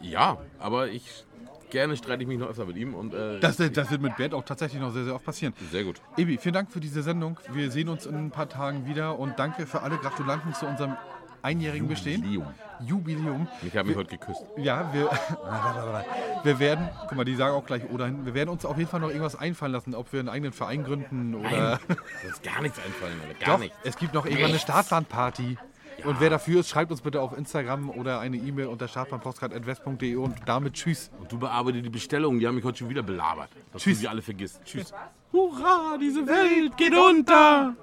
[0.00, 1.24] Ja, aber ich
[1.70, 4.32] gerne streite ich mich noch öfter mit ihm und äh, Das, das wird mit Bernd
[4.32, 5.52] auch tatsächlich noch sehr, sehr oft passieren.
[5.70, 6.00] sehr gut.
[6.16, 7.38] Ebi, vielen Dank für diese Sendung.
[7.52, 10.96] Wir sehen uns in ein paar Tagen wieder und danke für alle Gratulanten zu unserem
[11.42, 12.22] einjährigen Bestehen.
[12.22, 12.54] Jubiläum.
[12.80, 13.48] Jubiläum.
[13.62, 14.42] Mich haben mich heute geküsst.
[14.56, 15.10] Ja, wir,
[16.44, 18.88] wir werden, guck mal, die sagen auch gleich oder hin, wir werden uns auf jeden
[18.88, 21.80] Fall noch irgendwas einfallen lassen, ob wir einen eigenen Verein gründen oder.
[22.22, 23.44] Das ist gar nichts einfallen, Alter.
[23.44, 23.76] Gar Doch, nichts.
[23.84, 25.58] es gibt noch irgendwann eine Startbahnparty.
[26.04, 30.36] Und wer dafür ist, schreibt uns bitte auf Instagram oder eine E-Mail unter startbahnpostcard.west.de und
[30.46, 31.10] damit tschüss.
[31.18, 33.50] Und du bearbeitest die Bestellungen, die haben mich heute schon wieder belabert.
[33.72, 33.96] Dass Tschüss.
[33.96, 34.60] du sie alle vergisst.
[34.64, 34.92] Tschüss.
[35.32, 37.74] Hurra, diese Welt geht unter!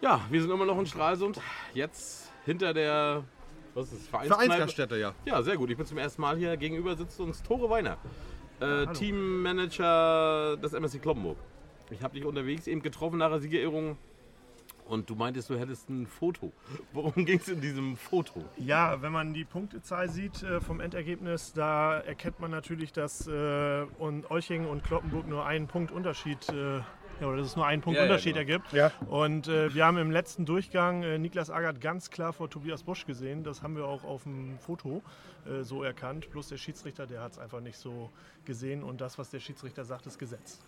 [0.00, 1.40] Ja, wir sind immer noch in Stralsund.
[1.74, 3.24] Jetzt hinter der
[3.74, 4.44] was ist das, Vereinskneipe?
[4.44, 5.14] Vereinsgaststätte, ja.
[5.24, 5.70] Ja, sehr gut.
[5.70, 6.56] Ich bin zum ersten Mal hier.
[6.56, 7.98] Gegenüber sitzt uns Tore Weiner,
[8.60, 11.36] äh, Teammanager des MSC Kloppenburg.
[11.90, 13.96] Ich habe dich unterwegs eben getroffen nach der Siegerehrung
[14.86, 16.52] und du meintest, du hättest ein Foto.
[16.92, 18.44] Worum ging es in diesem Foto?
[18.56, 23.86] Ja, wenn man die Punktezahl sieht äh, vom Endergebnis, da erkennt man natürlich, dass äh,
[23.98, 26.80] und Olching und Kloppenburg nur einen Punkt Unterschied, äh,
[27.20, 28.52] ja, oder dass es nur einen Punkt Ja, ja, Unterschied genau.
[28.52, 28.72] ergibt.
[28.72, 28.90] Ja.
[29.08, 33.06] Und äh, wir haben im letzten Durchgang äh, Niklas Agert ganz klar vor Tobias Busch
[33.06, 33.44] gesehen.
[33.44, 35.02] Das haben wir auch auf dem Foto
[35.46, 36.30] äh, so erkannt.
[36.30, 38.10] Bloß der Schiedsrichter, der hat es einfach nicht so
[38.44, 38.82] gesehen.
[38.82, 40.60] Und das, was der Schiedsrichter sagt, ist Gesetz.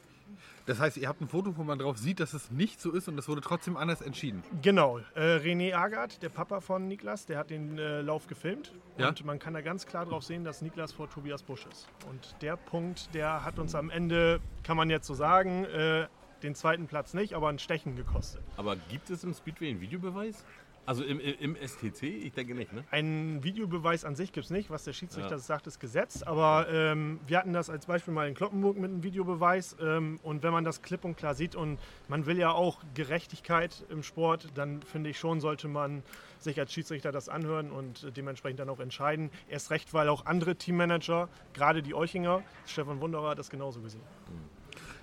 [0.64, 3.06] Das heißt, ihr habt ein Foto, wo man drauf sieht, dass es nicht so ist
[3.08, 4.42] und es wurde trotzdem anders entschieden.
[4.62, 9.08] Genau, äh, René Agert, der Papa von Niklas, der hat den äh, Lauf gefilmt Ja.
[9.08, 11.86] und man kann da ganz klar drauf sehen, dass Niklas vor Tobias Busch ist.
[12.08, 16.06] Und der Punkt, der hat uns am Ende, kann man jetzt so sagen, äh,
[16.42, 18.42] den zweiten Platz nicht, aber ein Stechen gekostet.
[18.56, 20.44] Aber gibt es im Speedway einen Videobeweis?
[20.84, 22.02] Also im, im, STC?
[22.02, 22.82] Ich denke nicht, ne?
[22.90, 25.38] Einen Videobeweis an sich gibt es nicht, was der Schiedsrichter Ja.
[25.38, 26.24] sagt, ist Gesetz.
[26.24, 29.76] Aber ähm, wir hatten das als Beispiel mal in Kloppenburg mit einem Videobeweis.
[29.80, 31.78] Ähm, und wenn man das klipp und klar sieht und
[32.08, 36.02] man will ja auch Gerechtigkeit im Sport, dann finde ich schon, sollte man
[36.40, 39.30] sich als Schiedsrichter das anhören und dementsprechend dann auch entscheiden.
[39.48, 44.02] Erst recht, weil auch andere Teammanager, gerade die Euchinger, Stefan Wunderer hat das genauso gesehen.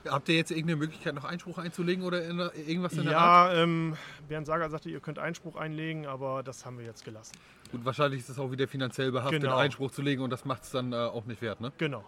[0.07, 3.53] Habt ihr jetzt irgendeine Möglichkeit, noch Einspruch einzulegen oder in, irgendwas in der Art?
[3.55, 3.95] Ja, ähm,
[4.27, 7.33] Bernd Sager sagte, ihr könnt Einspruch einlegen, aber das haben wir jetzt gelassen.
[7.71, 9.57] Gut, wahrscheinlich ist es auch wieder finanziell behaftet, Genau.
[9.57, 11.71] Einspruch zu legen und das macht es dann äh, auch nicht wert, ne?
[11.77, 12.03] Genau.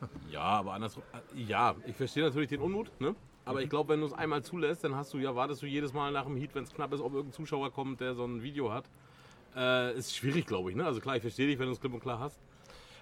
[0.30, 1.02] Ja, aber andersrum.
[1.12, 3.14] äh, Ja, ich verstehe natürlich den Unmut, ne?
[3.44, 5.92] Aber ich glaube, wenn du es einmal zulässt, dann hast du ja, wartest du jedes
[5.92, 8.42] Mal nach dem Heat, wenn es knapp ist, ob irgendein Zuschauer kommt, der so ein
[8.42, 8.84] Video hat.
[9.56, 10.84] Äh, ist schwierig, glaube ich, ne?
[10.84, 12.38] Also klar, ich verstehe dich, wenn du es klipp und klar hast.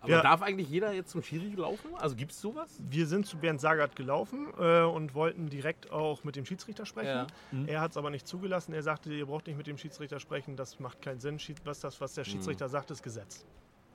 [0.01, 0.23] Aber Ja.
[0.23, 1.91] darf eigentlich jeder jetzt zum Schiri laufen?
[1.97, 2.69] Also gibt es sowas?
[2.89, 7.09] Wir sind zu Bernd Sagert gelaufen äh, und wollten direkt auch mit dem Schiedsrichter sprechen.
[7.09, 7.27] Ja.
[7.51, 7.67] Mhm.
[7.69, 8.73] Er hat es aber nicht zugelassen.
[8.75, 11.39] Er sagte, ihr braucht nicht mit dem Schiedsrichter sprechen, das macht keinen Sinn.
[11.39, 12.31] Schied- Was, das, was der Mhm.
[12.31, 13.45] Schiedsrichter sagt, ist Gesetz.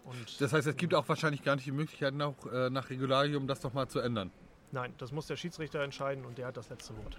[0.04, 3.47] Und Das heißt, es gibt auch wahrscheinlich gar nicht die Möglichkeit, nach, äh, nach Regularium
[3.47, 4.32] das doch mal zu ändern.
[4.72, 7.18] nein, das muss der Schiedsrichter entscheiden und der hat das letzte Wort.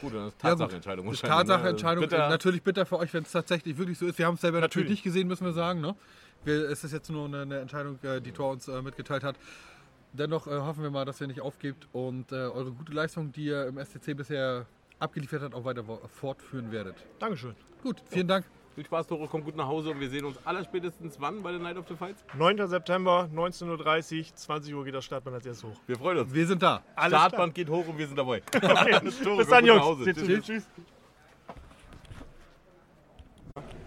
[0.00, 0.50] Gut, dann ist Ja.
[0.50, 1.06] Tatsachenentscheidung.
[1.06, 1.52] Das ist wahrscheinlich, ne?
[1.54, 2.02] Tatsacheentscheidung.
[2.04, 2.28] Bitter.
[2.28, 4.18] Natürlich bitter für euch, wenn es tatsächlich wirklich so ist.
[4.18, 4.84] Wir haben es selber natürlich.
[4.84, 4.90] Natürlich.
[4.90, 5.80] nicht gesehen, müssen wir sagen.
[5.80, 5.94] Ne?
[6.44, 9.36] Wir, es ist jetzt nur eine, eine Entscheidung, äh, die Tor uns äh, mitgeteilt hat.
[10.12, 13.46] Dennoch äh, hoffen wir mal, dass ihr nicht aufgebt und äh, eure gute Leistung, die
[13.46, 14.66] ihr im STC bisher
[14.98, 16.96] abgeliefert habt, auch weiter fortführen werdet.
[17.18, 17.54] Dankeschön.
[17.82, 18.46] Gut, vielen Dank.
[18.76, 21.60] Viel Spaß, Tore, kommt gut nach Hause und wir sehen uns allerspätestens wann bei der
[21.60, 22.22] Night of the Fights?
[22.36, 22.68] 9.
[22.68, 25.80] September, 19.30 Uhr, 20 Uhr geht das Startband als erstes hoch.
[25.86, 26.34] Wir freuen uns.
[26.34, 26.82] Wir sind da.
[26.94, 28.42] Alles Startband geht hoch und wir sind dabei.
[28.54, 29.00] Okay.
[29.24, 30.04] Tore, Bis dann, Jungs.
[30.04, 30.44] Tschüss.
[30.44, 30.68] Tschüss.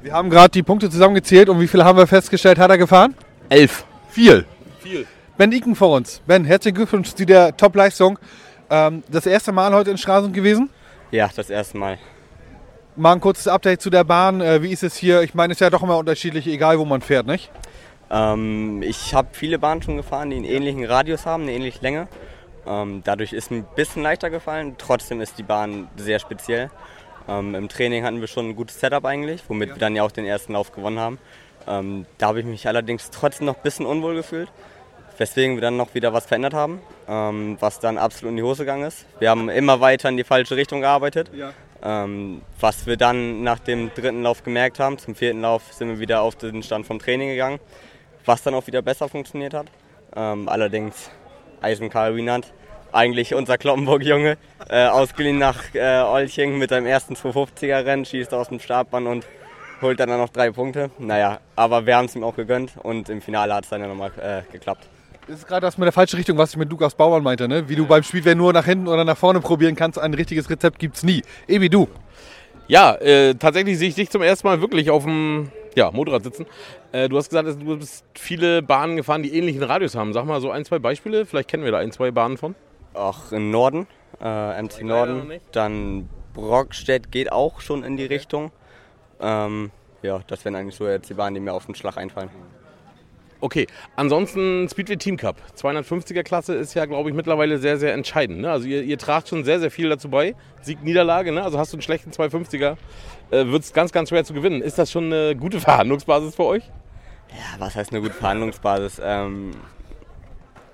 [0.02, 3.16] Wir haben gerade die Punkte zusammengezählt und wie viele haben wir festgestellt, hat er gefahren?
[3.50, 3.84] Elf.
[4.10, 4.46] Viel.
[4.80, 5.06] Viel.
[5.38, 6.22] Ben Iken vor uns.
[6.26, 8.18] Ben, herzlichen Glückwunsch zu der Top-Leistung.
[8.70, 10.70] Ähm, das erste Mal heute in Stralsund gewesen.
[11.12, 11.98] Ja, das erste Mal.
[12.96, 14.40] Mal ein kurzes Update zu der Bahn.
[14.40, 15.22] Äh, wie ist es hier?
[15.22, 17.52] Ich meine, es ist ja doch immer unterschiedlich, egal wo man fährt, nicht?
[18.10, 22.08] Ähm, ich habe viele Bahnen schon gefahren, die einen ähnlichen Radius haben, eine ähnliche Länge.
[22.66, 24.76] Ähm, dadurch ist ein bisschen leichter gefallen.
[24.78, 26.72] Trotzdem ist die Bahn sehr speziell.
[27.30, 30.12] Ähm, Im Training hatten wir schon ein gutes Setup eigentlich, womit wir dann ja auch
[30.12, 31.20] den ersten Lauf gewonnen haben.
[31.68, 34.50] Ähm, da habe ich mich allerdings trotzdem noch ein bisschen unwohl gefühlt,
[35.18, 38.64] weswegen wir dann noch wieder was verändert haben, ähm, was dann absolut in die Hose
[38.64, 39.06] gegangen ist.
[39.20, 41.30] Wir haben immer weiter in die falsche Richtung gearbeitet.
[41.34, 41.54] Ja.
[41.82, 46.00] Ähm, was wir dann nach dem dritten Lauf gemerkt haben, zum vierten Lauf sind wir
[46.00, 47.60] wieder auf den Stand vom Training gegangen,
[48.26, 49.68] was dann auch wieder besser funktioniert hat.
[50.16, 51.10] Ähm, allerdings
[51.62, 52.52] Eisen Karl Wienand,
[52.92, 54.38] eigentlich unser Kloppenburg-Junge,
[54.70, 59.26] äh, ausgeliehen nach äh, Olching mit seinem ersten 250er-Rennen, schießt aus dem Startbahn und
[59.82, 60.92] holt dann noch drei Punkte.
[61.00, 63.88] Naja, aber wir haben es ihm auch gegönnt und im Finale hat es dann ja
[63.88, 64.88] nochmal äh, geklappt.
[65.28, 67.48] Das ist gerade das mit der falschen Richtung, was ich mit Lukas Bauern meinte.
[67.48, 67.70] Ne?
[67.70, 70.50] Wie du beim Spiel, wenn nur nach hinten oder nach vorne probieren kannst, ein richtiges
[70.50, 71.22] Rezept gibt es nie.
[71.48, 71.88] Ebi, du.
[72.68, 76.46] Ja, äh, tatsächlich sehe ich dich zum ersten Mal wirklich auf dem ja, Motorrad sitzen.
[76.92, 80.14] Äh, du hast gesagt, du bist viele Bahnen gefahren, die ähnlichen Radius haben.
[80.14, 81.26] Sag mal so ein, zwei Beispiele.
[81.26, 82.56] Vielleicht kennen wir da ein, zwei Bahnen von.
[82.94, 83.88] Auch im Norden,
[84.22, 85.40] äh, MC Norden.
[85.52, 88.52] Dann Brockstedt geht auch schon in die Richtung.
[89.20, 89.72] Ähm,
[90.02, 92.30] ja, das wären eigentlich so jetzt die Bahnen, die mir auf den Schlag einfallen.
[93.42, 95.38] Okay, ansonsten Speedway Team Cup.
[95.58, 98.42] 250er Klasse ist ja, glaube ich, mittlerweile sehr, sehr entscheidend.
[98.42, 98.52] Ne?
[98.52, 100.36] Also ihr, ihr tragt schon sehr, sehr viel dazu bei.
[100.62, 101.42] Sieg, Niederlage, ne?
[101.44, 102.76] also hast du einen schlechten 250er,
[103.32, 104.62] äh, wird es ganz, ganz schwer zu gewinnen.
[104.62, 106.64] Ist das schon eine gute Verhandlungsbasis für euch?
[107.30, 109.00] Ja, was heißt eine gute Verhandlungsbasis?
[109.02, 109.52] Ähm,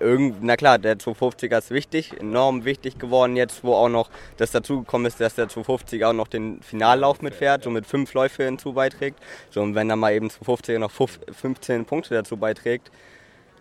[0.05, 4.51] irgend, na klar, der 250er ist wichtig, enorm wichtig geworden jetzt, wo auch noch das
[4.51, 8.73] dazugekommen ist, dass der 250er auch noch den Finallauf mitfährt, so mit fünf Läufe hinzu
[8.73, 9.19] beiträgt.
[9.49, 12.91] So, und wenn dann mal eben 250er noch 15 Punkte dazu beiträgt,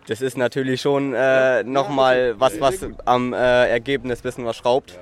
[0.07, 4.99] das ist natürlich schon äh, nochmal was, was am äh, Ergebnis bisschen was schraubt.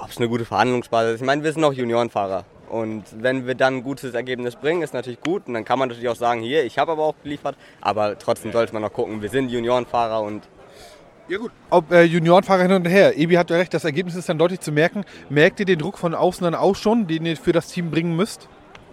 [0.00, 1.20] Ob es eine gute Verhandlungsbasis ist.
[1.22, 2.44] Ich meine, wir sind noch Juniorenfahrer.
[2.68, 5.46] Und wenn wir dann ein gutes Ergebnis bringen, ist natürlich gut.
[5.46, 7.56] Und dann kann man natürlich auch sagen, hier, ich habe aber auch geliefert.
[7.80, 10.42] Aber trotzdem sollte man noch gucken, wir sind Juniorenfahrer und
[11.28, 11.50] Ja gut.
[11.70, 13.16] Ob äh, Juniorenfahrer hin und her.
[13.18, 15.04] Ebi hat ja recht, das Ergebnis ist dann deutlich zu merken.
[15.28, 18.14] Merkt ihr den Druck von außen dann auch schon, den ihr für das Team bringen
[18.14, 18.48] müsst?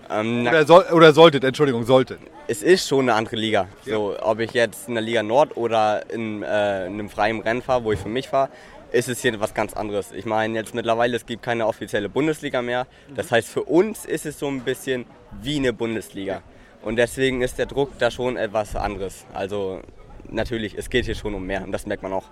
[0.09, 2.19] Ähm, Oder, soll, oder solltet, Entschuldigung, solltet.
[2.47, 3.67] es ist schon eine andere Liga.
[3.85, 7.61] So, ob ich jetzt in der Liga Nord oder in, äh, in einem freien Rennen
[7.61, 8.49] fahre, wo ich für mich fahre,
[8.93, 10.11] ist es hier was ganz anderes.
[10.11, 12.87] Ich meine, jetzt mittlerweile, es gibt keine offizielle Bundesliga mehr.
[13.15, 15.05] Das heißt, für uns ist es so ein bisschen
[15.41, 16.41] wie eine Bundesliga.
[16.83, 19.25] Und deswegen ist der Druck da schon etwas anderes.
[19.33, 19.81] Also
[20.29, 22.25] natürlich, es geht hier schon um mehr und das merkt man auch.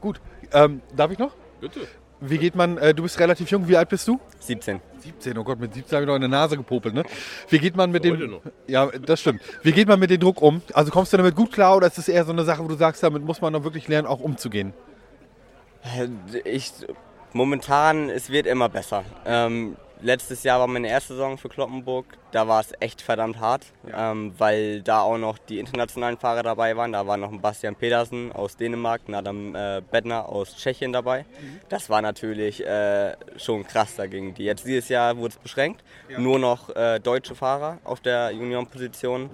[0.00, 0.20] Gut.
[0.52, 1.34] Ähm, darf ich noch?
[1.60, 1.80] Bitte.
[2.20, 4.20] Wie geht man, äh, du bist relativ jung, wie alt bist du?
[4.38, 4.80] 17.
[4.98, 7.02] 17, oh Gott, mit 17 habe ich noch in der Nase gepopelt, ne?
[7.48, 8.38] Wie geht man mit dem.
[8.68, 9.42] Ja, das stimmt.
[9.62, 10.62] Wie geht man mit dem Druck um?
[10.72, 12.76] Also kommst du damit gut klar oder ist es eher so eine Sache, wo du
[12.76, 14.72] sagst, damit muss man noch wirklich lernen, auch umzugehen?
[16.44, 16.72] Ich,
[17.32, 19.04] momentan, es wird immer besser.
[19.26, 22.06] Ähm, letztes Jahr war meine erste Saison für Kloppenburg.
[22.30, 26.76] Da war es echt verdammt hart, ähm, weil da auch noch die internationalen Fahrer dabei
[26.76, 26.92] waren.
[26.92, 31.24] Da war noch ein Bastian Pedersen aus Dänemark, ein Adam äh, Bettner aus Tschechien dabei.
[31.68, 34.44] Das war natürlich äh, schon krass dagegen die.
[34.44, 35.82] Jetzt dieses Jahr wurde es beschränkt.
[36.16, 39.30] Nur noch äh, deutsche Fahrer auf der Juniorenposition.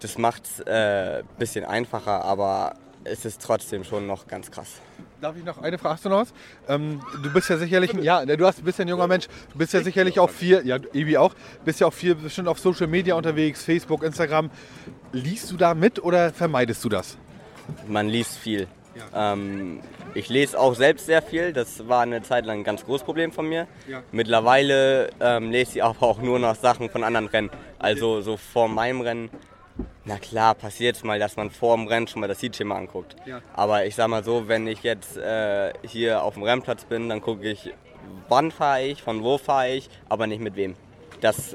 [0.00, 4.80] Das macht es ein bisschen einfacher, aber es ist trotzdem schon noch ganz krass.
[5.20, 5.94] Darf ich noch eine Frage?
[5.94, 6.32] Hast du noch was?
[6.68, 9.26] Ähm, du bist ja sicherlich, ein, ja, du hast, bist ja ein junger Mensch.
[9.52, 11.34] Du bist ja sicherlich auch viel, ja, Ebi auch,
[11.64, 14.50] bist ja auch viel bestimmt auf Social Media unterwegs, Facebook, Instagram.
[15.12, 17.18] Liest du da mit oder vermeidest du das?
[17.86, 18.66] Man liest viel.
[19.14, 19.80] Ähm,
[20.14, 21.52] ich lese auch selbst sehr viel.
[21.52, 23.66] Das war eine Zeit lang ein ganz großes Problem von mir.
[23.88, 24.02] Ja.
[24.12, 27.50] Mittlerweile ähm, lese ich aber auch nur noch Sachen von anderen Rennen.
[27.78, 29.30] Also so vor meinem Rennen.
[30.10, 33.14] Na klar, passiert es mal, dass man vor dem Rennen schon mal das Heatschema anguckt.
[33.26, 33.40] Ja.
[33.52, 37.20] Aber ich sag mal so, wenn ich jetzt äh, hier auf dem Rennplatz bin, dann
[37.20, 37.72] gucke ich,
[38.28, 40.74] wann fahre ich, von wo fahre ich, aber nicht mit wem.
[41.20, 41.54] Das,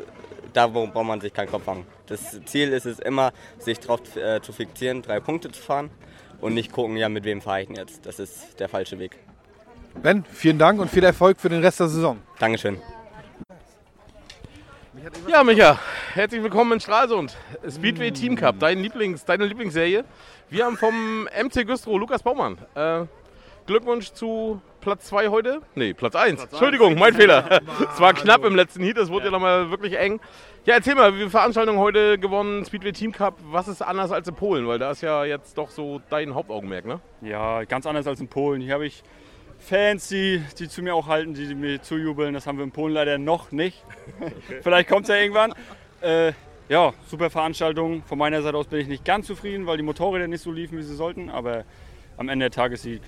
[0.54, 1.86] da braucht man sich keinen Kopf machen.
[2.08, 5.90] Das Ziel ist es immer, sich darauf äh, zu fixieren, drei Punkte zu fahren
[6.40, 8.06] und nicht gucken, ja, mit wem fahre ich denn jetzt.
[8.06, 9.18] Das ist der falsche Weg.
[10.02, 12.22] Ben, vielen Dank und viel Erfolg für den Rest der Saison.
[12.40, 12.80] Dankeschön.
[15.28, 15.78] Ja, Micha,
[16.14, 17.38] herzlich willkommen in Stralsund.
[17.70, 20.04] Speedway Team Cup, dein Lieblings, deine Lieblingsserie.
[20.50, 22.58] Wir haben vom MC Güstrow Lukas Baumann.
[22.74, 23.06] Äh,
[23.68, 25.62] Glückwunsch zu Platz 2 heute.
[25.76, 26.46] Nee, Platz 1.
[26.46, 27.62] Entschuldigung, mein Fehler.
[27.94, 30.20] Es war knapp im letzten Heat, es wurde ja, nochmal wirklich eng.
[30.66, 33.36] Ja, erzähl mal, wie Veranstaltung heute gewonnen, Speedway Team Cup.
[33.44, 34.68] Was ist anders als in Polen?
[34.68, 37.00] Weil da ist ja jetzt doch so dein Hauptaugenmerk, ne?
[37.22, 38.60] Ja, ganz anders als in Polen.
[38.60, 39.04] Hier habe ich
[39.66, 42.36] Fans, die, die zu mir auch halten, die mir zujubeln.
[42.36, 43.84] Das haben wir in Polen leider noch nicht.
[44.62, 45.54] Vielleicht kommt es ja irgendwann.
[46.02, 46.34] Äh,
[46.70, 48.04] ja, super Veranstaltung.
[48.04, 50.78] Von meiner Seite aus bin ich nicht ganz zufrieden, weil die Motorräder nicht so liefen,
[50.78, 51.30] wie sie sollten.
[51.32, 51.64] Aber
[52.18, 53.02] am Ende der Tagessieg,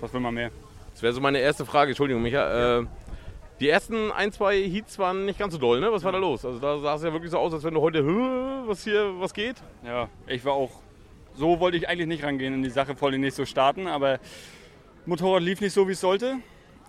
[0.00, 0.50] was will man mehr?
[0.92, 2.80] Das wäre so meine erste Frage, Entschuldigung, Micha.
[2.80, 2.86] Äh,
[3.60, 5.92] die ersten ein, zwei Heats waren nicht ganz so doll, ne?
[5.92, 6.44] Was war da los?
[6.44, 9.12] Also da sah es ja wirklich so aus, als wenn du heute, "Hö, was hier,
[9.20, 9.56] was geht?
[9.84, 10.72] Ja, ich war auch,
[11.34, 14.18] so wollte ich eigentlich nicht rangehen in die Sache, wollte nicht so starten, aber
[15.04, 16.36] Motorrad lief nicht so, wie es sollte.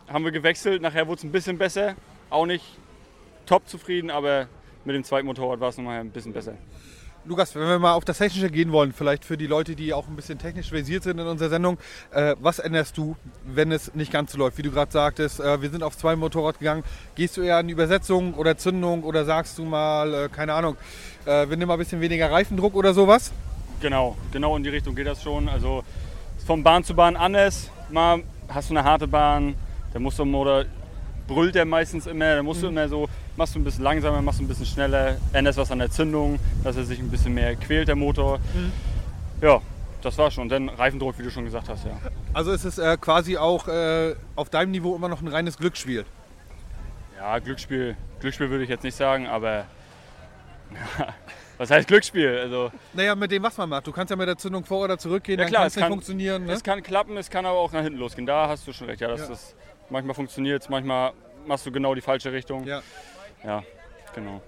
[0.07, 1.95] Haben wir gewechselt, nachher wurde es ein bisschen besser.
[2.29, 2.63] Auch nicht
[3.45, 4.47] top zufrieden, aber
[4.85, 6.53] mit dem zweiten Motorrad war es nochmal ein bisschen besser.
[7.25, 10.07] Lukas, wenn wir mal auf das Technische gehen wollen, vielleicht für die Leute, die auch
[10.07, 11.77] ein bisschen technisch versiert sind in unserer Sendung,
[12.11, 13.15] äh, was änderst du,
[13.45, 14.57] wenn es nicht ganz so läuft?
[14.57, 16.83] Wie du gerade sagtest, äh, wir sind auf zwei Motorrad gegangen.
[17.15, 20.75] Gehst du eher an Übersetzung oder Zündung oder sagst du mal, äh, keine Ahnung,
[21.25, 23.31] äh, wir nehmen mal ein bisschen weniger Reifendruck oder sowas?
[23.79, 25.47] Genau, genau in die Richtung geht das schon.
[25.47, 25.83] Also
[26.37, 27.71] ist von Bahn zu Bahn anders.
[27.89, 29.55] Mal hast du eine harte Bahn,
[29.93, 30.65] da musst du oder
[31.27, 34.39] brüllt der meistens immer, da musst du immer so, machst du ein bisschen langsamer, machst
[34.39, 37.55] du ein bisschen schneller, änderst was an der Zündung, dass er sich ein bisschen mehr
[37.55, 38.39] quält, der Motor.
[39.41, 39.61] Ja,
[40.01, 40.49] das war schon.
[40.49, 41.91] Dann Reifendruck, wie du schon gesagt hast, ja.
[42.33, 46.05] Also ist es äh, quasi auch äh, auf deinem Niveau immer noch ein reines Glücksspiel.
[47.17, 49.65] Ja, Glücksspiel, Glücksspiel würde ich jetzt nicht sagen, aber
[51.63, 52.37] was heißt Glücksspiel?
[52.39, 53.87] Also, Naja, mit dem, was man macht.
[53.87, 55.77] Du kannst ja mit der Zündung vor- oder zurückgehen, ja dann klar, kann es es
[55.77, 56.45] nicht kann funktionieren.
[56.45, 56.53] Ne?
[56.53, 58.25] Es kann klappen, es kann aber auch nach hinten losgehen.
[58.25, 59.01] Da hast du schon recht.
[59.01, 59.33] Ja, das Ja.
[59.33, 59.55] Ist,
[59.89, 61.11] manchmal funktioniert es, manchmal
[61.47, 62.65] machst du genau die falsche Richtung.
[62.65, 62.81] Ja.
[63.43, 63.63] Ja,
[64.15, 64.41] genau.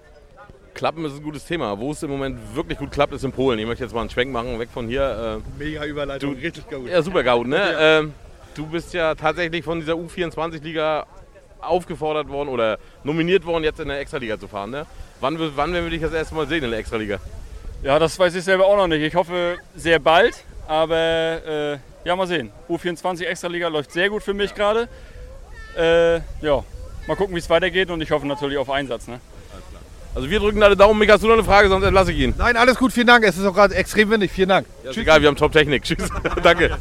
[0.74, 1.78] Klappen ist ein gutes Thema.
[1.78, 3.58] Wo es im Moment wirklich gut klappt, ist in Polen.
[3.58, 5.40] Ich möchte jetzt mal einen Schwenk machen, weg von hier.
[5.58, 6.88] Äh, Mega Überleitung, Du- richtig gut.
[6.88, 7.56] Ja, super gut, ne?
[7.72, 7.98] Ja.
[8.00, 8.12] Ähm,
[8.54, 11.06] du bist ja tatsächlich von dieser U24-Liga
[11.60, 14.86] aufgefordert worden oder nominiert worden, jetzt in der Extraliga zu fahren, ne?
[15.20, 17.18] Wann, wann werden wir dich das erste Mal sehen in der Extraliga?
[17.82, 19.02] Ja, das weiß ich selber auch noch nicht.
[19.02, 22.50] Ich hoffe sehr bald, Aber äh, ja, mal sehen.
[22.68, 24.88] U24 Extraliga läuft sehr gut für mich gerade.
[25.76, 26.64] Äh, ja,
[27.06, 29.06] mal gucken, wie es weitergeht und ich hoffe natürlich auf Einsatz.
[29.08, 29.20] Ne?
[30.14, 30.98] Also wir drücken alle Daumen.
[30.98, 32.34] Mika, hast du noch eine Frage, sonst entlasse ich ihn.
[32.38, 33.22] Nein, alles gut, vielen Dank.
[33.24, 34.32] Es ist auch gerade extrem windig.
[34.32, 34.66] Vielen Dank.
[34.82, 35.82] Ja, ist egal, wir haben Top-Technik.
[35.82, 36.08] Tschüss.
[36.42, 36.78] Danke.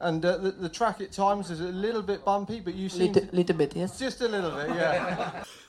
[0.00, 3.12] And uh, the, the track at times is a little bit bumpy, but you seem
[3.12, 3.98] Little, little bit, yes.
[3.98, 5.44] just a little bit, yeah.